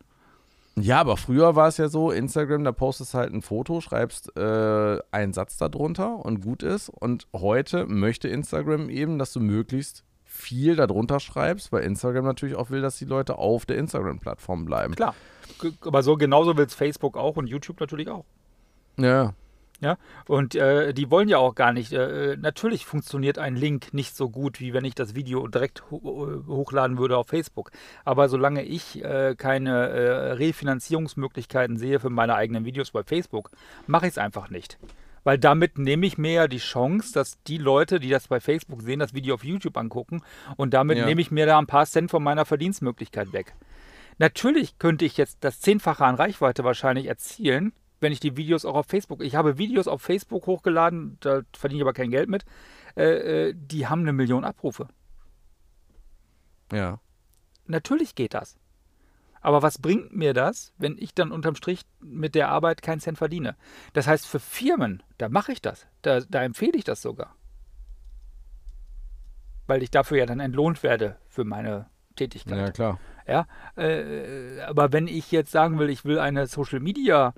Ja, 0.76 1.02
aber 1.02 1.18
früher 1.18 1.56
war 1.56 1.68
es 1.68 1.78
ja 1.78 1.88
so, 1.88 2.12
Instagram, 2.12 2.64
da 2.64 2.72
postest 2.72 3.14
halt 3.14 3.32
ein 3.32 3.44
Foto, 3.44 3.80
schreibst 3.80 4.36
äh, 4.36 4.98
einen 5.12 5.34
Satz 5.34 5.58
darunter 5.58 6.26
und 6.26 6.42
gut 6.42 6.64
ist. 6.64 6.90
Und 6.90 7.28
heute 7.34 7.86
möchte 7.86 8.28
Instagram 8.28 8.90
eben, 8.90 9.20
dass 9.20 9.34
du 9.34 9.40
möglichst 9.40 10.04
viel 10.24 10.76
darunter 10.76 11.20
schreibst, 11.20 11.72
weil 11.72 11.84
Instagram 11.84 12.26
natürlich 12.26 12.56
auch 12.56 12.72
will, 12.72 12.82
dass 12.82 12.98
die 12.98 13.06
Leute 13.06 13.38
auf 13.38 13.68
der 13.68 13.78
Instagram-Plattform 13.78 14.66
bleiben. 14.66 14.96
Klar. 14.96 15.14
Aber 15.82 16.04
so 16.04 16.16
genauso 16.16 16.58
will 16.58 16.66
es 16.66 16.74
Facebook 16.74 17.18
auch 17.18 17.38
und 17.38 17.48
YouTube 17.48 17.80
natürlich 17.80 18.10
auch. 18.10 18.26
Ja. 18.98 19.34
Ja, 19.82 19.98
und 20.28 20.56
äh, 20.56 20.94
die 20.94 21.12
wollen 21.12 21.28
ja 21.28 21.40
auch 21.40 21.56
gar 21.56 21.74
nicht. 21.74 21.92
Äh, 21.92 22.38
natürlich 22.40 22.86
funktioniert 22.86 23.38
ein 23.38 23.58
Link 23.58 23.94
nicht 23.94 24.16
so 24.16 24.30
gut, 24.30 24.62
wie 24.62 24.74
wenn 24.74 24.86
ich 24.86 24.96
das 24.96 25.14
Video 25.14 25.46
direkt 25.48 25.84
ho 25.92 25.98
äh, 26.26 26.48
hochladen 26.48 26.98
würde 26.98 27.18
auf 27.18 27.28
Facebook. 27.28 27.72
Aber 28.06 28.30
solange 28.30 28.64
ich 28.64 29.04
äh, 29.04 29.36
keine 29.38 29.90
äh, 29.90 30.32
Refinanzierungsmöglichkeiten 30.34 31.76
sehe 31.78 32.00
für 32.00 32.10
meine 32.10 32.36
eigenen 32.36 32.64
Videos 32.64 32.92
bei 32.92 33.04
Facebook, 33.04 33.52
mache 33.86 34.06
ich 34.06 34.12
es 34.12 34.18
einfach 34.18 34.50
nicht. 34.50 34.78
Weil 35.26 35.38
damit 35.38 35.78
nehme 35.78 36.06
ich 36.06 36.18
mir 36.18 36.32
ja 36.32 36.48
die 36.48 36.60
Chance, 36.60 37.14
dass 37.14 37.42
die 37.44 37.58
Leute, 37.58 38.00
die 38.00 38.10
das 38.10 38.30
bei 38.30 38.40
Facebook 38.40 38.82
sehen, 38.84 39.00
das 39.00 39.14
Video 39.14 39.36
auf 39.36 39.44
YouTube 39.44 39.76
angucken 39.76 40.22
und 40.56 40.74
damit 40.74 40.98
ja. 40.98 41.06
nehme 41.06 41.20
ich 41.20 41.32
mir 41.32 41.46
da 41.46 41.58
ein 41.58 41.68
paar 41.68 41.86
Cent 41.86 42.12
von 42.12 42.24
meiner 42.24 42.46
Verdienstmöglichkeit 42.46 43.34
weg. 43.34 43.54
Natürlich 44.18 44.78
könnte 44.78 45.06
ich 45.06 45.18
jetzt 45.18 45.38
das 45.42 45.60
Zehnfache 45.60 46.06
an 46.06 46.16
Reichweite 46.16 46.64
wahrscheinlich 46.64 47.08
erzielen, 47.08 47.74
wenn 48.00 48.12
ich 48.12 48.20
die 48.20 48.38
Videos 48.38 48.66
auch 48.66 48.76
auf 48.76 48.86
Facebook. 48.86 49.24
Ich 49.24 49.36
habe 49.36 49.58
Videos 49.58 49.88
auf 49.88 50.02
Facebook 50.02 50.46
hochgeladen, 50.46 51.18
da 51.22 51.42
verdiene 51.54 51.80
ich 51.80 51.84
aber 51.84 51.94
kein 51.94 52.12
Geld 52.12 52.30
mit. 52.30 52.46
Äh, 52.96 53.50
äh, 53.50 53.54
die 53.56 53.88
haben 53.88 54.02
eine 54.02 54.14
Million 54.14 54.44
Abrufe. 54.44 54.88
Ja. 56.72 57.00
Natürlich 57.66 58.16
geht 58.16 58.34
das. 58.34 58.58
Aber 59.42 59.62
was 59.62 59.78
bringt 59.78 60.16
mir 60.16 60.34
das, 60.34 60.74
wenn 60.78 60.98
ich 60.98 61.14
dann 61.14 61.32
unterm 61.32 61.56
Strich 61.56 61.82
mit 62.00 62.34
der 62.34 62.50
Arbeit 62.50 62.82
keinen 62.82 63.02
Cent 63.02 63.18
verdiene? 63.18 63.58
Das 63.92 64.08
heißt, 64.08 64.26
für 64.26 64.40
Firmen, 64.40 65.04
da 65.18 65.28
mache 65.28 65.52
ich 65.52 65.62
das. 65.62 65.86
Da, 66.02 66.22
da 66.22 66.44
empfehle 66.44 66.78
ich 66.78 66.86
das 66.86 67.02
sogar. 67.02 67.36
Weil 69.68 69.84
ich 69.84 69.92
dafür 69.92 70.18
ja 70.18 70.26
dann 70.26 70.40
entlohnt 70.40 70.82
werde 70.82 71.18
für 71.28 71.44
meine 71.44 71.88
Tätigkeit. 72.16 72.58
Ja, 72.58 72.72
klar. 72.72 73.00
Ja, 73.28 73.48
äh, 73.78 74.62
aber 74.62 74.92
wenn 74.92 75.08
ich 75.08 75.32
jetzt 75.32 75.52
sagen 75.52 75.80
will, 75.80 75.90
ich 75.90 76.06
will 76.06 76.20
eine 76.20 76.48
Social 76.48 76.80
Media 76.80 77.34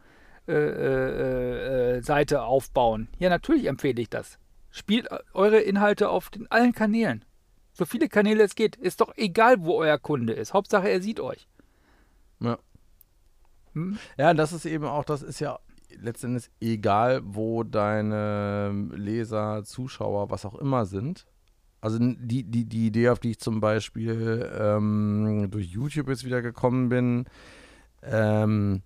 äh, 0.47 0.53
äh, 0.53 1.97
äh, 1.97 2.01
Seite 2.03 2.43
aufbauen. 2.43 3.07
Ja, 3.17 3.29
natürlich 3.29 3.65
empfehle 3.65 3.99
ich 3.99 4.09
das. 4.09 4.38
Spielt 4.69 5.09
eure 5.33 5.59
Inhalte 5.59 6.09
auf 6.09 6.29
den, 6.29 6.49
allen 6.51 6.73
Kanälen. 6.73 7.25
So 7.73 7.86
viele 7.86 8.09
Kanäle 8.09 8.43
es 8.43 8.53
geht. 8.53 8.75
Ist 8.75 9.01
doch 9.01 9.11
egal, 9.17 9.65
wo 9.65 9.73
euer 9.75 9.97
Kunde 9.97 10.33
ist. 10.33 10.53
Hauptsache, 10.53 10.88
er 10.88 11.01
sieht 11.01 11.19
euch. 11.19 11.47
Ja. 12.39 12.59
Hm? 13.73 13.97
Ja, 14.17 14.36
das 14.36 14.53
ist 14.53 14.65
eben 14.65 14.86
auch, 14.86 15.03
das 15.03 15.23
ist 15.23 15.39
ja 15.39 15.57
letztendlich 15.89 16.51
egal, 16.61 17.21
wo 17.23 17.63
deine 17.63 18.89
Leser, 18.93 19.63
Zuschauer, 19.63 20.29
was 20.29 20.45
auch 20.45 20.55
immer 20.55 20.86
sind. 20.86 21.25
Also 21.86 21.99
die, 22.01 22.41
die, 22.41 22.65
die 22.65 22.88
Idee, 22.88 23.09
auf 23.09 23.19
die 23.19 23.29
ich 23.29 23.39
zum 23.39 23.59
Beispiel 23.59 24.51
ähm, 24.59 25.49
durch 25.51 25.67
YouTube 25.67 26.09
jetzt 26.09 26.25
wieder 26.25 26.41
gekommen 26.41 26.89
bin, 26.89 27.25
ähm, 28.01 28.81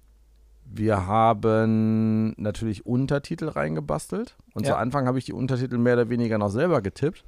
wir 0.66 1.08
haben 1.08 2.34
natürlich 2.36 2.86
Untertitel 2.86 3.48
reingebastelt. 3.48 4.36
Und 4.54 4.66
ja. 4.66 4.74
zu 4.74 4.78
Anfang 4.78 5.08
habe 5.08 5.18
ich 5.18 5.24
die 5.24 5.32
Untertitel 5.32 5.78
mehr 5.78 5.94
oder 5.94 6.10
weniger 6.10 6.38
noch 6.38 6.50
selber 6.50 6.82
getippt. 6.82 7.24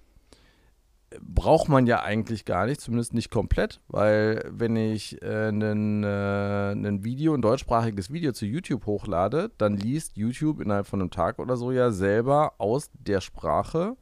Braucht 1.22 1.70
man 1.70 1.88
ja 1.88 2.04
eigentlich 2.04 2.44
gar 2.44 2.66
nicht, 2.66 2.82
zumindest 2.82 3.14
nicht 3.14 3.32
komplett, 3.32 3.80
weil 3.88 4.44
wenn 4.52 4.76
ich 4.76 5.22
äh, 5.22 5.48
ein 5.48 6.04
äh, 6.04 7.04
Video, 7.06 7.34
ein 7.34 7.42
deutschsprachiges 7.42 8.12
Video 8.12 8.34
zu 8.34 8.46
YouTube 8.46 8.86
hochlade, 8.88 9.52
dann 9.58 9.78
liest 9.78 10.18
YouTube 10.18 10.60
innerhalb 10.60 10.86
von 10.88 11.00
einem 11.00 11.12
Tag 11.12 11.40
oder 11.40 11.56
so 11.56 11.72
ja 11.72 11.92
selber 11.92 12.56
aus 12.58 12.90
der 12.94 13.22
Sprache 13.22 13.96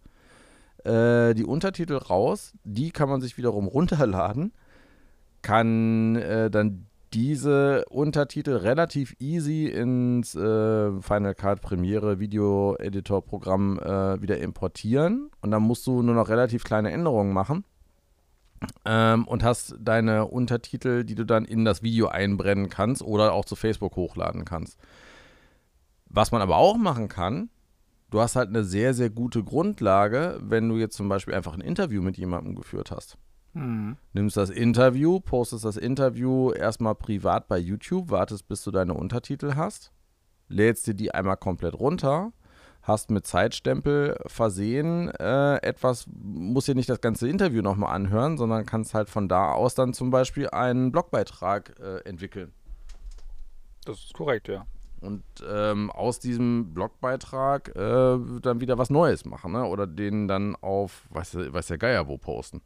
äh, 0.85 1.33
die 1.33 1.45
Untertitel 1.45 1.95
raus. 1.95 2.53
Die 2.63 2.91
kann 2.91 3.09
man 3.09 3.21
sich 3.21 3.37
wiederum 3.37 3.67
runterladen, 3.67 4.53
kann 5.41 6.15
äh, 6.15 6.49
dann 6.49 6.85
diese 7.13 7.85
Untertitel 7.89 8.55
relativ 8.57 9.15
easy 9.19 9.65
ins 9.65 10.35
äh, 10.35 11.01
Final 11.01 11.33
Cut 11.35 11.61
Premiere 11.61 12.19
Video 12.19 12.75
Editor 12.77 13.23
Programm 13.23 13.79
äh, 13.79 14.21
wieder 14.21 14.37
importieren 14.39 15.31
und 15.41 15.51
dann 15.51 15.63
musst 15.63 15.87
du 15.87 16.03
nur 16.03 16.13
noch 16.13 16.29
relativ 16.29 16.63
kleine 16.63 16.91
Änderungen 16.91 17.33
machen 17.33 17.63
ähm, 18.85 19.27
und 19.27 19.43
hast 19.43 19.75
deine 19.79 20.25
Untertitel, 20.25 21.03
die 21.03 21.15
du 21.15 21.25
dann 21.25 21.45
in 21.45 21.65
das 21.65 21.81
Video 21.81 22.07
einbrennen 22.07 22.69
kannst 22.69 23.01
oder 23.01 23.33
auch 23.33 23.45
zu 23.45 23.55
Facebook 23.55 23.95
hochladen 23.95 24.45
kannst. 24.45 24.77
Was 26.05 26.31
man 26.31 26.41
aber 26.41 26.57
auch 26.57 26.77
machen 26.77 27.07
kann, 27.07 27.49
du 28.09 28.19
hast 28.19 28.35
halt 28.35 28.49
eine 28.49 28.63
sehr, 28.63 28.93
sehr 28.93 29.09
gute 29.09 29.43
Grundlage, 29.43 30.39
wenn 30.41 30.69
du 30.69 30.77
jetzt 30.77 30.95
zum 30.95 31.09
Beispiel 31.09 31.33
einfach 31.33 31.53
ein 31.53 31.61
Interview 31.61 32.01
mit 32.01 32.17
jemandem 32.17 32.55
geführt 32.55 32.91
hast. 32.91 33.17
Mhm. 33.53 33.97
Nimmst 34.13 34.37
das 34.37 34.49
Interview, 34.49 35.19
postest 35.19 35.65
das 35.65 35.77
Interview 35.77 36.51
erstmal 36.51 36.95
privat 36.95 37.47
bei 37.47 37.57
YouTube, 37.57 38.11
wartest, 38.11 38.47
bis 38.47 38.63
du 38.63 38.71
deine 38.71 38.93
Untertitel 38.93 39.55
hast, 39.55 39.91
lädst 40.47 40.87
dir 40.87 40.93
die 40.93 41.13
einmal 41.13 41.37
komplett 41.37 41.73
runter, 41.73 42.31
hast 42.81 43.11
mit 43.11 43.25
Zeitstempel 43.25 44.17
versehen 44.25 45.09
äh, 45.09 45.57
etwas, 45.57 46.05
musst 46.07 46.67
dir 46.67 46.75
nicht 46.75 46.89
das 46.89 47.01
ganze 47.01 47.27
Interview 47.27 47.61
nochmal 47.61 47.93
anhören, 47.93 48.37
sondern 48.37 48.65
kannst 48.65 48.93
halt 48.93 49.09
von 49.09 49.27
da 49.27 49.51
aus 49.51 49.75
dann 49.75 49.93
zum 49.93 50.11
Beispiel 50.11 50.49
einen 50.49 50.91
Blogbeitrag 50.91 51.75
äh, 51.79 52.07
entwickeln. 52.07 52.53
Das 53.85 53.97
ist 53.99 54.13
korrekt, 54.13 54.47
ja. 54.47 54.65
Und 55.01 55.23
ähm, 55.47 55.89
aus 55.91 56.19
diesem 56.19 56.73
Blogbeitrag 56.73 57.69
äh, 57.69 58.19
dann 58.41 58.59
wieder 58.59 58.77
was 58.77 58.89
Neues 58.89 59.25
machen, 59.25 59.53
ne? 59.53 59.65
Oder 59.65 59.87
den 59.87 60.27
dann 60.27 60.55
auf, 60.57 61.07
weiß, 61.11 61.37
weiß 61.53 61.67
der 61.67 61.77
Geier 61.77 62.07
wo 62.07 62.17
posten. 62.17 62.61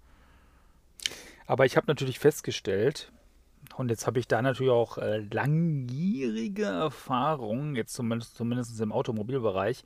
Aber 1.45 1.65
ich 1.65 1.77
habe 1.77 1.87
natürlich 1.87 2.19
festgestellt, 2.19 3.11
und 3.75 3.89
jetzt 3.89 4.07
habe 4.07 4.19
ich 4.19 4.27
da 4.27 4.41
natürlich 4.41 4.71
auch 4.71 4.97
äh, 4.97 5.19
langjährige 5.31 6.63
Erfahrung, 6.63 7.75
jetzt 7.75 7.93
zumindest, 7.93 8.35
zumindest 8.35 8.79
im 8.81 8.91
Automobilbereich, 8.91 9.83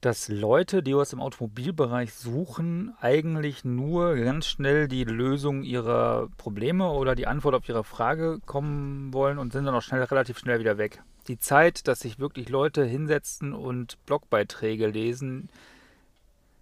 dass 0.00 0.28
Leute, 0.28 0.82
die 0.82 0.94
aus 0.94 1.10
dem 1.10 1.20
Automobilbereich 1.20 2.14
suchen, 2.14 2.94
eigentlich 3.00 3.64
nur 3.64 4.14
ganz 4.16 4.46
schnell 4.46 4.86
die 4.86 5.04
Lösung 5.04 5.64
ihrer 5.64 6.28
Probleme 6.36 6.90
oder 6.90 7.16
die 7.16 7.26
Antwort 7.26 7.56
auf 7.56 7.68
ihre 7.68 7.82
Frage 7.82 8.38
kommen 8.46 9.12
wollen 9.12 9.38
und 9.38 9.52
sind 9.52 9.64
dann 9.64 9.74
auch 9.74 9.82
schnell 9.82 10.02
relativ 10.04 10.38
schnell 10.38 10.60
wieder 10.60 10.78
weg. 10.78 11.02
Die 11.28 11.38
Zeit, 11.38 11.86
dass 11.86 12.00
sich 12.00 12.18
wirklich 12.18 12.48
Leute 12.48 12.84
hinsetzen 12.84 13.52
und 13.52 14.04
Blogbeiträge 14.06 14.86
lesen, 14.86 15.50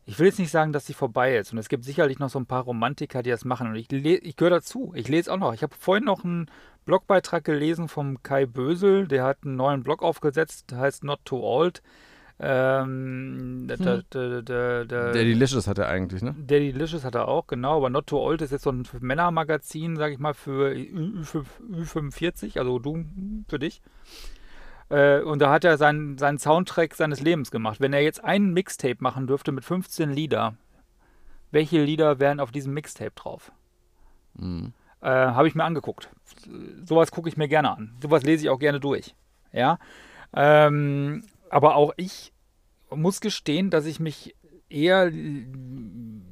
ich 0.09 0.19
will 0.21 0.27
jetzt 0.27 0.39
nicht 0.39 0.53
sagen, 0.53 0.73
dass 0.73 0.87
sie 0.87 0.95
vorbei 0.95 1.37
ist. 1.37 1.53
Und 1.53 1.59
es 1.59 1.69
gibt 1.69 1.85
sicherlich 1.85 2.21
noch 2.21 2.31
so 2.31 2.39
ein 2.39 2.47
paar 2.47 2.63
Romantiker, 2.63 3.25
die 3.25 3.31
das 3.31 3.45
machen. 3.45 3.69
Und 3.69 3.75
ich, 3.75 3.93
ich 3.93 4.37
gehöre 4.37 4.51
dazu. 4.51 4.93
Ich 4.95 5.09
lese 5.09 5.33
auch 5.33 5.37
noch. 5.37 5.53
Ich 5.53 5.65
habe 5.65 5.75
vorhin 5.77 6.05
noch 6.05 6.25
einen 6.25 6.49
Blogbeitrag 6.85 7.43
gelesen 7.43 7.89
vom 7.89 8.23
Kai 8.23 8.47
Bösel. 8.47 9.09
Der 9.09 9.25
hat 9.25 9.39
einen 9.45 9.57
neuen 9.57 9.83
Blog 9.83 10.05
aufgesetzt, 10.05 10.71
der 10.71 10.79
heißt 10.79 11.03
Not 11.03 11.21
Too 11.25 11.43
Old. 11.43 11.83
Ähm, 12.39 13.67
hm. 13.67 13.69
der, 13.69 14.03
der, 14.03 14.43
der, 14.43 14.85
der, 14.85 15.13
Delicious 15.13 15.67
hat 15.67 15.79
er 15.79 15.89
eigentlich, 15.89 16.23
ne? 16.23 16.35
Der 16.39 16.61
Delicious 16.61 17.03
hat 17.03 17.15
er 17.15 17.27
auch, 17.29 17.47
genau. 17.47 17.79
Aber 17.79 17.91
Not 17.91 18.07
Too 18.07 18.21
Old 18.21 18.43
ist 18.43 18.53
jetzt 18.53 18.65
so 18.65 18.71
ein 18.71 18.87
Männermagazin, 19.01 19.97
sage 19.97 20.13
ich 20.13 20.21
mal, 20.21 20.35
für 20.35 20.73
Ü, 20.73 21.25
Ü, 21.25 21.83
Ü45, 21.83 22.59
also 22.59 22.79
du 22.79 23.05
für 23.49 23.59
dich. 23.59 23.81
Äh, 24.89 25.21
und 25.21 25.41
da 25.41 25.51
hat 25.51 25.65
er 25.65 25.79
seinen, 25.79 26.19
seinen 26.19 26.39
Soundtrack 26.39 26.95
seines 26.95 27.21
Lebens 27.21 27.51
gemacht. 27.51 27.81
Wenn 27.81 27.93
er 27.93 28.03
jetzt 28.03 28.23
einen 28.23 28.53
Mixtape 28.53 28.97
machen 29.01 29.27
dürfte 29.27 29.53
mit 29.53 29.65
15 29.65 30.11
Lieder, 30.11 30.55
welche 31.51 31.83
Lieder 31.83 32.19
wären 32.19 32.41
auf 32.41 32.53
diesem 32.53 32.75
Mixtape 32.75 33.13
drauf? 33.15 33.53
Mhm. 34.35 34.73
Äh, 35.01 35.09
Habe 35.09 35.49
ich 35.49 35.55
mir 35.55 35.65
angeguckt. 35.65 36.11
Sowas 36.85 37.11
gucke 37.11 37.29
ich 37.29 37.37
mir 37.37 37.49
gerne 37.49 37.71
an. 37.71 37.97
Sowas 38.03 38.23
lese 38.23 38.45
ich 38.45 38.51
auch 38.51 38.59
gerne 38.59 38.81
durch. 38.81 39.15
Ja. 39.53 39.79
Ähm, 40.35 41.25
aber 41.51 41.77
auch 41.77 41.93
ich 41.97 42.33
muss 42.91 43.21
gestehen, 43.21 43.71
dass 43.71 43.87
ich 43.87 44.01
mich 44.01 44.35
eher 44.69 45.11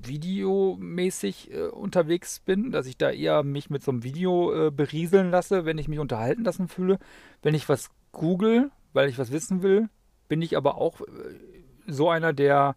videomäßig 0.03 1.53
äh, 1.53 1.67
unterwegs 1.69 2.41
bin, 2.41 2.71
dass 2.73 2.87
ich 2.87 2.97
da 2.99 3.11
eher 3.11 3.43
mich 3.43 3.71
mit 3.71 3.83
so 3.83 3.93
einem 3.93 4.03
Video 4.03 4.67
äh, 4.67 4.71
berieseln 4.71 5.31
lasse, 5.31 5.65
wenn 5.65 5.79
ich 5.79 5.89
mich 5.89 5.99
unterhalten 5.99 6.45
lassen 6.45 6.69
fühle. 6.69 6.99
Wenn 7.43 7.55
ich 7.55 7.69
was 7.69 7.91
google, 8.15 8.71
weil 8.93 9.09
ich 9.09 9.19
was 9.19 9.31
wissen 9.31 9.63
will, 9.63 9.89
bin 10.29 10.41
ich 10.41 10.57
aber 10.57 10.77
auch 10.77 11.01
äh, 11.03 11.05
so 11.87 12.09
einer, 12.09 12.33
der 12.33 12.77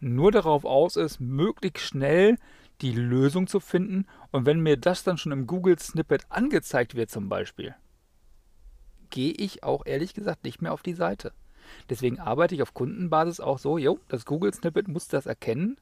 nur 0.00 0.32
darauf 0.32 0.64
aus 0.64 0.96
ist, 0.96 1.20
möglichst 1.20 1.86
schnell 1.86 2.36
die 2.80 2.92
Lösung 2.92 3.46
zu 3.46 3.60
finden. 3.60 4.06
Und 4.30 4.46
wenn 4.46 4.60
mir 4.60 4.76
das 4.76 5.02
dann 5.02 5.18
schon 5.18 5.32
im 5.32 5.46
Google-Snippet 5.46 6.26
angezeigt 6.30 6.94
wird 6.94 7.10
zum 7.10 7.28
Beispiel, 7.28 7.74
gehe 9.10 9.32
ich 9.32 9.62
auch 9.62 9.86
ehrlich 9.86 10.14
gesagt 10.14 10.44
nicht 10.44 10.62
mehr 10.62 10.72
auf 10.72 10.82
die 10.82 10.94
Seite. 10.94 11.32
Deswegen 11.88 12.20
arbeite 12.20 12.54
ich 12.54 12.62
auf 12.62 12.74
Kundenbasis 12.74 13.40
auch 13.40 13.58
so, 13.58 13.78
jo, 13.78 13.98
das 14.08 14.24
Google-Snippet 14.24 14.88
muss 14.88 15.08
das 15.08 15.26
erkennen, 15.26 15.76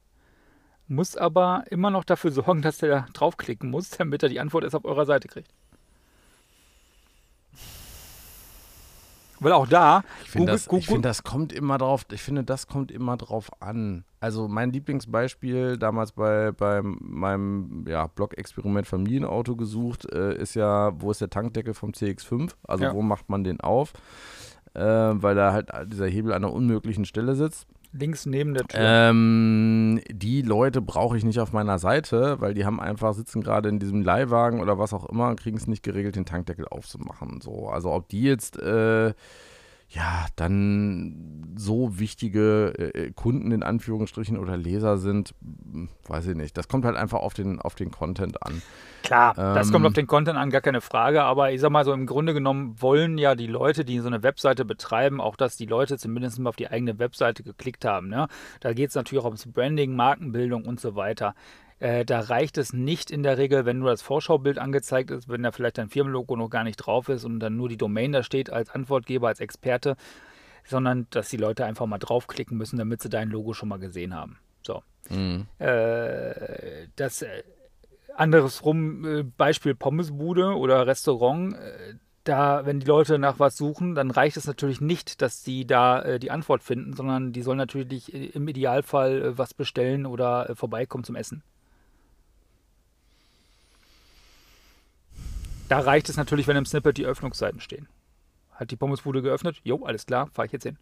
muss 0.86 1.16
aber 1.16 1.64
immer 1.70 1.90
noch 1.90 2.04
dafür 2.04 2.30
sorgen, 2.30 2.62
dass 2.62 2.82
er 2.82 3.06
draufklicken 3.12 3.70
muss, 3.70 3.90
damit 3.90 4.22
er 4.22 4.28
die 4.28 4.40
Antwort 4.40 4.64
erst 4.64 4.76
auf 4.76 4.84
eurer 4.84 5.06
Seite 5.06 5.28
kriegt. 5.28 5.52
Weil 9.44 9.52
auch 9.52 9.68
da, 9.68 10.02
ich 10.22 10.30
finde, 10.30 10.52
das, 10.52 10.66
ich 10.72 10.86
find, 10.86 11.04
das 11.04 11.22
kommt 11.22 11.52
immer 11.52 11.76
drauf, 11.76 12.06
ich 12.10 12.22
finde, 12.22 12.44
das 12.44 12.66
kommt 12.66 12.90
immer 12.90 13.18
drauf 13.18 13.50
an. 13.60 14.04
Also 14.18 14.48
mein 14.48 14.72
Lieblingsbeispiel 14.72 15.76
damals 15.76 16.12
bei, 16.12 16.50
bei 16.52 16.80
meinem 16.82 17.84
ja, 17.86 18.06
Blog-Experiment 18.06 18.86
Familienauto 18.86 19.54
gesucht, 19.54 20.10
äh, 20.10 20.34
ist 20.34 20.54
ja, 20.54 20.98
wo 20.98 21.10
ist 21.10 21.20
der 21.20 21.28
Tankdeckel 21.28 21.74
vom 21.74 21.90
CX5? 21.90 22.52
Also 22.66 22.84
ja. 22.84 22.94
wo 22.94 23.02
macht 23.02 23.28
man 23.28 23.44
den 23.44 23.60
auf? 23.60 23.92
Äh, 24.72 24.80
weil 24.82 25.34
da 25.34 25.52
halt 25.52 25.70
dieser 25.92 26.06
Hebel 26.06 26.32
an 26.32 26.42
einer 26.42 26.52
unmöglichen 26.52 27.04
Stelle 27.04 27.36
sitzt. 27.36 27.66
Links 27.94 28.26
neben 28.26 28.54
der 28.54 28.64
Tür. 28.64 28.80
Ähm, 28.80 30.00
die 30.10 30.42
Leute 30.42 30.80
brauche 30.80 31.16
ich 31.16 31.24
nicht 31.24 31.40
auf 31.40 31.52
meiner 31.52 31.78
Seite, 31.78 32.40
weil 32.40 32.54
die 32.54 32.64
haben 32.64 32.80
einfach, 32.80 33.14
sitzen 33.14 33.42
gerade 33.42 33.68
in 33.68 33.78
diesem 33.78 34.02
Leihwagen 34.02 34.60
oder 34.60 34.78
was 34.78 34.92
auch 34.92 35.08
immer 35.08 35.28
und 35.28 35.40
kriegen 35.40 35.56
es 35.56 35.66
nicht 35.66 35.82
geregelt, 35.82 36.16
den 36.16 36.26
Tankdeckel 36.26 36.66
aufzumachen. 36.66 37.40
So. 37.40 37.68
Also 37.68 37.92
ob 37.92 38.08
die 38.08 38.22
jetzt 38.22 38.58
äh, 38.58 39.14
ja, 39.88 40.26
dann 40.36 41.54
so 41.56 41.98
wichtige 41.98 42.74
äh, 42.76 43.12
Kunden 43.12 43.52
in 43.52 43.62
Anführungsstrichen 43.62 44.38
oder 44.38 44.56
Leser 44.56 44.98
sind, 44.98 45.34
hm, 45.40 45.88
weiß 46.08 46.28
ich 46.28 46.34
nicht. 46.34 46.56
Das 46.56 46.68
kommt 46.68 46.84
halt 46.84 46.96
einfach 46.96 47.20
auf 47.20 47.34
den, 47.34 47.60
auf 47.60 47.74
den 47.74 47.90
Content 47.90 48.42
an. 48.42 48.60
Klar, 49.02 49.38
ähm, 49.38 49.54
das 49.54 49.70
kommt 49.70 49.86
auf 49.86 49.92
den 49.92 50.06
Content 50.06 50.36
an, 50.38 50.50
gar 50.50 50.62
keine 50.62 50.80
Frage. 50.80 51.22
Aber 51.22 51.52
ich 51.52 51.60
sag 51.60 51.70
mal 51.70 51.84
so, 51.84 51.92
im 51.92 52.06
Grunde 52.06 52.34
genommen 52.34 52.74
wollen 52.80 53.18
ja 53.18 53.34
die 53.34 53.46
Leute, 53.46 53.84
die 53.84 54.00
so 54.00 54.08
eine 54.08 54.22
Webseite 54.22 54.64
betreiben, 54.64 55.20
auch, 55.20 55.36
dass 55.36 55.56
die 55.56 55.66
Leute 55.66 55.96
zumindest 55.98 56.38
mal 56.38 56.48
auf 56.48 56.56
die 56.56 56.68
eigene 56.68 56.98
Webseite 56.98 57.42
geklickt 57.42 57.84
haben. 57.84 58.08
Ne? 58.08 58.26
Da 58.60 58.72
geht 58.72 58.88
es 58.88 58.94
natürlich 58.96 59.22
auch 59.22 59.28
ums 59.28 59.46
Branding, 59.46 59.94
Markenbildung 59.94 60.64
und 60.64 60.80
so 60.80 60.96
weiter. 60.96 61.34
Äh, 61.80 62.04
da 62.04 62.20
reicht 62.20 62.56
es 62.56 62.72
nicht 62.72 63.10
in 63.10 63.22
der 63.22 63.36
Regel, 63.36 63.64
wenn 63.66 63.78
nur 63.78 63.90
das 63.90 64.02
Vorschaubild 64.02 64.58
angezeigt 64.58 65.10
ist, 65.10 65.28
wenn 65.28 65.42
da 65.42 65.50
vielleicht 65.50 65.78
dein 65.78 65.88
Firmenlogo 65.88 66.36
noch 66.36 66.48
gar 66.48 66.64
nicht 66.64 66.76
drauf 66.76 67.08
ist 67.08 67.24
und 67.24 67.40
dann 67.40 67.56
nur 67.56 67.68
die 67.68 67.76
Domain 67.76 68.12
da 68.12 68.22
steht 68.22 68.50
als 68.50 68.70
Antwortgeber, 68.70 69.28
als 69.28 69.40
Experte, 69.40 69.96
sondern 70.64 71.06
dass 71.10 71.28
die 71.28 71.36
Leute 71.36 71.64
einfach 71.64 71.86
mal 71.86 71.98
draufklicken 71.98 72.56
müssen, 72.56 72.78
damit 72.78 73.02
sie 73.02 73.08
dein 73.08 73.28
Logo 73.28 73.52
schon 73.52 73.68
mal 73.68 73.78
gesehen 73.78 74.14
haben. 74.14 74.38
So. 74.62 74.82
Mhm. 75.10 75.46
Äh, 75.58 76.86
das 76.96 77.22
äh, 77.22 77.42
andersrum 78.14 79.04
äh, 79.04 79.22
Beispiel 79.22 79.74
Pommesbude 79.74 80.56
oder 80.56 80.86
Restaurant. 80.86 81.54
Äh, 81.54 81.94
da, 82.22 82.64
wenn 82.64 82.80
die 82.80 82.86
Leute 82.86 83.18
nach 83.18 83.38
was 83.38 83.54
suchen, 83.58 83.94
dann 83.94 84.10
reicht 84.10 84.38
es 84.38 84.46
natürlich 84.46 84.80
nicht, 84.80 85.20
dass 85.20 85.44
sie 85.44 85.66
da 85.66 86.16
die 86.16 86.30
Antwort 86.30 86.62
finden, 86.62 86.94
sondern 86.94 87.34
die 87.34 87.42
sollen 87.42 87.58
natürlich 87.58 88.14
im 88.34 88.48
Idealfall 88.48 89.36
was 89.36 89.52
bestellen 89.52 90.06
oder 90.06 90.54
vorbeikommen 90.56 91.04
zum 91.04 91.16
Essen. 91.16 91.42
Da 95.74 95.80
reicht 95.80 96.08
es 96.08 96.16
natürlich, 96.16 96.46
wenn 96.46 96.56
im 96.56 96.66
Snippet 96.66 96.98
die 96.98 97.04
Öffnungszeiten 97.04 97.58
stehen. 97.58 97.88
Hat 98.52 98.70
die 98.70 98.76
Pommesbude 98.76 99.22
geöffnet? 99.22 99.60
Jo, 99.64 99.84
alles 99.84 100.06
klar, 100.06 100.28
fahre 100.32 100.46
ich 100.46 100.52
jetzt 100.52 100.62
hin. 100.62 100.78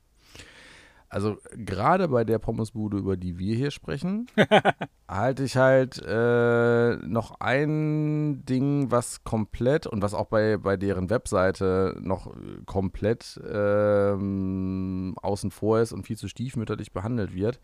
Also 1.09 1.39
gerade 1.53 2.09
bei 2.09 2.25
der 2.25 2.39
Pommesbude, 2.39 2.99
über 2.99 3.17
die 3.17 3.39
wir 3.39 3.57
hier 3.57 3.71
sprechen, 3.71 4.27
halte 5.09 5.45
ich 5.45 5.57
halt 5.57 5.99
äh, 6.07 6.97
noch 7.07 7.41
ein 7.41 8.45
Ding, 8.45 8.91
was 8.91 9.25
komplett 9.25 9.87
und 9.87 10.03
was 10.03 10.13
auch 10.13 10.27
bei, 10.27 10.59
bei 10.59 10.77
deren 10.77 11.09
Webseite 11.09 11.97
noch 11.99 12.31
komplett 12.67 13.41
ähm, 13.51 15.15
außen 15.23 15.51
vor 15.51 15.81
ist 15.81 15.93
und 15.93 16.07
viel 16.07 16.19
zu 16.19 16.29
stiefmütterlich 16.29 16.93
behandelt 16.93 17.33
wird 17.33 17.61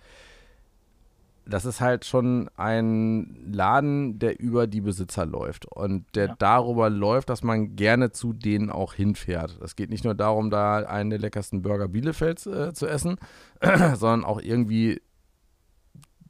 das 1.48 1.64
ist 1.64 1.80
halt 1.80 2.04
schon 2.04 2.50
ein 2.56 3.50
Laden, 3.50 4.18
der 4.18 4.38
über 4.38 4.66
die 4.66 4.82
Besitzer 4.82 5.24
läuft 5.24 5.64
und 5.64 6.04
der 6.14 6.26
ja. 6.26 6.36
darüber 6.38 6.90
läuft, 6.90 7.30
dass 7.30 7.42
man 7.42 7.74
gerne 7.74 8.12
zu 8.12 8.34
denen 8.34 8.68
auch 8.70 8.92
hinfährt. 8.92 9.58
Es 9.62 9.74
geht 9.74 9.88
nicht 9.88 10.04
nur 10.04 10.14
darum, 10.14 10.50
da 10.50 10.78
einen 10.80 11.08
der 11.08 11.18
leckersten 11.18 11.62
Burger 11.62 11.88
Bielefelds 11.88 12.46
äh, 12.46 12.74
zu 12.74 12.86
essen, 12.86 13.16
sondern 13.62 14.24
auch 14.24 14.40
irgendwie 14.40 15.00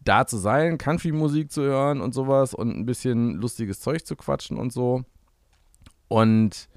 da 0.04 0.24
zu 0.24 0.36
sein, 0.36 0.78
Country-Musik 0.78 1.50
zu 1.50 1.62
hören 1.62 2.00
und 2.00 2.14
sowas 2.14 2.54
und 2.54 2.70
ein 2.76 2.86
bisschen 2.86 3.34
lustiges 3.34 3.80
Zeug 3.80 4.06
zu 4.06 4.14
quatschen 4.14 4.56
und 4.56 4.72
so. 4.72 5.02
Und 6.06 6.68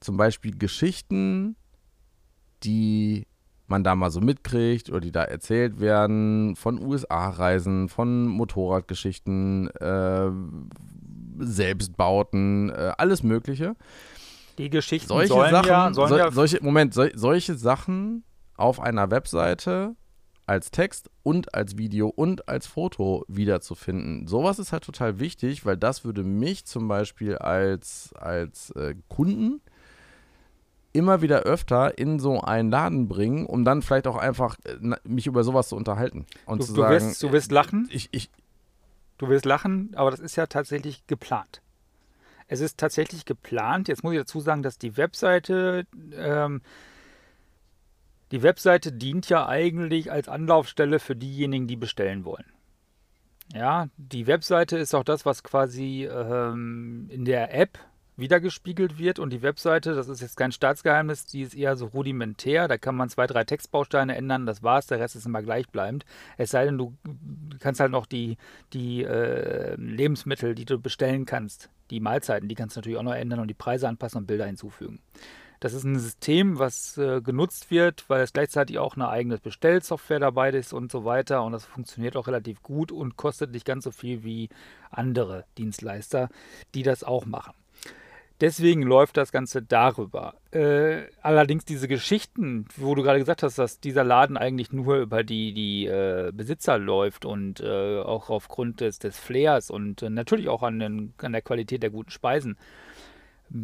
zum 0.00 0.18
Beispiel 0.18 0.56
Geschichten, 0.56 1.56
die 2.62 3.26
man 3.74 3.82
da 3.82 3.96
mal 3.96 4.12
so 4.12 4.20
mitkriegt 4.20 4.88
oder 4.88 5.00
die 5.00 5.10
da 5.10 5.24
erzählt 5.24 5.80
werden 5.80 6.54
von 6.54 6.80
USA-Reisen, 6.80 7.88
von 7.88 8.28
Motorradgeschichten, 8.28 9.68
äh, 9.68 10.30
Selbstbauten, 11.38 12.70
äh, 12.70 12.92
alles 12.96 13.24
Mögliche. 13.24 13.74
Die 14.58 14.70
Geschichten 14.70 15.08
solche 15.08 15.32
sollen 15.32 15.50
Sachen, 15.50 15.68
ja, 15.68 15.92
sollen 15.92 16.08
so, 16.08 16.16
ja 16.16 16.30
solche, 16.30 16.62
Moment, 16.62 16.94
so, 16.94 17.04
solche 17.14 17.56
Sachen 17.56 18.22
auf 18.56 18.78
einer 18.78 19.10
Webseite 19.10 19.96
als 20.46 20.70
Text 20.70 21.10
und 21.24 21.52
als 21.54 21.76
Video 21.76 22.08
und 22.08 22.48
als 22.48 22.68
Foto 22.68 23.24
wiederzufinden. 23.26 24.28
Sowas 24.28 24.60
ist 24.60 24.70
halt 24.70 24.84
total 24.84 25.18
wichtig, 25.18 25.66
weil 25.66 25.76
das 25.76 26.04
würde 26.04 26.22
mich 26.22 26.64
zum 26.64 26.86
Beispiel 26.86 27.38
als, 27.38 28.12
als 28.14 28.70
äh, 28.72 28.94
Kunden 29.08 29.62
immer 30.94 31.20
wieder 31.20 31.40
öfter 31.40 31.98
in 31.98 32.18
so 32.18 32.40
einen 32.40 32.70
Laden 32.70 33.08
bringen, 33.08 33.44
um 33.44 33.64
dann 33.64 33.82
vielleicht 33.82 34.06
auch 34.06 34.16
einfach 34.16 34.56
äh, 34.64 34.96
mich 35.04 35.26
über 35.26 35.44
sowas 35.44 35.68
zu 35.68 35.76
unterhalten. 35.76 36.24
Und 36.46 36.62
du, 36.62 36.66
zu 36.66 36.72
du 36.72 36.80
sagen, 36.80 36.94
wirst, 36.94 37.22
du 37.22 37.32
wirst 37.32 37.52
lachen. 37.52 37.88
Ich, 37.90 38.08
ich, 38.12 38.30
du 39.18 39.28
wirst 39.28 39.44
lachen, 39.44 39.90
aber 39.96 40.10
das 40.10 40.20
ist 40.20 40.36
ja 40.36 40.46
tatsächlich 40.46 41.06
geplant. 41.06 41.60
Es 42.46 42.60
ist 42.60 42.78
tatsächlich 42.78 43.24
geplant. 43.24 43.88
Jetzt 43.88 44.04
muss 44.04 44.12
ich 44.12 44.20
dazu 44.20 44.38
sagen, 44.40 44.62
dass 44.62 44.78
die 44.78 44.96
Webseite, 44.96 45.86
ähm, 46.14 46.62
die 48.30 48.42
Webseite 48.42 48.92
dient 48.92 49.28
ja 49.28 49.48
eigentlich 49.48 50.12
als 50.12 50.28
Anlaufstelle 50.28 51.00
für 51.00 51.16
diejenigen, 51.16 51.66
die 51.66 51.76
bestellen 51.76 52.24
wollen. 52.24 52.46
Ja, 53.52 53.88
die 53.96 54.26
Webseite 54.26 54.78
ist 54.78 54.94
auch 54.94 55.04
das, 55.04 55.26
was 55.26 55.42
quasi 55.42 56.08
ähm, 56.10 57.08
in 57.10 57.24
der 57.24 57.52
App 57.52 57.78
wiedergespiegelt 58.16 58.98
wird 58.98 59.18
und 59.18 59.30
die 59.30 59.42
Webseite, 59.42 59.94
das 59.94 60.08
ist 60.08 60.20
jetzt 60.20 60.36
kein 60.36 60.52
Staatsgeheimnis, 60.52 61.26
die 61.26 61.42
ist 61.42 61.54
eher 61.54 61.76
so 61.76 61.86
rudimentär, 61.86 62.68
da 62.68 62.78
kann 62.78 62.94
man 62.94 63.08
zwei, 63.08 63.26
drei 63.26 63.44
Textbausteine 63.44 64.14
ändern, 64.14 64.46
das 64.46 64.62
war's, 64.62 64.86
der 64.86 65.00
Rest 65.00 65.16
ist 65.16 65.26
immer 65.26 65.42
gleichbleibend. 65.42 66.04
Es 66.36 66.50
sei 66.50 66.64
denn, 66.64 66.78
du 66.78 66.94
kannst 67.60 67.80
halt 67.80 67.90
noch 67.90 68.06
die, 68.06 68.36
die 68.72 69.02
äh, 69.02 69.74
Lebensmittel, 69.76 70.54
die 70.54 70.64
du 70.64 70.78
bestellen 70.78 71.26
kannst, 71.26 71.70
die 71.90 72.00
Mahlzeiten, 72.00 72.48
die 72.48 72.54
kannst 72.54 72.76
du 72.76 72.80
natürlich 72.80 72.98
auch 72.98 73.02
noch 73.02 73.14
ändern 73.14 73.40
und 73.40 73.48
die 73.48 73.54
Preise 73.54 73.88
anpassen 73.88 74.18
und 74.18 74.26
Bilder 74.26 74.46
hinzufügen. 74.46 75.00
Das 75.60 75.72
ist 75.72 75.84
ein 75.84 75.98
System, 75.98 76.58
was 76.58 76.98
äh, 76.98 77.22
genutzt 77.22 77.70
wird, 77.70 78.04
weil 78.08 78.20
es 78.20 78.34
gleichzeitig 78.34 78.78
auch 78.78 78.96
eine 78.96 79.08
eigene 79.08 79.38
Bestellsoftware 79.38 80.18
dabei 80.18 80.50
ist 80.50 80.74
und 80.74 80.92
so 80.92 81.06
weiter. 81.06 81.42
Und 81.42 81.52
das 81.52 81.64
funktioniert 81.64 82.16
auch 82.16 82.26
relativ 82.26 82.62
gut 82.62 82.92
und 82.92 83.16
kostet 83.16 83.52
nicht 83.52 83.64
ganz 83.64 83.84
so 83.84 83.90
viel 83.90 84.24
wie 84.24 84.50
andere 84.90 85.46
Dienstleister, 85.56 86.28
die 86.74 86.82
das 86.82 87.02
auch 87.02 87.24
machen. 87.24 87.54
Deswegen 88.40 88.82
läuft 88.82 89.16
das 89.16 89.30
Ganze 89.30 89.62
darüber. 89.62 90.34
Äh, 90.50 91.02
allerdings 91.22 91.64
diese 91.64 91.86
Geschichten, 91.86 92.66
wo 92.76 92.94
du 92.94 93.02
gerade 93.02 93.20
gesagt 93.20 93.44
hast, 93.44 93.58
dass 93.58 93.78
dieser 93.78 94.02
Laden 94.02 94.36
eigentlich 94.36 94.72
nur 94.72 94.96
über 94.96 95.22
die, 95.22 95.54
die 95.54 95.86
äh, 95.86 96.32
Besitzer 96.34 96.78
läuft 96.78 97.24
und 97.24 97.60
äh, 97.60 98.00
auch 98.00 98.30
aufgrund 98.30 98.80
des, 98.80 98.98
des 98.98 99.16
Flairs 99.18 99.70
und 99.70 100.02
äh, 100.02 100.10
natürlich 100.10 100.48
auch 100.48 100.64
an, 100.64 100.80
den, 100.80 101.14
an 101.18 101.32
der 101.32 101.42
Qualität 101.42 101.82
der 101.82 101.90
guten 101.90 102.10
Speisen. 102.10 102.56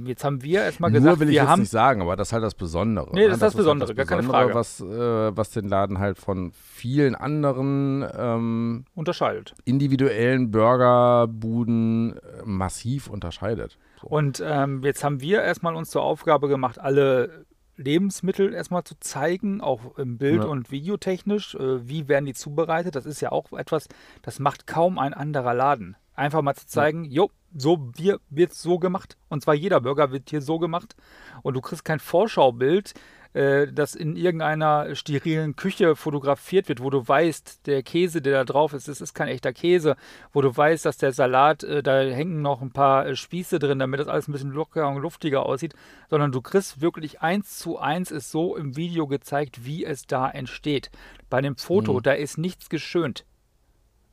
Jetzt 0.05 0.23
haben 0.23 0.43
wir 0.43 0.63
erstmal 0.63 0.93
gesagt, 0.93 1.07
Nur 1.07 1.21
will 1.21 1.29
ich 1.29 1.35
wir 1.35 1.43
jetzt 1.43 1.51
haben 1.51 1.61
nicht 1.61 1.71
sagen, 1.71 2.03
aber 2.03 2.15
das 2.15 2.29
ist 2.29 2.33
halt 2.33 2.45
das 2.45 2.55
Besondere. 2.55 3.09
Nee, 3.13 3.23
das 3.23 3.29
ne? 3.29 3.35
ist 3.35 3.43
das, 3.43 3.55
Besondere, 3.57 3.89
halt 3.89 3.99
das 3.99 4.07
gar 4.07 4.19
Besondere, 4.19 4.39
keine 4.39 4.53
Frage. 4.53 4.55
Was, 4.55 4.81
äh, 4.81 5.37
was 5.37 5.51
den 5.51 5.69
Laden 5.69 5.99
halt 5.99 6.19
von 6.19 6.53
vielen 6.53 7.17
anderen 7.17 8.07
ähm, 8.17 8.85
unterscheidet. 8.95 9.55
Individuellen 9.65 10.53
Burgerbuden 10.53 12.19
äh, 12.19 12.43
massiv 12.45 13.09
unterscheidet. 13.09 13.79
So. 14.01 14.09
Und 14.09 14.43
ähm, 14.45 14.83
jetzt 14.83 15.05
haben 15.05 15.21
wir 15.21 15.43
erstmal 15.43 15.75
uns 15.75 15.91
zur 15.91 16.03
Aufgabe 16.03 16.49
gemacht, 16.49 16.79
alle 16.79 17.47
Lebensmittel 17.77 18.53
erstmal 18.53 18.85
zu 18.85 18.99
zeigen, 19.01 19.61
auch 19.61 19.97
im 19.99 20.19
Bild- 20.19 20.45
ja. 20.45 20.49
und 20.49 20.71
Videotechnisch. 20.71 21.55
Äh, 21.55 21.89
wie 21.89 22.09
werden 22.09 22.27
die 22.27 22.35
zubereitet? 22.35 22.95
Das 22.95 23.07
ist 23.07 23.21
ja 23.21 23.33
auch 23.33 23.53
etwas, 23.53 23.89
das 24.23 24.39
macht 24.39 24.67
kaum 24.67 24.99
ein 24.99 25.15
anderer 25.15 25.55
Laden. 25.55 25.97
Einfach 26.15 26.43
mal 26.43 26.55
zu 26.55 26.67
zeigen, 26.67 27.05
ja. 27.05 27.23
jo, 27.23 27.31
so 27.57 27.91
wird 27.95 28.53
es 28.53 28.63
so 28.63 28.79
gemacht. 28.79 29.17
Und 29.29 29.43
zwar 29.43 29.55
jeder 29.55 29.81
Burger 29.81 30.13
wird 30.13 30.29
hier 30.31 30.43
so 30.43 30.59
gemacht. 30.59 30.95
Und 31.43 31.55
du 31.55 31.61
kriegst 31.61 31.85
kein 31.85 32.01
Vorschaubild, 32.01 32.93
äh, 33.33 33.69
das 33.73 33.95
in 33.95 34.17
irgendeiner 34.17 34.95
sterilen 34.95 35.55
Küche 35.57 35.95
fotografiert 35.95 36.69
wird, 36.69 36.83
wo 36.83 36.91
du 36.91 37.07
weißt, 37.07 37.67
der 37.67 37.83
Käse, 37.83 38.23
der 38.23 38.33
da 38.33 38.45
drauf 38.45 38.73
ist, 38.73 38.89
das 38.89 39.01
ist 39.01 39.15
kein 39.15 39.29
echter 39.29 39.53
Käse, 39.53 39.97
wo 40.33 40.41
du 40.41 40.57
weißt, 40.57 40.85
dass 40.85 40.97
der 40.97 41.13
Salat, 41.13 41.63
äh, 41.63 41.83
da 41.83 42.01
hängen 42.01 42.43
noch 42.43 42.61
ein 42.61 42.73
paar 42.73 43.07
äh, 43.07 43.17
Spieße 43.17 43.59
drin, 43.59 43.79
damit 43.79 44.01
das 44.01 44.09
alles 44.09 44.29
ein 44.29 44.33
bisschen 44.33 44.51
lockerer 44.51 44.89
und 44.89 45.03
luftiger 45.03 45.47
aussieht, 45.47 45.75
sondern 46.09 46.33
du 46.33 46.41
kriegst 46.41 46.81
wirklich 46.81 47.21
eins 47.21 47.59
zu 47.59 47.79
eins 47.79 48.11
ist 48.11 48.31
so 48.31 48.57
im 48.57 48.77
Video 48.77 49.07
gezeigt, 49.07 49.65
wie 49.65 49.85
es 49.85 50.07
da 50.07 50.29
entsteht. 50.29 50.91
Bei 51.29 51.41
dem 51.41 51.57
Foto, 51.57 51.95
mhm. 51.95 52.03
da 52.03 52.13
ist 52.13 52.39
nichts 52.39 52.69
geschönt. 52.69 53.25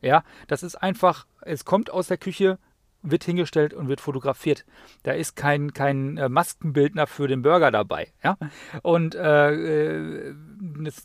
Ja, 0.02 0.24
das 0.48 0.62
ist 0.62 0.76
einfach, 0.76 1.26
es 1.42 1.66
kommt 1.66 1.90
aus 1.90 2.08
der 2.08 2.18
Küche, 2.18 2.60
wird 3.02 3.24
hingestellt 3.24 3.74
und 3.74 3.88
wird 3.88 4.02
fotografiert. 4.02 4.66
Da 5.04 5.12
ist 5.12 5.36
kein, 5.36 5.74
kein 5.74 6.18
äh, 6.18 6.30
Maskenbildner 6.30 7.08
für 7.08 7.28
den 7.28 7.42
Burger 7.42 7.72
dabei. 7.72 8.12
Ja? 8.24 8.38
Und 8.82 9.16
äh, 9.16 10.30
äh 10.30 10.36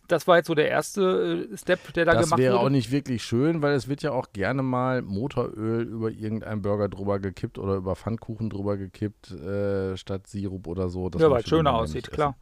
das, 0.09 0.27
war 0.27 0.39
jetzt 0.39 0.47
so 0.47 0.55
der 0.55 0.69
erste 0.69 1.49
äh, 1.53 1.57
Step, 1.57 1.93
der 1.93 2.05
da 2.05 2.13
das 2.13 2.25
gemacht 2.25 2.39
wurde. 2.39 2.43
Das 2.43 2.53
wäre 2.55 2.65
auch 2.65 2.71
nicht 2.71 2.91
wirklich 2.91 3.23
schön, 3.23 3.63
weil 3.63 3.75
es 3.75 3.89
wird 3.89 4.03
ja 4.03 4.13
auch 4.13 4.33
gerne 4.33 4.63
mal 4.63 5.03
Motoröl 5.03 5.83
über 5.83 6.11
irgendeinen 6.11 6.63
Burger 6.63 6.89
drüber 6.89 7.19
gekippt 7.19 7.59
oder 7.59 7.77
über 7.77 7.95
Pfannkuchen 7.95 8.51
drüber 8.51 8.77
gekippt, 8.77 9.31
äh, 9.31 9.97
statt 9.97 10.27
Sirup 10.27 10.67
oder 10.67 10.89
so. 10.89 11.11
ja, 11.19 11.31
weil 11.31 11.43
es 11.43 11.49
schöner 11.49 11.75
aussieht, 11.75 12.11
klar. 12.11 12.37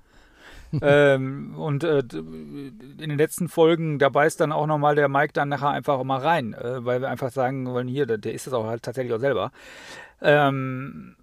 Ähm, 0.82 1.54
und 1.56 1.84
äh, 1.84 1.98
in 1.98 2.96
den 2.98 3.18
letzten 3.18 3.48
Folgen, 3.48 3.98
da 3.98 4.08
beißt 4.08 4.40
dann 4.40 4.52
auch 4.52 4.66
nochmal 4.66 4.94
der 4.94 5.08
Mike 5.08 5.32
dann 5.32 5.48
nachher 5.48 5.70
einfach 5.70 6.02
mal 6.04 6.20
rein, 6.20 6.54
äh, 6.54 6.84
weil 6.84 7.00
wir 7.00 7.08
einfach 7.08 7.30
sagen 7.30 7.66
wollen, 7.66 7.88
hier, 7.88 8.06
der, 8.06 8.18
der 8.18 8.34
ist 8.34 8.46
es 8.46 8.52
auch 8.52 8.66
halt 8.66 8.82
tatsächlich 8.82 9.12
auch 9.12 9.20
selber. 9.20 9.52
Ähm, 10.20 11.16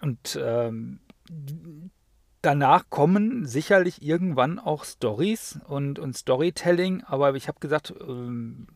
und 0.00 0.38
ähm, 0.42 1.00
danach 2.42 2.84
kommen 2.90 3.46
sicherlich 3.46 4.02
irgendwann 4.02 4.58
auch 4.58 4.84
Stories 4.84 5.58
und, 5.66 5.98
und 5.98 6.16
Storytelling, 6.16 7.02
aber 7.04 7.34
ich 7.34 7.48
habe 7.48 7.58
gesagt, 7.60 7.92
ähm, 8.00 8.68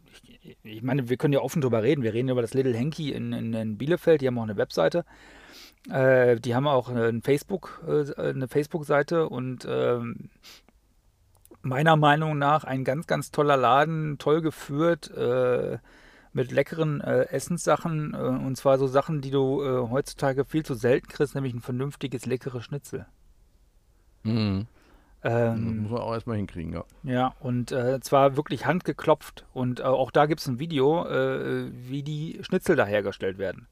ich, 0.43 0.57
ich, 0.63 0.83
meine, 0.83 1.09
wir 1.09 1.17
können 1.17 1.35
ja 1.35 1.41
offen 1.41 1.63
drüber 1.63 1.83
reden. 1.83 2.03
Wir 2.03 2.15
reden 2.15 2.31
über 2.31 2.43
das 2.43 2.55
Little 2.55 2.77
Hanky 2.77 3.13
in, 3.13 3.33
in, 3.33 3.53
in 3.53 3.79
Bielefeld, 3.79 4.21
die 4.21 4.27
haben 4.27 4.39
auch 4.39 4.45
eine 4.45 4.57
Webseite. 4.57 5.05
Äh, 5.89 6.37
die 6.41 6.55
haben 6.55 6.67
auch 6.67 6.89
eine 6.89 7.21
Facebook, 7.23 7.83
äh, 7.87 8.15
eine 8.21 8.49
Facebook-Seite 8.49 9.29
und 9.29 9.67
ähm, 9.69 10.31
meiner 11.63 11.97
Meinung 11.97 12.39
nach 12.39 12.65
ein 12.65 12.85
ganz, 12.85 13.07
ganz 13.07 13.31
toller 13.31 13.57
Laden, 13.57 14.19
toll 14.19 14.43
geführt, 14.43 15.11
äh, 15.11 15.79
mit 16.33 16.53
leckeren 16.53 17.01
äh, 17.01 17.23
Essenssachen 17.31 18.15
äh, 18.15 18.19
und 18.19 18.57
zwar 18.57 18.79
so 18.79 18.87
Sachen, 18.87 19.21
die 19.21 19.31
du 19.31 19.63
äh, 19.63 19.89
heutzutage 19.91 20.45
viel 20.45 20.65
zu 20.65 20.75
selten 20.75 21.09
kriegst, 21.09 21.35
nämlich 21.35 21.55
ein 21.55 21.61
vernünftiges, 21.61 22.27
leckeres 22.27 22.65
Schnitzel. 22.65 23.07
Mhm. 24.23 24.67
Ähm, 25.23 25.83
muss 25.83 25.91
man 25.91 26.01
auch 26.01 26.15
erstmal 26.15 26.37
hinkriegen, 26.37 26.73
ja. 26.73 26.85
Ja, 27.03 27.35
und 27.41 27.73
äh, 27.73 28.01
zwar 28.01 28.37
wirklich 28.37 28.65
handgeklopft. 28.65 29.45
Und 29.53 29.83
auch 29.83 30.11
da 30.11 30.25
gibt 30.27 30.41
es 30.41 30.47
ein 30.47 30.59
Video, 30.59 31.05
wie 31.05 32.03
die 32.03 32.39
Schnitzel 32.43 32.75
da 32.75 32.87
hergestellt 32.87 33.37
werden. 33.37 33.67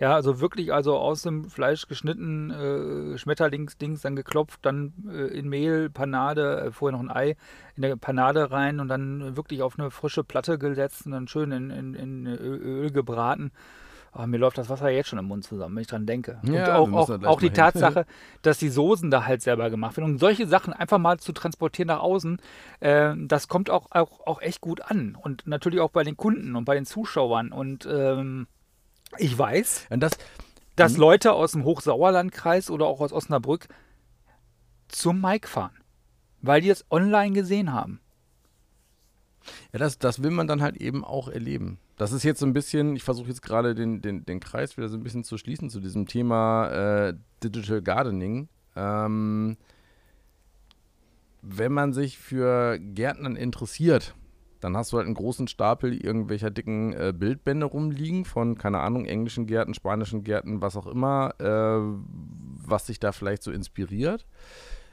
Ja, 0.00 0.14
also 0.14 0.40
wirklich 0.40 0.72
also 0.72 0.96
aus 0.96 1.20
dem 1.22 1.50
Fleisch 1.50 1.86
geschnitten, 1.86 2.50
äh, 2.50 3.18
Schmetterlingsdings, 3.18 4.00
dann 4.00 4.16
geklopft, 4.16 4.60
dann 4.62 4.94
äh, 5.12 5.26
in 5.26 5.46
Mehl, 5.50 5.90
Panade, 5.90 6.62
äh, 6.62 6.70
vorher 6.72 6.98
noch 6.98 7.04
ein 7.04 7.14
Ei 7.14 7.36
in 7.76 7.82
der 7.82 7.96
Panade 7.96 8.50
rein 8.50 8.80
und 8.80 8.88
dann 8.88 9.36
wirklich 9.36 9.60
auf 9.60 9.78
eine 9.78 9.90
frische 9.90 10.24
Platte 10.24 10.58
gesetzt 10.58 11.04
und 11.04 11.12
dann 11.12 11.28
schön 11.28 11.52
in, 11.52 11.68
in, 11.68 11.94
in 11.94 12.26
Öl 12.26 12.90
gebraten. 12.90 13.52
Oh, 14.12 14.26
mir 14.26 14.38
läuft 14.38 14.58
das 14.58 14.70
Wasser 14.70 14.88
jetzt 14.88 15.08
schon 15.08 15.18
im 15.18 15.26
Mund 15.26 15.44
zusammen, 15.44 15.76
wenn 15.76 15.82
ich 15.82 15.86
dran 15.86 16.06
denke. 16.06 16.40
Ja, 16.42 16.78
und 16.78 16.94
auch, 16.94 17.10
auch, 17.10 17.22
auch 17.24 17.40
die 17.40 17.50
Tatsache, 17.50 18.06
dass 18.42 18.58
die 18.58 18.70
Soßen 18.70 19.10
da 19.10 19.26
halt 19.26 19.42
selber 19.42 19.70
gemacht 19.70 19.98
werden. 19.98 20.12
Und 20.12 20.18
solche 20.18 20.48
Sachen 20.48 20.72
einfach 20.72 20.98
mal 20.98 21.18
zu 21.18 21.32
transportieren 21.32 21.88
nach 21.88 22.00
außen, 22.00 22.40
äh, 22.80 23.12
das 23.16 23.48
kommt 23.48 23.70
auch, 23.70 23.86
auch, 23.90 24.26
auch 24.26 24.40
echt 24.40 24.62
gut 24.62 24.80
an. 24.80 25.16
Und 25.20 25.46
natürlich 25.46 25.78
auch 25.78 25.90
bei 25.90 26.02
den 26.04 26.16
Kunden 26.16 26.56
und 26.56 26.64
bei 26.64 26.74
den 26.74 26.86
Zuschauern. 26.86 27.52
Und 27.52 27.86
ähm, 27.88 28.48
ich 29.18 29.36
weiß, 29.36 29.86
das, 29.90 30.12
dass 30.76 30.94
hm? 30.94 31.00
Leute 31.00 31.32
aus 31.32 31.52
dem 31.52 31.64
Hochsauerlandkreis 31.64 32.70
oder 32.70 32.86
auch 32.86 33.00
aus 33.00 33.12
Osnabrück 33.12 33.68
zum 34.88 35.20
Mike 35.20 35.48
fahren, 35.48 35.76
weil 36.40 36.60
die 36.60 36.70
es 36.70 36.84
online 36.90 37.32
gesehen 37.32 37.72
haben. 37.72 38.00
Ja, 39.72 39.78
das, 39.78 39.98
das 39.98 40.22
will 40.22 40.30
man 40.30 40.46
dann 40.46 40.62
halt 40.62 40.76
eben 40.76 41.04
auch 41.04 41.28
erleben. 41.28 41.78
Das 41.96 42.12
ist 42.12 42.22
jetzt 42.22 42.40
so 42.40 42.46
ein 42.46 42.52
bisschen, 42.52 42.96
ich 42.96 43.02
versuche 43.02 43.28
jetzt 43.28 43.42
gerade 43.42 43.74
den, 43.74 44.00
den, 44.00 44.24
den 44.24 44.40
Kreis 44.40 44.76
wieder 44.76 44.88
so 44.88 44.96
ein 44.96 45.02
bisschen 45.02 45.24
zu 45.24 45.38
schließen 45.38 45.70
zu 45.70 45.80
diesem 45.80 46.06
Thema 46.06 46.68
äh, 47.08 47.14
Digital 47.42 47.82
Gardening. 47.82 48.48
Ähm, 48.76 49.56
wenn 51.42 51.72
man 51.72 51.92
sich 51.92 52.18
für 52.18 52.78
Gärtnern 52.78 53.36
interessiert, 53.36 54.14
dann 54.60 54.76
hast 54.76 54.92
du 54.92 54.98
halt 54.98 55.06
einen 55.06 55.14
großen 55.14 55.48
Stapel 55.48 55.94
irgendwelcher 55.94 56.50
dicken 56.50 56.92
äh, 56.92 57.12
Bildbände 57.16 57.66
rumliegen 57.66 58.24
von, 58.24 58.58
keine 58.58 58.80
Ahnung, 58.80 59.06
englischen 59.06 59.46
Gärten, 59.46 59.74
spanischen 59.74 60.22
Gärten, 60.22 60.60
was 60.60 60.76
auch 60.76 60.86
immer, 60.86 61.34
äh, 61.38 62.00
was 62.66 62.86
dich 62.86 63.00
da 63.00 63.12
vielleicht 63.12 63.42
so 63.42 63.50
inspiriert. 63.50 64.26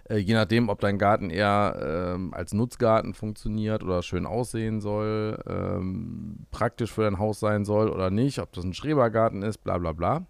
Äh, 0.09 0.17
je 0.17 0.33
nachdem, 0.33 0.69
ob 0.69 0.79
dein 0.79 0.97
Garten 0.97 1.29
eher 1.29 2.13
ähm, 2.15 2.33
als 2.33 2.53
Nutzgarten 2.53 3.13
funktioniert 3.13 3.83
oder 3.83 4.01
schön 4.03 4.25
aussehen 4.25 4.79
soll, 4.79 5.43
ähm, 5.47 6.45
praktisch 6.51 6.91
für 6.91 7.03
dein 7.03 7.19
Haus 7.19 7.39
sein 7.39 7.65
soll 7.65 7.89
oder 7.89 8.09
nicht, 8.09 8.39
ob 8.39 8.53
das 8.53 8.63
ein 8.63 8.73
Schrebergarten 8.73 9.43
ist, 9.43 9.59
bla 9.59 9.77
bla 9.77 9.91
bla. 9.91 10.25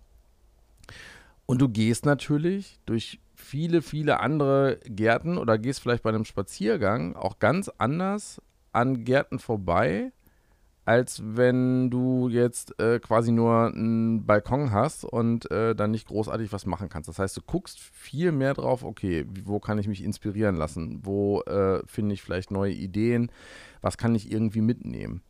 Und 1.46 1.62
du 1.62 1.70
gehst 1.70 2.06
natürlich 2.06 2.80
durch 2.86 3.20
viele, 3.36 3.82
viele 3.82 4.20
andere 4.20 4.80
Gärten 4.86 5.38
oder 5.38 5.58
gehst 5.58 5.82
vielleicht 5.82 6.04
bei 6.04 6.10
einem 6.10 6.26
Spaziergang 6.26 7.16
auch 7.16 7.40
ganz 7.40 7.70
anders 7.78 8.42
an 8.78 9.04
Gärten 9.04 9.40
vorbei, 9.40 10.12
als 10.86 11.22
wenn 11.24 11.90
du 11.90 12.30
jetzt 12.30 12.80
äh, 12.80 13.00
quasi 13.00 13.32
nur 13.32 13.74
einen 13.74 14.26
Balkon 14.26 14.72
hast 14.72 15.04
und 15.04 15.50
äh, 15.52 15.76
dann 15.76 15.92
nicht 15.92 16.08
großartig 16.08 16.54
was 16.54 16.68
machen 16.68 16.88
kannst. 16.88 17.10
Das 17.10 17.18
heißt, 17.18 17.36
du 17.36 17.42
guckst 17.42 17.80
viel 17.80 18.32
mehr 18.32 18.54
drauf, 18.54 18.84
okay, 18.84 19.26
wo 19.44 19.60
kann 19.60 19.80
ich 19.80 19.88
mich 19.88 20.04
inspirieren 20.04 20.56
lassen? 20.56 21.00
Wo 21.04 21.42
äh, 21.42 21.82
finde 21.88 22.14
ich 22.14 22.22
vielleicht 22.22 22.52
neue 22.52 22.72
Ideen? 22.72 23.32
Was 23.82 23.98
kann 23.98 24.14
ich 24.14 24.32
irgendwie 24.32 24.62
mitnehmen? 24.62 25.24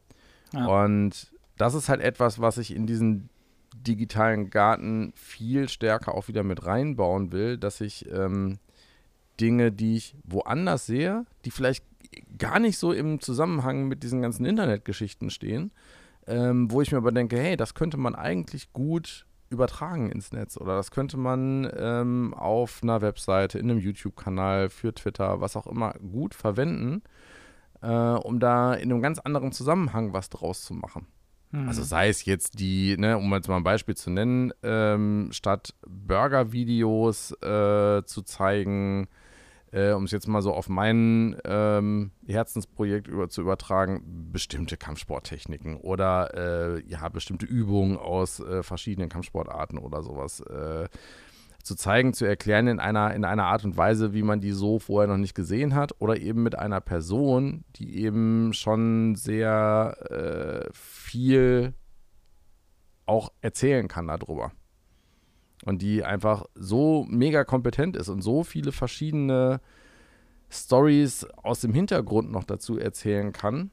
Ja. 0.54 0.84
Und 0.84 1.32
das 1.58 1.74
ist 1.74 1.88
halt 1.88 2.02
etwas, 2.02 2.40
was 2.40 2.58
ich 2.58 2.76
in 2.76 2.86
diesen 2.86 3.30
digitalen 3.74 4.50
Garten 4.50 5.14
viel 5.16 5.70
stärker 5.70 6.14
auch 6.14 6.28
wieder 6.28 6.44
mit 6.44 6.66
reinbauen 6.66 7.32
will, 7.32 7.58
dass 7.58 7.80
ich 7.80 8.10
ähm, 8.12 8.60
Dinge, 9.40 9.72
die 9.72 9.96
ich 9.96 10.16
woanders 10.24 10.86
sehe, 10.86 11.26
die 11.46 11.52
vielleicht 11.52 11.84
gar 12.38 12.60
nicht 12.60 12.78
so 12.78 12.92
im 12.92 13.20
Zusammenhang 13.20 13.88
mit 13.88 14.04
diesen 14.04 14.22
ganzen 14.22 14.46
Internetgeschichten 14.46 15.30
stehen, 15.30 15.72
ähm, 16.26 16.72
wo 16.72 16.82
ich 16.82 16.92
mir 16.92 16.98
aber 16.98 17.12
denke, 17.12 17.38
hey, 17.38 17.58
das 17.58 17.74
könnte 17.74 17.98
man 17.98 18.16
eigentlich 18.16 18.74
gut 18.74 19.26
übertragen 19.50 20.12
ins 20.12 20.34
Netz 20.34 20.58
oder 20.58 20.76
das 20.76 20.92
könnte 20.92 21.18
man 21.18 21.70
ähm, 21.78 22.34
auf 22.34 22.82
einer 22.84 23.02
Webseite, 23.02 23.60
in 23.60 23.72
einem 23.72 23.80
YouTube-Kanal, 23.80 24.70
für 24.70 24.94
Twitter, 24.94 25.40
was 25.40 25.56
auch 25.56 25.68
immer, 25.68 25.94
gut 25.94 26.34
verwenden, 26.34 27.02
äh, 27.82 27.88
um 27.88 28.40
da 28.40 28.74
in 28.74 28.92
einem 28.92 29.02
ganz 29.02 29.20
anderen 29.20 29.52
Zusammenhang 29.52 30.14
was 30.14 30.30
draus 30.30 30.64
zu 30.64 30.74
machen. 30.74 31.08
Hm. 31.52 31.68
Also 31.68 31.84
sei 31.84 32.10
es 32.10 32.26
jetzt 32.26 32.60
die, 32.60 32.98
ne, 32.98 33.18
um 33.18 33.32
jetzt 33.34 33.48
mal 33.48 33.58
ein 33.58 33.64
Beispiel 33.64 33.96
zu 33.96 34.10
nennen, 34.10 34.52
ähm, 34.64 35.30
statt 35.32 35.74
Burger-Videos 35.88 37.32
äh, 37.42 38.04
zu 38.04 38.22
zeigen, 38.24 39.08
äh, 39.72 39.92
um 39.92 40.06
es 40.06 40.12
jetzt 40.12 40.28
mal 40.28 40.42
so 40.42 40.54
auf 40.54 40.70
mein 40.70 41.38
ähm, 41.46 42.12
Herzensprojekt 42.26 43.08
über, 43.08 43.30
zu 43.30 43.42
übertragen, 43.42 44.30
bestimmte 44.32 44.78
Kampfsporttechniken 44.78 45.78
oder 45.78 46.78
äh, 46.78 46.84
ja, 46.88 47.08
bestimmte 47.10 47.46
Übungen 47.46 47.98
aus 47.98 48.40
äh, 48.40 48.64
verschiedenen 48.64 49.10
Kampfsportarten 49.10 49.78
oder 49.78 50.04
sowas 50.04 50.40
äh, 50.42 50.88
zu 51.64 51.76
zeigen, 51.76 52.14
zu 52.14 52.26
erklären 52.26 52.68
in 52.68 52.80
einer, 52.80 53.14
in 53.14 53.26
einer 53.26 53.44
Art 53.46 53.66
und 53.66 53.76
Weise, 53.76 54.14
wie 54.14 54.24
man 54.24 54.40
die 54.40 54.52
so 54.52 54.80
vorher 54.80 55.10
noch 55.10 55.18
nicht 55.18 55.36
gesehen 55.36 55.76
hat 55.76 56.00
oder 56.00 56.18
eben 56.18 56.42
mit 56.44 56.58
einer 56.58 56.80
Person, 56.80 57.66
die 57.76 57.98
eben 57.98 58.54
schon 58.54 59.16
sehr 59.16 59.98
äh, 60.10 60.70
viel 60.74 61.74
auch 63.06 63.32
erzählen 63.42 63.88
kann 63.88 64.08
darüber 64.08 64.52
und 65.66 65.82
die 65.82 66.04
einfach 66.04 66.46
so 66.56 67.06
mega 67.10 67.44
kompetent 67.44 67.96
ist 67.96 68.10
und 68.10 68.22
so 68.22 68.44
viele 68.44 68.72
verschiedene 68.72 69.60
Stories 70.50 71.26
aus 71.44 71.62
dem 71.62 71.74
Hintergrund 71.74 72.32
noch 72.32 72.44
dazu 72.44 72.78
erzählen 72.78 73.32
kann, 73.34 73.72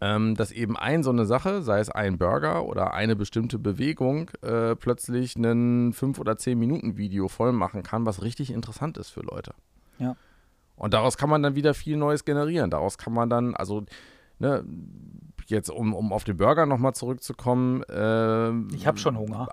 ähm, 0.00 0.34
dass 0.34 0.50
eben 0.50 0.76
ein 0.76 1.02
so 1.02 1.10
eine 1.10 1.26
Sache, 1.26 1.62
sei 1.62 1.78
es 1.78 1.90
ein 1.90 2.18
Burger 2.18 2.64
oder 2.64 2.94
eine 2.94 3.14
bestimmte 3.14 3.58
Bewegung, 3.58 4.30
äh, 4.42 4.74
plötzlich 4.74 5.36
ein 5.36 5.92
5 5.92 6.18
oder 6.18 6.36
10 6.36 6.58
Minuten 6.58 6.96
Video 6.96 7.28
voll 7.28 7.52
machen 7.52 7.82
kann, 7.82 8.06
was 8.06 8.22
richtig 8.22 8.50
interessant 8.50 8.98
ist 8.98 9.10
für 9.10 9.22
Leute. 9.22 9.54
Ja. 9.98 10.16
Und 10.76 10.94
daraus 10.94 11.16
kann 11.16 11.30
man 11.30 11.42
dann 11.42 11.54
wieder 11.54 11.72
viel 11.74 11.96
Neues 11.96 12.24
generieren. 12.24 12.70
Daraus 12.70 12.98
kann 12.98 13.12
man 13.12 13.30
dann, 13.30 13.54
also, 13.54 13.84
ne, 14.40 14.64
jetzt 15.46 15.70
um, 15.70 15.94
um 15.94 16.12
auf 16.12 16.24
den 16.24 16.36
Burger 16.36 16.66
nochmal 16.66 16.94
zurückzukommen. 16.94 17.82
Äh, 17.84 18.74
ich 18.74 18.86
habe 18.86 18.98
schon 18.98 19.16
Hunger 19.16 19.46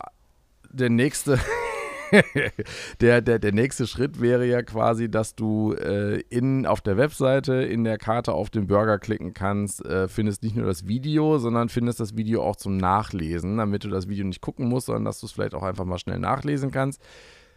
der 0.73 0.89
nächste. 0.89 1.39
der, 3.01 3.21
der, 3.21 3.39
der 3.39 3.53
nächste 3.53 3.87
Schritt 3.87 4.19
wäre 4.19 4.45
ja 4.45 4.63
quasi, 4.63 5.09
dass 5.09 5.33
du 5.33 5.73
äh, 5.73 6.19
in, 6.29 6.65
auf 6.65 6.81
der 6.81 6.97
Webseite 6.97 7.53
in 7.53 7.85
der 7.85 7.97
Karte 7.97 8.33
auf 8.33 8.49
den 8.49 8.67
Burger 8.67 8.99
klicken 8.99 9.33
kannst, 9.33 9.85
äh, 9.85 10.09
findest 10.09 10.43
nicht 10.43 10.57
nur 10.57 10.65
das 10.65 10.87
Video, 10.87 11.37
sondern 11.37 11.69
findest 11.69 12.01
das 12.01 12.17
Video 12.17 12.43
auch 12.43 12.57
zum 12.57 12.75
Nachlesen, 12.75 13.57
damit 13.57 13.85
du 13.85 13.89
das 13.89 14.09
Video 14.09 14.25
nicht 14.25 14.41
gucken 14.41 14.67
musst, 14.67 14.87
sondern 14.87 15.05
dass 15.05 15.21
du 15.21 15.25
es 15.25 15.31
vielleicht 15.31 15.55
auch 15.55 15.63
einfach 15.63 15.85
mal 15.85 15.99
schnell 15.99 16.19
nachlesen 16.19 16.71
kannst. 16.71 17.01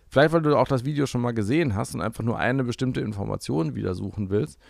Vielleicht, 0.09 0.33
weil 0.33 0.43
du 0.43 0.57
auch 0.57 0.69
das 0.69 0.85
Video 0.85 1.07
schon 1.07 1.23
mal 1.23 1.35
gesehen 1.35 1.75
hast 1.75 1.95
und 1.95 2.01
einfach 2.01 2.23
nur 2.23 2.39
eine 2.39 2.63
bestimmte 2.63 3.01
Information 3.01 3.75
wieder 3.75 3.95
suchen 3.95 4.31
willst. 4.31 4.61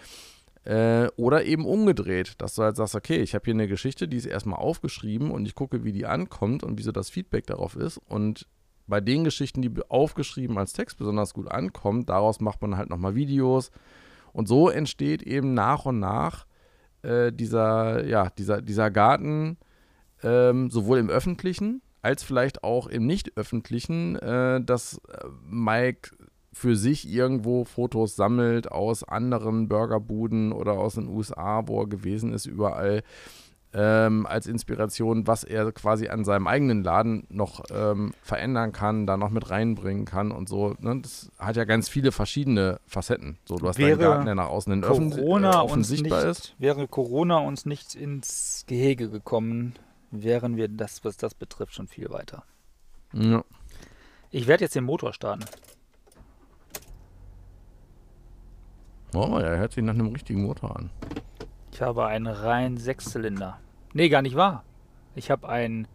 Äh, 0.65 1.09
oder 1.17 1.45
eben 1.45 1.67
umgedreht, 1.67 2.41
dass 2.41 2.55
du 2.55 2.63
halt 2.63 2.77
sagst, 2.77 2.95
okay, 2.95 3.17
ich 3.17 3.35
habe 3.35 3.45
hier 3.45 3.55
eine 3.55 3.69
Geschichte, 3.69 4.09
die 4.09 4.17
ist 4.17 4.27
erstmal 4.27 4.59
aufgeschrieben 4.59 5.31
und 5.31 5.47
ich 5.47 5.55
gucke, 5.55 5.85
wie 5.85 5.93
die 5.93 6.07
ankommt 6.07 6.63
und 6.63 6.79
wie 6.79 6.83
so 6.83 6.93
das 6.93 7.11
Feedback 7.11 7.47
darauf 7.47 7.77
ist. 7.77 7.99
Und 7.99 8.49
bei 8.87 9.01
den 9.01 9.25
Geschichten, 9.25 9.61
die 9.61 9.71
aufgeschrieben 9.89 10.57
als 10.57 10.73
Text 10.73 10.97
besonders 10.97 11.35
gut 11.35 11.51
ankommen, 11.51 12.07
daraus 12.07 12.41
macht 12.41 12.63
man 12.63 12.77
halt 12.77 12.89
nochmal 12.89 13.15
Videos. 13.15 13.71
Und 14.33 14.49
so 14.49 14.69
entsteht 14.71 15.23
eben 15.23 15.55
nach 15.55 15.85
und 15.85 16.01
nach 16.01 16.47
äh, 17.03 17.31
dieser, 17.31 18.07
ja, 18.07 18.31
dieser, 18.31 18.63
dieser 18.63 18.91
Garten, 18.91 19.59
ähm, 20.23 20.71
sowohl 20.71 20.99
im 20.99 21.11
öffentlichen 21.11 21.83
als 22.05 22.23
vielleicht 22.23 22.63
auch 22.63 22.87
im 22.87 23.07
nicht 23.07 23.37
öffentlichen, 23.39 24.17
äh, 24.17 24.63
dass 24.63 25.01
äh, 25.09 25.27
Mike 25.49 26.11
für 26.55 26.77
sich 26.77 27.09
irgendwo 27.09 27.65
Fotos 27.65 28.17
sammelt 28.17 28.71
aus 28.71 29.05
anderen 29.05 29.69
Burgerbuden 29.69 30.53
oder 30.53 30.73
aus 30.73 30.95
den 30.95 31.09
USA, 31.09 31.67
wo 31.67 31.83
er 31.83 31.89
gewesen 31.89 32.33
ist, 32.33 32.47
überall 32.47 33.03
ähm, 33.77 34.25
als 34.27 34.47
Inspiration, 34.47 35.27
was 35.27 35.43
er 35.43 35.73
quasi 35.73 36.09
an 36.09 36.25
seinem 36.25 36.47
eigenen 36.47 36.85
Laden 36.85 37.27
noch 37.29 37.65
ähm, 37.71 38.15
verändern 38.23 38.71
kann, 38.71 39.07
da 39.07 39.17
noch 39.17 39.31
mit 39.31 39.51
reinbringen 39.51 40.05
kann 40.05 40.31
und 40.31 40.49
so. 40.49 40.77
Ne? 40.79 41.01
Das 41.03 41.33
hat 41.39 41.57
ja 41.57 41.65
ganz 41.65 41.89
viele 41.89 42.13
verschiedene 42.13 42.79
Facetten. 42.87 43.37
So, 43.45 43.57
du 43.57 43.67
hast 43.67 43.79
Wäre 43.79 43.99
deinen 43.99 44.01
Garten, 44.01 44.27
der 44.27 44.35
nach 44.37 44.49
außen 44.49 44.73
hin 44.73 44.85
offen, 44.85 45.11
Corona 45.11 45.55
äh, 45.55 45.57
offen 45.57 45.83
sichtbar 45.83 46.21
nicht, 46.21 46.31
ist. 46.31 46.55
Wäre 46.59 46.87
Corona 46.87 47.39
uns 47.39 47.67
nicht 47.67 47.97
ins 47.97 48.65
Gehege 48.69 49.11
gekommen, 49.11 49.75
wären 50.13 50.57
wir 50.57 50.69
das, 50.69 51.05
was 51.05 51.17
das 51.17 51.35
betrifft, 51.35 51.75
schon 51.75 51.89
viel 51.89 52.11
weiter. 52.11 52.45
Ja. 53.13 53.43
Ich 54.31 54.47
werde 54.47 54.65
jetzt 54.65 54.77
den 54.77 54.85
Motor 54.85 55.13
starten. 55.13 55.45
Oh, 59.15 59.39
er 59.39 59.59
hört 59.59 59.73
sich 59.73 59.85
nach 59.85 59.95
einem 59.95 60.09
richtigen 60.09 60.43
Motor 60.43 60.77
an. 60.77 60.91
Ich 61.73 61.81
habe 61.83 62.07
einen 62.07 62.27
rein 62.27 62.77
Sechszylinder. 62.77 63.59
Nee, 63.93 64.09
gar 64.09 64.23
nicht 64.23 64.37
wahr. 64.37 64.65
Ich 65.15 65.31
habe 65.31 65.49
einen 65.49 65.87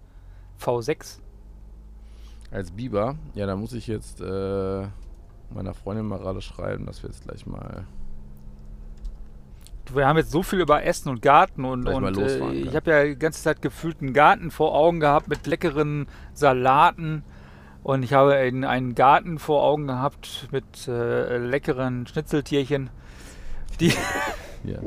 V6. 0.60 1.20
Als 2.52 2.72
Biber, 2.72 3.16
ja, 3.36 3.46
da 3.46 3.56
muss 3.56 3.74
ich 3.74 3.88
jetzt 3.88 4.22
äh, 4.22 4.88
meiner 5.54 5.74
Freundin 5.74 6.06
mal 6.06 6.20
gerade 6.20 6.42
schreiben, 6.42 6.86
dass 6.86 7.04
wir 7.04 7.10
jetzt 7.10 7.24
gleich 7.24 7.46
mal. 7.46 7.86
Wir 9.94 10.08
haben 10.08 10.18
jetzt 10.18 10.32
so 10.32 10.44
viel 10.44 10.60
über 10.60 10.84
Essen 10.84 11.10
und 11.10 11.22
Garten 11.22 11.66
und, 11.66 11.88
und 11.88 12.16
losfahren, 12.16 12.56
äh, 12.56 12.62
ich 12.62 12.76
habe 12.76 12.92
ja 12.92 13.04
die 13.06 13.18
ganze 13.18 13.42
Zeit 13.42 13.62
gefühlt 13.62 14.02
einen 14.02 14.14
Garten 14.14 14.52
vor 14.52 14.76
Augen 14.76 15.00
gehabt 15.00 15.28
mit 15.28 15.48
leckeren 15.48 16.08
Salaten 16.34 17.24
und 17.84 18.04
ich 18.04 18.14
habe 18.14 18.36
einen, 18.36 18.64
einen 18.64 18.96
Garten 18.96 19.40
vor 19.40 19.64
Augen 19.64 19.88
gehabt 19.88 20.48
mit 20.52 20.88
äh, 20.88 21.38
leckeren 21.38 22.06
Schnitzeltierchen. 22.08 22.90
Die 23.80 23.94
Ja. 24.64 24.80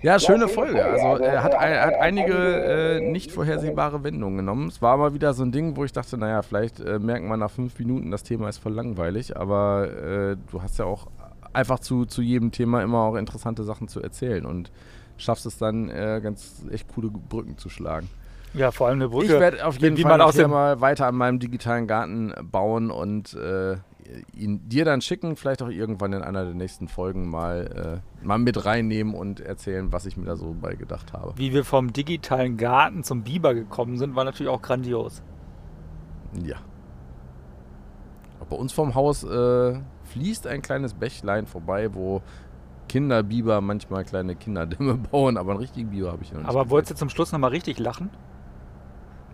Ja, 0.00 0.18
schöne 0.20 0.46
Folge. 0.46 0.84
Also 0.84 1.22
er 1.24 1.42
hat, 1.42 1.54
er 1.54 1.84
hat 1.84 1.94
einige 1.94 2.32
äh, 2.34 3.00
nicht 3.00 3.32
vorhersehbare 3.32 4.04
Wendungen 4.04 4.36
genommen. 4.38 4.68
Es 4.68 4.80
war 4.80 4.92
aber 4.92 5.12
wieder 5.12 5.34
so 5.34 5.42
ein 5.42 5.50
Ding, 5.50 5.76
wo 5.76 5.84
ich 5.84 5.92
dachte, 5.92 6.16
naja, 6.16 6.42
vielleicht 6.42 6.78
äh, 6.78 7.00
merken 7.00 7.26
wir 7.26 7.36
nach 7.36 7.50
fünf 7.50 7.76
Minuten, 7.80 8.12
das 8.12 8.22
Thema 8.22 8.48
ist 8.48 8.58
voll 8.58 8.74
langweilig, 8.74 9.36
aber 9.36 9.88
äh, 9.90 10.36
du 10.52 10.62
hast 10.62 10.78
ja 10.78 10.84
auch 10.84 11.08
einfach 11.52 11.80
zu, 11.80 12.04
zu 12.04 12.22
jedem 12.22 12.52
Thema 12.52 12.80
immer 12.82 12.98
auch 12.98 13.16
interessante 13.16 13.64
Sachen 13.64 13.88
zu 13.88 14.00
erzählen 14.00 14.46
und 14.46 14.70
schaffst 15.16 15.46
es 15.46 15.58
dann 15.58 15.88
äh, 15.88 16.20
ganz 16.22 16.62
echt 16.70 16.86
coole 16.94 17.08
Brücken 17.10 17.58
zu 17.58 17.68
schlagen. 17.68 18.08
ja, 18.54 18.70
vor 18.70 18.86
allem 18.86 18.98
eine 19.00 19.08
Brücke. 19.08 19.34
Ich 19.34 19.40
werde 19.40 19.66
auf 19.66 19.78
jeden 19.78 19.96
wie 19.96 20.02
Fall 20.02 20.16
man 20.18 20.30
dem- 20.30 20.50
mal 20.50 20.80
weiter 20.80 21.08
an 21.08 21.16
meinem 21.16 21.40
digitalen 21.40 21.88
Garten 21.88 22.32
bauen 22.52 22.92
und 22.92 23.34
äh, 23.34 23.78
ihn 24.34 24.68
dir 24.68 24.84
dann 24.84 25.00
schicken, 25.00 25.36
vielleicht 25.36 25.62
auch 25.62 25.68
irgendwann 25.68 26.12
in 26.12 26.22
einer 26.22 26.44
der 26.44 26.54
nächsten 26.54 26.88
Folgen 26.88 27.28
mal, 27.28 28.02
äh, 28.22 28.26
mal 28.26 28.38
mit 28.38 28.64
reinnehmen 28.64 29.14
und 29.14 29.40
erzählen, 29.40 29.92
was 29.92 30.06
ich 30.06 30.16
mir 30.16 30.24
da 30.24 30.36
so 30.36 30.54
bei 30.60 30.74
gedacht 30.74 31.12
habe. 31.12 31.34
wie 31.36 31.52
wir 31.52 31.64
vom 31.64 31.92
digitalen 31.92 32.56
Garten 32.56 33.04
zum 33.04 33.22
Biber 33.22 33.54
gekommen 33.54 33.98
sind, 33.98 34.14
war 34.14 34.24
natürlich 34.24 34.50
auch 34.50 34.62
grandios. 34.62 35.22
Ja. 36.42 36.56
Bei 38.48 38.56
uns 38.56 38.72
vom 38.72 38.94
Haus 38.94 39.24
äh, 39.24 39.78
fließt 40.04 40.46
ein 40.46 40.62
kleines 40.62 40.94
Bächlein 40.94 41.46
vorbei, 41.46 41.92
wo 41.94 42.22
Kinderbiber 42.88 43.60
manchmal 43.60 44.04
kleine 44.04 44.34
Kinderdämme 44.36 44.94
bauen, 45.10 45.36
aber 45.36 45.50
einen 45.50 45.60
richtigen 45.60 45.90
Biber 45.90 46.12
habe 46.12 46.22
ich 46.22 46.32
noch 46.32 46.38
nicht. 46.38 46.48
Aber 46.48 46.60
gesehen. 46.60 46.70
wolltest 46.70 46.92
du 46.92 46.96
zum 46.96 47.10
Schluss 47.10 47.32
nochmal 47.32 47.50
richtig 47.50 47.78
lachen? 47.78 48.10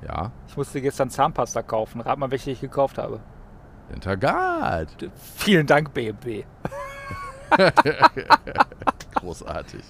Ja. 0.07 0.33
Ich 0.49 0.57
musste 0.57 0.81
gestern 0.83 1.11
Zahnpasta 1.11 1.63
kaufen. 1.63 2.01
Rat 2.01 2.19
mal, 2.19 2.31
welche 2.31 2.51
ich 2.51 2.61
gekauft 2.61 2.99
habe. 2.99 3.21
Intergard. 3.93 4.89
Vielen 5.37 5.67
Dank, 5.67 5.93
BMW. 5.93 6.45
Großartig. 9.15 9.83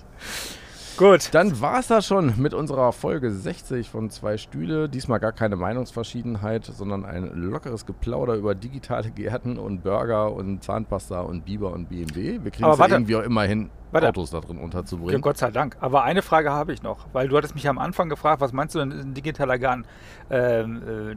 Gut. 0.96 1.34
Dann 1.34 1.60
war 1.60 1.80
es 1.80 1.88
das 1.88 2.06
schon 2.06 2.34
mit 2.36 2.54
unserer 2.54 2.92
Folge 2.92 3.32
60 3.32 3.90
von 3.90 4.10
Zwei 4.10 4.36
Stühle. 4.36 4.88
Diesmal 4.88 5.18
gar 5.18 5.32
keine 5.32 5.56
Meinungsverschiedenheit, 5.56 6.64
sondern 6.66 7.04
ein 7.04 7.32
lockeres 7.34 7.84
Geplauder 7.84 8.34
über 8.34 8.54
digitale 8.54 9.10
Gärten 9.10 9.58
und 9.58 9.82
Burger 9.82 10.32
und 10.32 10.62
Zahnpasta 10.62 11.20
und 11.20 11.44
Biber 11.44 11.72
und 11.72 11.88
BMW. 11.88 12.38
Wir 12.44 12.50
kriegen 12.52 12.64
Aber 12.64 12.74
es 12.74 12.78
ja 12.78 12.82
warte. 12.82 12.94
irgendwie 12.94 13.16
auch 13.16 13.22
immerhin, 13.22 13.70
Warte. 13.90 14.08
Autos 14.08 14.30
da 14.30 14.40
drin 14.40 14.58
Ja, 14.58 14.62
unterzubringen. 14.62 15.20
Gott 15.20 15.38
sei 15.38 15.50
Dank. 15.50 15.76
Aber 15.80 16.04
eine 16.04 16.22
Frage 16.22 16.52
habe 16.52 16.72
ich 16.72 16.82
noch, 16.84 17.06
weil 17.12 17.26
du 17.28 17.36
hattest 17.36 17.54
mich 17.56 17.68
am 17.68 17.78
Anfang 17.78 18.08
gefragt, 18.08 18.40
was 18.40 18.52
meinst 18.52 18.76
du 18.76 18.78
denn 18.78 18.92
ein 18.92 19.14
digitaler 19.14 19.58
Garten? 19.58 19.84
Ähm, 20.30 20.82
äh, 20.86 21.16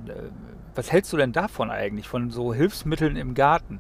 was 0.74 0.92
hältst 0.92 1.14
du 1.14 1.18
denn 1.18 1.34
davon 1.34 1.70
eigentlich, 1.70 2.08
von 2.08 2.32
so 2.32 2.52
Hilfsmitteln 2.54 3.16
im 3.16 3.36
Garten? 3.36 3.80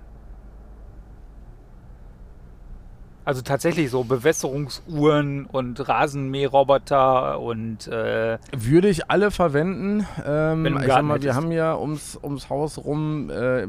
Also 3.27 3.41
tatsächlich 3.41 3.89
so 3.89 4.05
Bewässerungsuhren 4.05 5.47
und 5.47 5.85
Rasenmäherroboter 5.85 7.41
und 7.41 7.85
äh, 7.89 8.37
Würde 8.55 8.87
ich 8.87 9.11
alle 9.11 9.31
verwenden. 9.31 10.07
Ähm, 10.25 10.65
ich 10.65 10.87
sag 10.87 11.03
mal, 11.03 11.21
wir 11.21 11.35
haben 11.35 11.51
ja 11.51 11.75
ums, 11.77 12.17
ums 12.23 12.49
Haus 12.49 12.77
rum, 12.77 13.29
äh, 13.29 13.67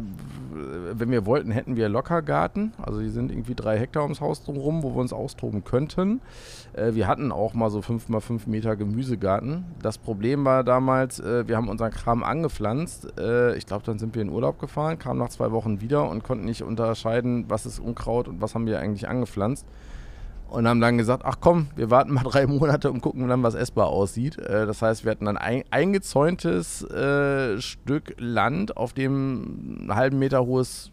wenn 0.92 1.10
wir 1.10 1.26
wollten, 1.26 1.50
hätten 1.50 1.74
wir 1.74 1.88
locker 1.88 2.22
Garten. 2.22 2.72
Also 2.80 3.00
die 3.00 3.08
sind 3.08 3.32
irgendwie 3.32 3.56
drei 3.56 3.76
Hektar 3.80 4.04
ums 4.04 4.20
Haus 4.20 4.44
drumherum, 4.44 4.84
wo 4.84 4.94
wir 4.94 5.00
uns 5.00 5.12
austoben 5.12 5.64
könnten. 5.64 6.20
Äh, 6.74 6.94
wir 6.94 7.08
hatten 7.08 7.32
auch 7.32 7.52
mal 7.52 7.70
so 7.70 7.82
5 7.82 8.08
mal 8.10 8.20
5 8.20 8.46
Meter 8.46 8.76
Gemüsegarten. 8.76 9.64
Das 9.82 9.98
Problem 9.98 10.44
war 10.44 10.62
damals, 10.62 11.18
äh, 11.18 11.48
wir 11.48 11.56
haben 11.56 11.68
unseren 11.68 11.90
Kram 11.90 12.22
angepflanzt. 12.22 13.18
Äh, 13.18 13.56
ich 13.56 13.66
glaube, 13.66 13.84
dann 13.84 13.98
sind 13.98 14.14
wir 14.14 14.22
in 14.22 14.30
Urlaub 14.30 14.60
gefahren, 14.60 15.00
kamen 15.00 15.18
nach 15.18 15.30
zwei 15.30 15.50
Wochen 15.50 15.80
wieder 15.80 16.08
und 16.08 16.22
konnten 16.22 16.44
nicht 16.44 16.62
unterscheiden, 16.62 17.46
was 17.48 17.66
ist 17.66 17.80
Unkraut 17.80 18.28
und 18.28 18.40
was 18.40 18.54
haben 18.54 18.66
wir 18.66 18.78
eigentlich 18.78 19.08
angepflanzt. 19.08 19.47
Und 20.48 20.66
haben 20.66 20.80
dann 20.80 20.96
gesagt, 20.96 21.24
ach 21.26 21.36
komm, 21.40 21.68
wir 21.76 21.90
warten 21.90 22.12
mal 22.12 22.22
drei 22.24 22.46
Monate 22.46 22.90
und 22.90 23.02
gucken 23.02 23.28
dann, 23.28 23.42
was 23.42 23.54
essbar 23.54 23.88
aussieht. 23.88 24.38
Äh, 24.38 24.66
das 24.66 24.80
heißt, 24.80 25.04
wir 25.04 25.10
hatten 25.10 25.26
dann 25.26 25.36
ein 25.36 25.64
eingezäuntes 25.70 26.82
äh, 26.84 27.60
Stück 27.60 28.14
Land, 28.18 28.76
auf 28.76 28.92
dem 28.92 29.86
ein 29.88 29.94
halben 29.94 30.18
Meter 30.18 30.46
hohes 30.46 30.90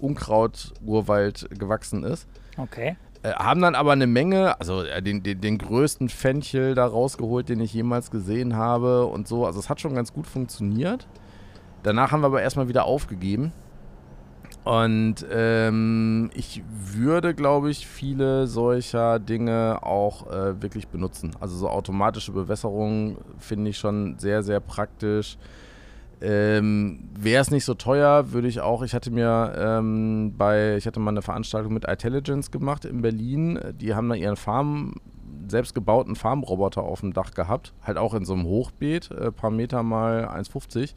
Unkraut-Urwald 0.00 1.48
gewachsen 1.58 2.04
ist. 2.04 2.26
okay. 2.56 2.96
Äh, 3.22 3.34
haben 3.34 3.62
dann 3.62 3.76
aber 3.76 3.92
eine 3.92 4.08
Menge, 4.08 4.58
also 4.58 4.82
äh, 4.82 5.00
den, 5.00 5.22
den, 5.22 5.40
den 5.40 5.58
größten 5.58 6.08
Fenchel 6.08 6.74
da 6.74 6.86
rausgeholt, 6.86 7.48
den 7.48 7.60
ich 7.60 7.72
jemals 7.72 8.10
gesehen 8.10 8.56
habe 8.56 9.06
und 9.06 9.28
so. 9.28 9.46
Also 9.46 9.60
es 9.60 9.70
hat 9.70 9.80
schon 9.80 9.94
ganz 9.94 10.12
gut 10.12 10.26
funktioniert. 10.26 11.06
Danach 11.84 12.10
haben 12.10 12.22
wir 12.22 12.26
aber 12.26 12.42
erstmal 12.42 12.68
wieder 12.68 12.84
aufgegeben. 12.84 13.52
Und 14.64 15.26
ähm, 15.30 16.30
ich 16.34 16.62
würde, 16.68 17.34
glaube 17.34 17.70
ich, 17.70 17.86
viele 17.86 18.46
solcher 18.46 19.18
Dinge 19.18 19.80
auch 19.82 20.30
äh, 20.30 20.62
wirklich 20.62 20.86
benutzen. 20.86 21.32
Also 21.40 21.56
so 21.56 21.68
automatische 21.68 22.30
Bewässerung 22.30 23.16
finde 23.38 23.70
ich 23.70 23.78
schon 23.78 24.18
sehr, 24.18 24.44
sehr 24.44 24.60
praktisch. 24.60 25.36
Ähm, 26.20 27.08
Wäre 27.18 27.42
es 27.42 27.50
nicht 27.50 27.64
so 27.64 27.74
teuer, 27.74 28.30
würde 28.30 28.46
ich 28.46 28.60
auch, 28.60 28.82
ich 28.82 28.94
hatte 28.94 29.10
mir 29.10 29.52
ähm, 29.56 30.34
bei, 30.38 30.76
ich 30.76 30.86
hatte 30.86 31.00
mal 31.00 31.10
eine 31.10 31.22
Veranstaltung 31.22 31.74
mit 31.74 31.84
Intelligence 31.84 32.52
gemacht 32.52 32.84
in 32.84 33.02
Berlin. 33.02 33.58
Die 33.80 33.96
haben 33.96 34.08
da 34.08 34.14
ihren 34.14 34.36
Farm, 34.36 34.94
selbstgebauten 35.48 36.14
Farmroboter 36.14 36.84
auf 36.84 37.00
dem 37.00 37.12
Dach 37.12 37.32
gehabt. 37.32 37.72
Halt 37.82 37.98
auch 37.98 38.14
in 38.14 38.24
so 38.24 38.34
einem 38.34 38.44
Hochbeet, 38.44 39.10
äh, 39.10 39.32
paar 39.32 39.50
Meter 39.50 39.82
mal 39.82 40.28
1,50. 40.28 40.94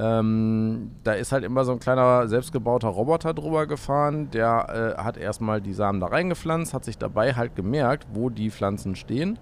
Ähm, 0.00 0.92
da 1.04 1.12
ist 1.12 1.30
halt 1.30 1.44
immer 1.44 1.64
so 1.64 1.72
ein 1.72 1.78
kleiner 1.78 2.26
selbstgebauter 2.26 2.88
Roboter 2.88 3.34
drüber 3.34 3.66
gefahren. 3.66 4.30
Der 4.30 4.96
äh, 4.98 5.02
hat 5.02 5.18
erstmal 5.18 5.60
die 5.60 5.74
Samen 5.74 6.00
da 6.00 6.06
reingepflanzt, 6.06 6.72
hat 6.72 6.84
sich 6.86 6.96
dabei 6.96 7.34
halt 7.34 7.54
gemerkt, 7.54 8.06
wo 8.14 8.30
die 8.30 8.50
Pflanzen 8.50 8.96
stehen. 8.96 9.38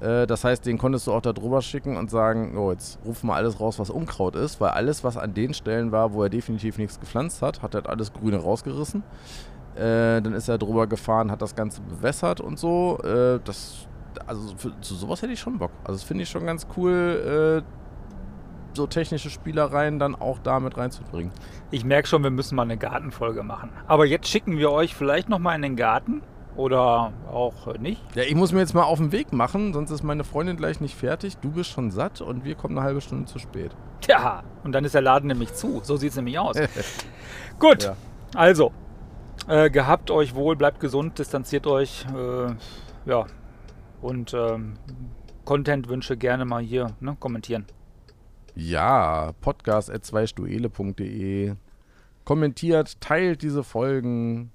Äh, 0.00 0.26
das 0.26 0.44
heißt, 0.44 0.66
den 0.66 0.76
konntest 0.76 1.06
du 1.06 1.12
auch 1.12 1.22
da 1.22 1.32
drüber 1.32 1.62
schicken 1.62 1.96
und 1.96 2.10
sagen, 2.10 2.58
oh, 2.58 2.72
jetzt 2.72 2.98
ruf 3.06 3.22
mal 3.22 3.36
alles 3.36 3.58
raus, 3.58 3.78
was 3.78 3.88
Unkraut 3.88 4.36
ist, 4.36 4.60
weil 4.60 4.70
alles, 4.70 5.02
was 5.02 5.16
an 5.16 5.32
den 5.32 5.54
Stellen 5.54 5.92
war, 5.92 6.12
wo 6.12 6.22
er 6.22 6.28
definitiv 6.28 6.76
nichts 6.76 7.00
gepflanzt 7.00 7.40
hat, 7.40 7.62
hat 7.62 7.74
er 7.74 7.82
halt 7.82 7.88
alles 7.88 8.12
Grüne 8.12 8.36
rausgerissen. 8.36 9.02
Äh, 9.76 10.20
dann 10.20 10.34
ist 10.34 10.48
er 10.48 10.58
drüber 10.58 10.86
gefahren, 10.86 11.30
hat 11.30 11.40
das 11.40 11.54
Ganze 11.54 11.80
bewässert 11.80 12.42
und 12.42 12.58
so. 12.58 12.98
Äh, 13.02 13.40
das, 13.44 13.86
also 14.26 14.54
für, 14.56 14.78
zu 14.80 14.94
sowas 14.94 15.22
hätte 15.22 15.32
ich 15.32 15.40
schon 15.40 15.58
Bock. 15.58 15.70
Also 15.84 15.94
das 15.94 16.02
finde 16.02 16.24
ich 16.24 16.28
schon 16.28 16.44
ganz 16.44 16.66
cool, 16.76 17.62
äh, 17.62 17.85
so 18.76 18.86
technische 18.86 19.30
Spielereien 19.30 19.98
dann 19.98 20.14
auch 20.14 20.38
da 20.38 20.60
mit 20.60 20.76
reinzubringen. 20.76 21.32
Ich 21.70 21.84
merke 21.84 22.06
schon, 22.08 22.22
wir 22.22 22.30
müssen 22.30 22.54
mal 22.54 22.62
eine 22.62 22.76
Gartenfolge 22.76 23.42
machen. 23.42 23.70
Aber 23.86 24.06
jetzt 24.06 24.28
schicken 24.28 24.58
wir 24.58 24.70
euch 24.70 24.94
vielleicht 24.94 25.28
noch 25.28 25.38
mal 25.40 25.54
in 25.56 25.62
den 25.62 25.76
Garten 25.76 26.22
oder 26.54 27.12
auch 27.30 27.74
nicht. 27.78 28.00
Ja, 28.14 28.22
ich 28.22 28.34
muss 28.34 28.52
mir 28.52 28.60
jetzt 28.60 28.74
mal 28.74 28.84
auf 28.84 28.98
den 28.98 29.12
Weg 29.12 29.32
machen, 29.32 29.72
sonst 29.74 29.90
ist 29.90 30.02
meine 30.02 30.24
Freundin 30.24 30.56
gleich 30.56 30.80
nicht 30.80 30.94
fertig. 30.94 31.36
Du 31.38 31.50
bist 31.50 31.70
schon 31.70 31.90
satt 31.90 32.20
und 32.20 32.44
wir 32.44 32.54
kommen 32.54 32.78
eine 32.78 32.86
halbe 32.86 33.00
Stunde 33.00 33.26
zu 33.26 33.38
spät. 33.38 33.72
Tja, 34.00 34.42
und 34.64 34.72
dann 34.72 34.84
ist 34.84 34.94
der 34.94 35.02
Laden 35.02 35.26
nämlich 35.26 35.52
zu. 35.54 35.80
So 35.82 35.96
sieht 35.96 36.10
es 36.10 36.16
nämlich 36.16 36.38
aus. 36.38 36.56
Gut, 37.58 37.84
Ja. 37.84 37.96
also, 38.34 38.72
äh, 39.48 39.68
gehabt 39.70 40.10
euch 40.10 40.34
wohl, 40.34 40.56
bleibt 40.56 40.80
gesund, 40.80 41.18
distanziert 41.18 41.66
euch. 41.66 42.06
Äh, 42.14 42.54
ja, 43.10 43.26
und 44.00 44.32
ähm, 44.34 44.74
Content-Wünsche 45.44 46.16
gerne 46.16 46.44
mal 46.44 46.62
hier 46.62 46.92
ne, 47.00 47.16
kommentieren. 47.20 47.66
Ja, 48.56 49.32
podcast 49.40 49.90
at 49.90 50.04
zweistuele.de. 50.04 51.54
Kommentiert, 52.24 53.00
teilt 53.00 53.42
diese 53.42 53.62
Folgen, 53.62 54.50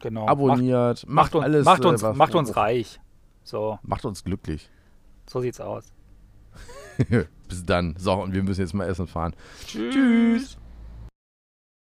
Genau. 0.00 0.26
abonniert, 0.26 1.06
macht, 1.06 1.14
macht, 1.32 1.34
uns, 1.34 1.44
alles. 1.44 1.64
macht 1.64 1.84
äh, 1.84 1.88
uns, 1.88 2.02
was- 2.02 2.16
macht 2.16 2.34
uns 2.34 2.56
reich. 2.56 3.00
So, 3.44 3.78
Macht 3.82 4.04
uns 4.04 4.24
glücklich. 4.24 4.68
so 5.28 5.40
sieht's 5.40 5.60
aus. 5.60 5.92
Bis 7.48 7.64
dann. 7.64 7.94
So, 7.98 8.12
und 8.14 8.32
wir 8.34 8.42
müssen 8.42 8.60
jetzt 8.60 8.74
mal 8.74 8.86
essen 8.88 9.06
fahren. 9.06 9.34
Tschüss. 9.66 10.58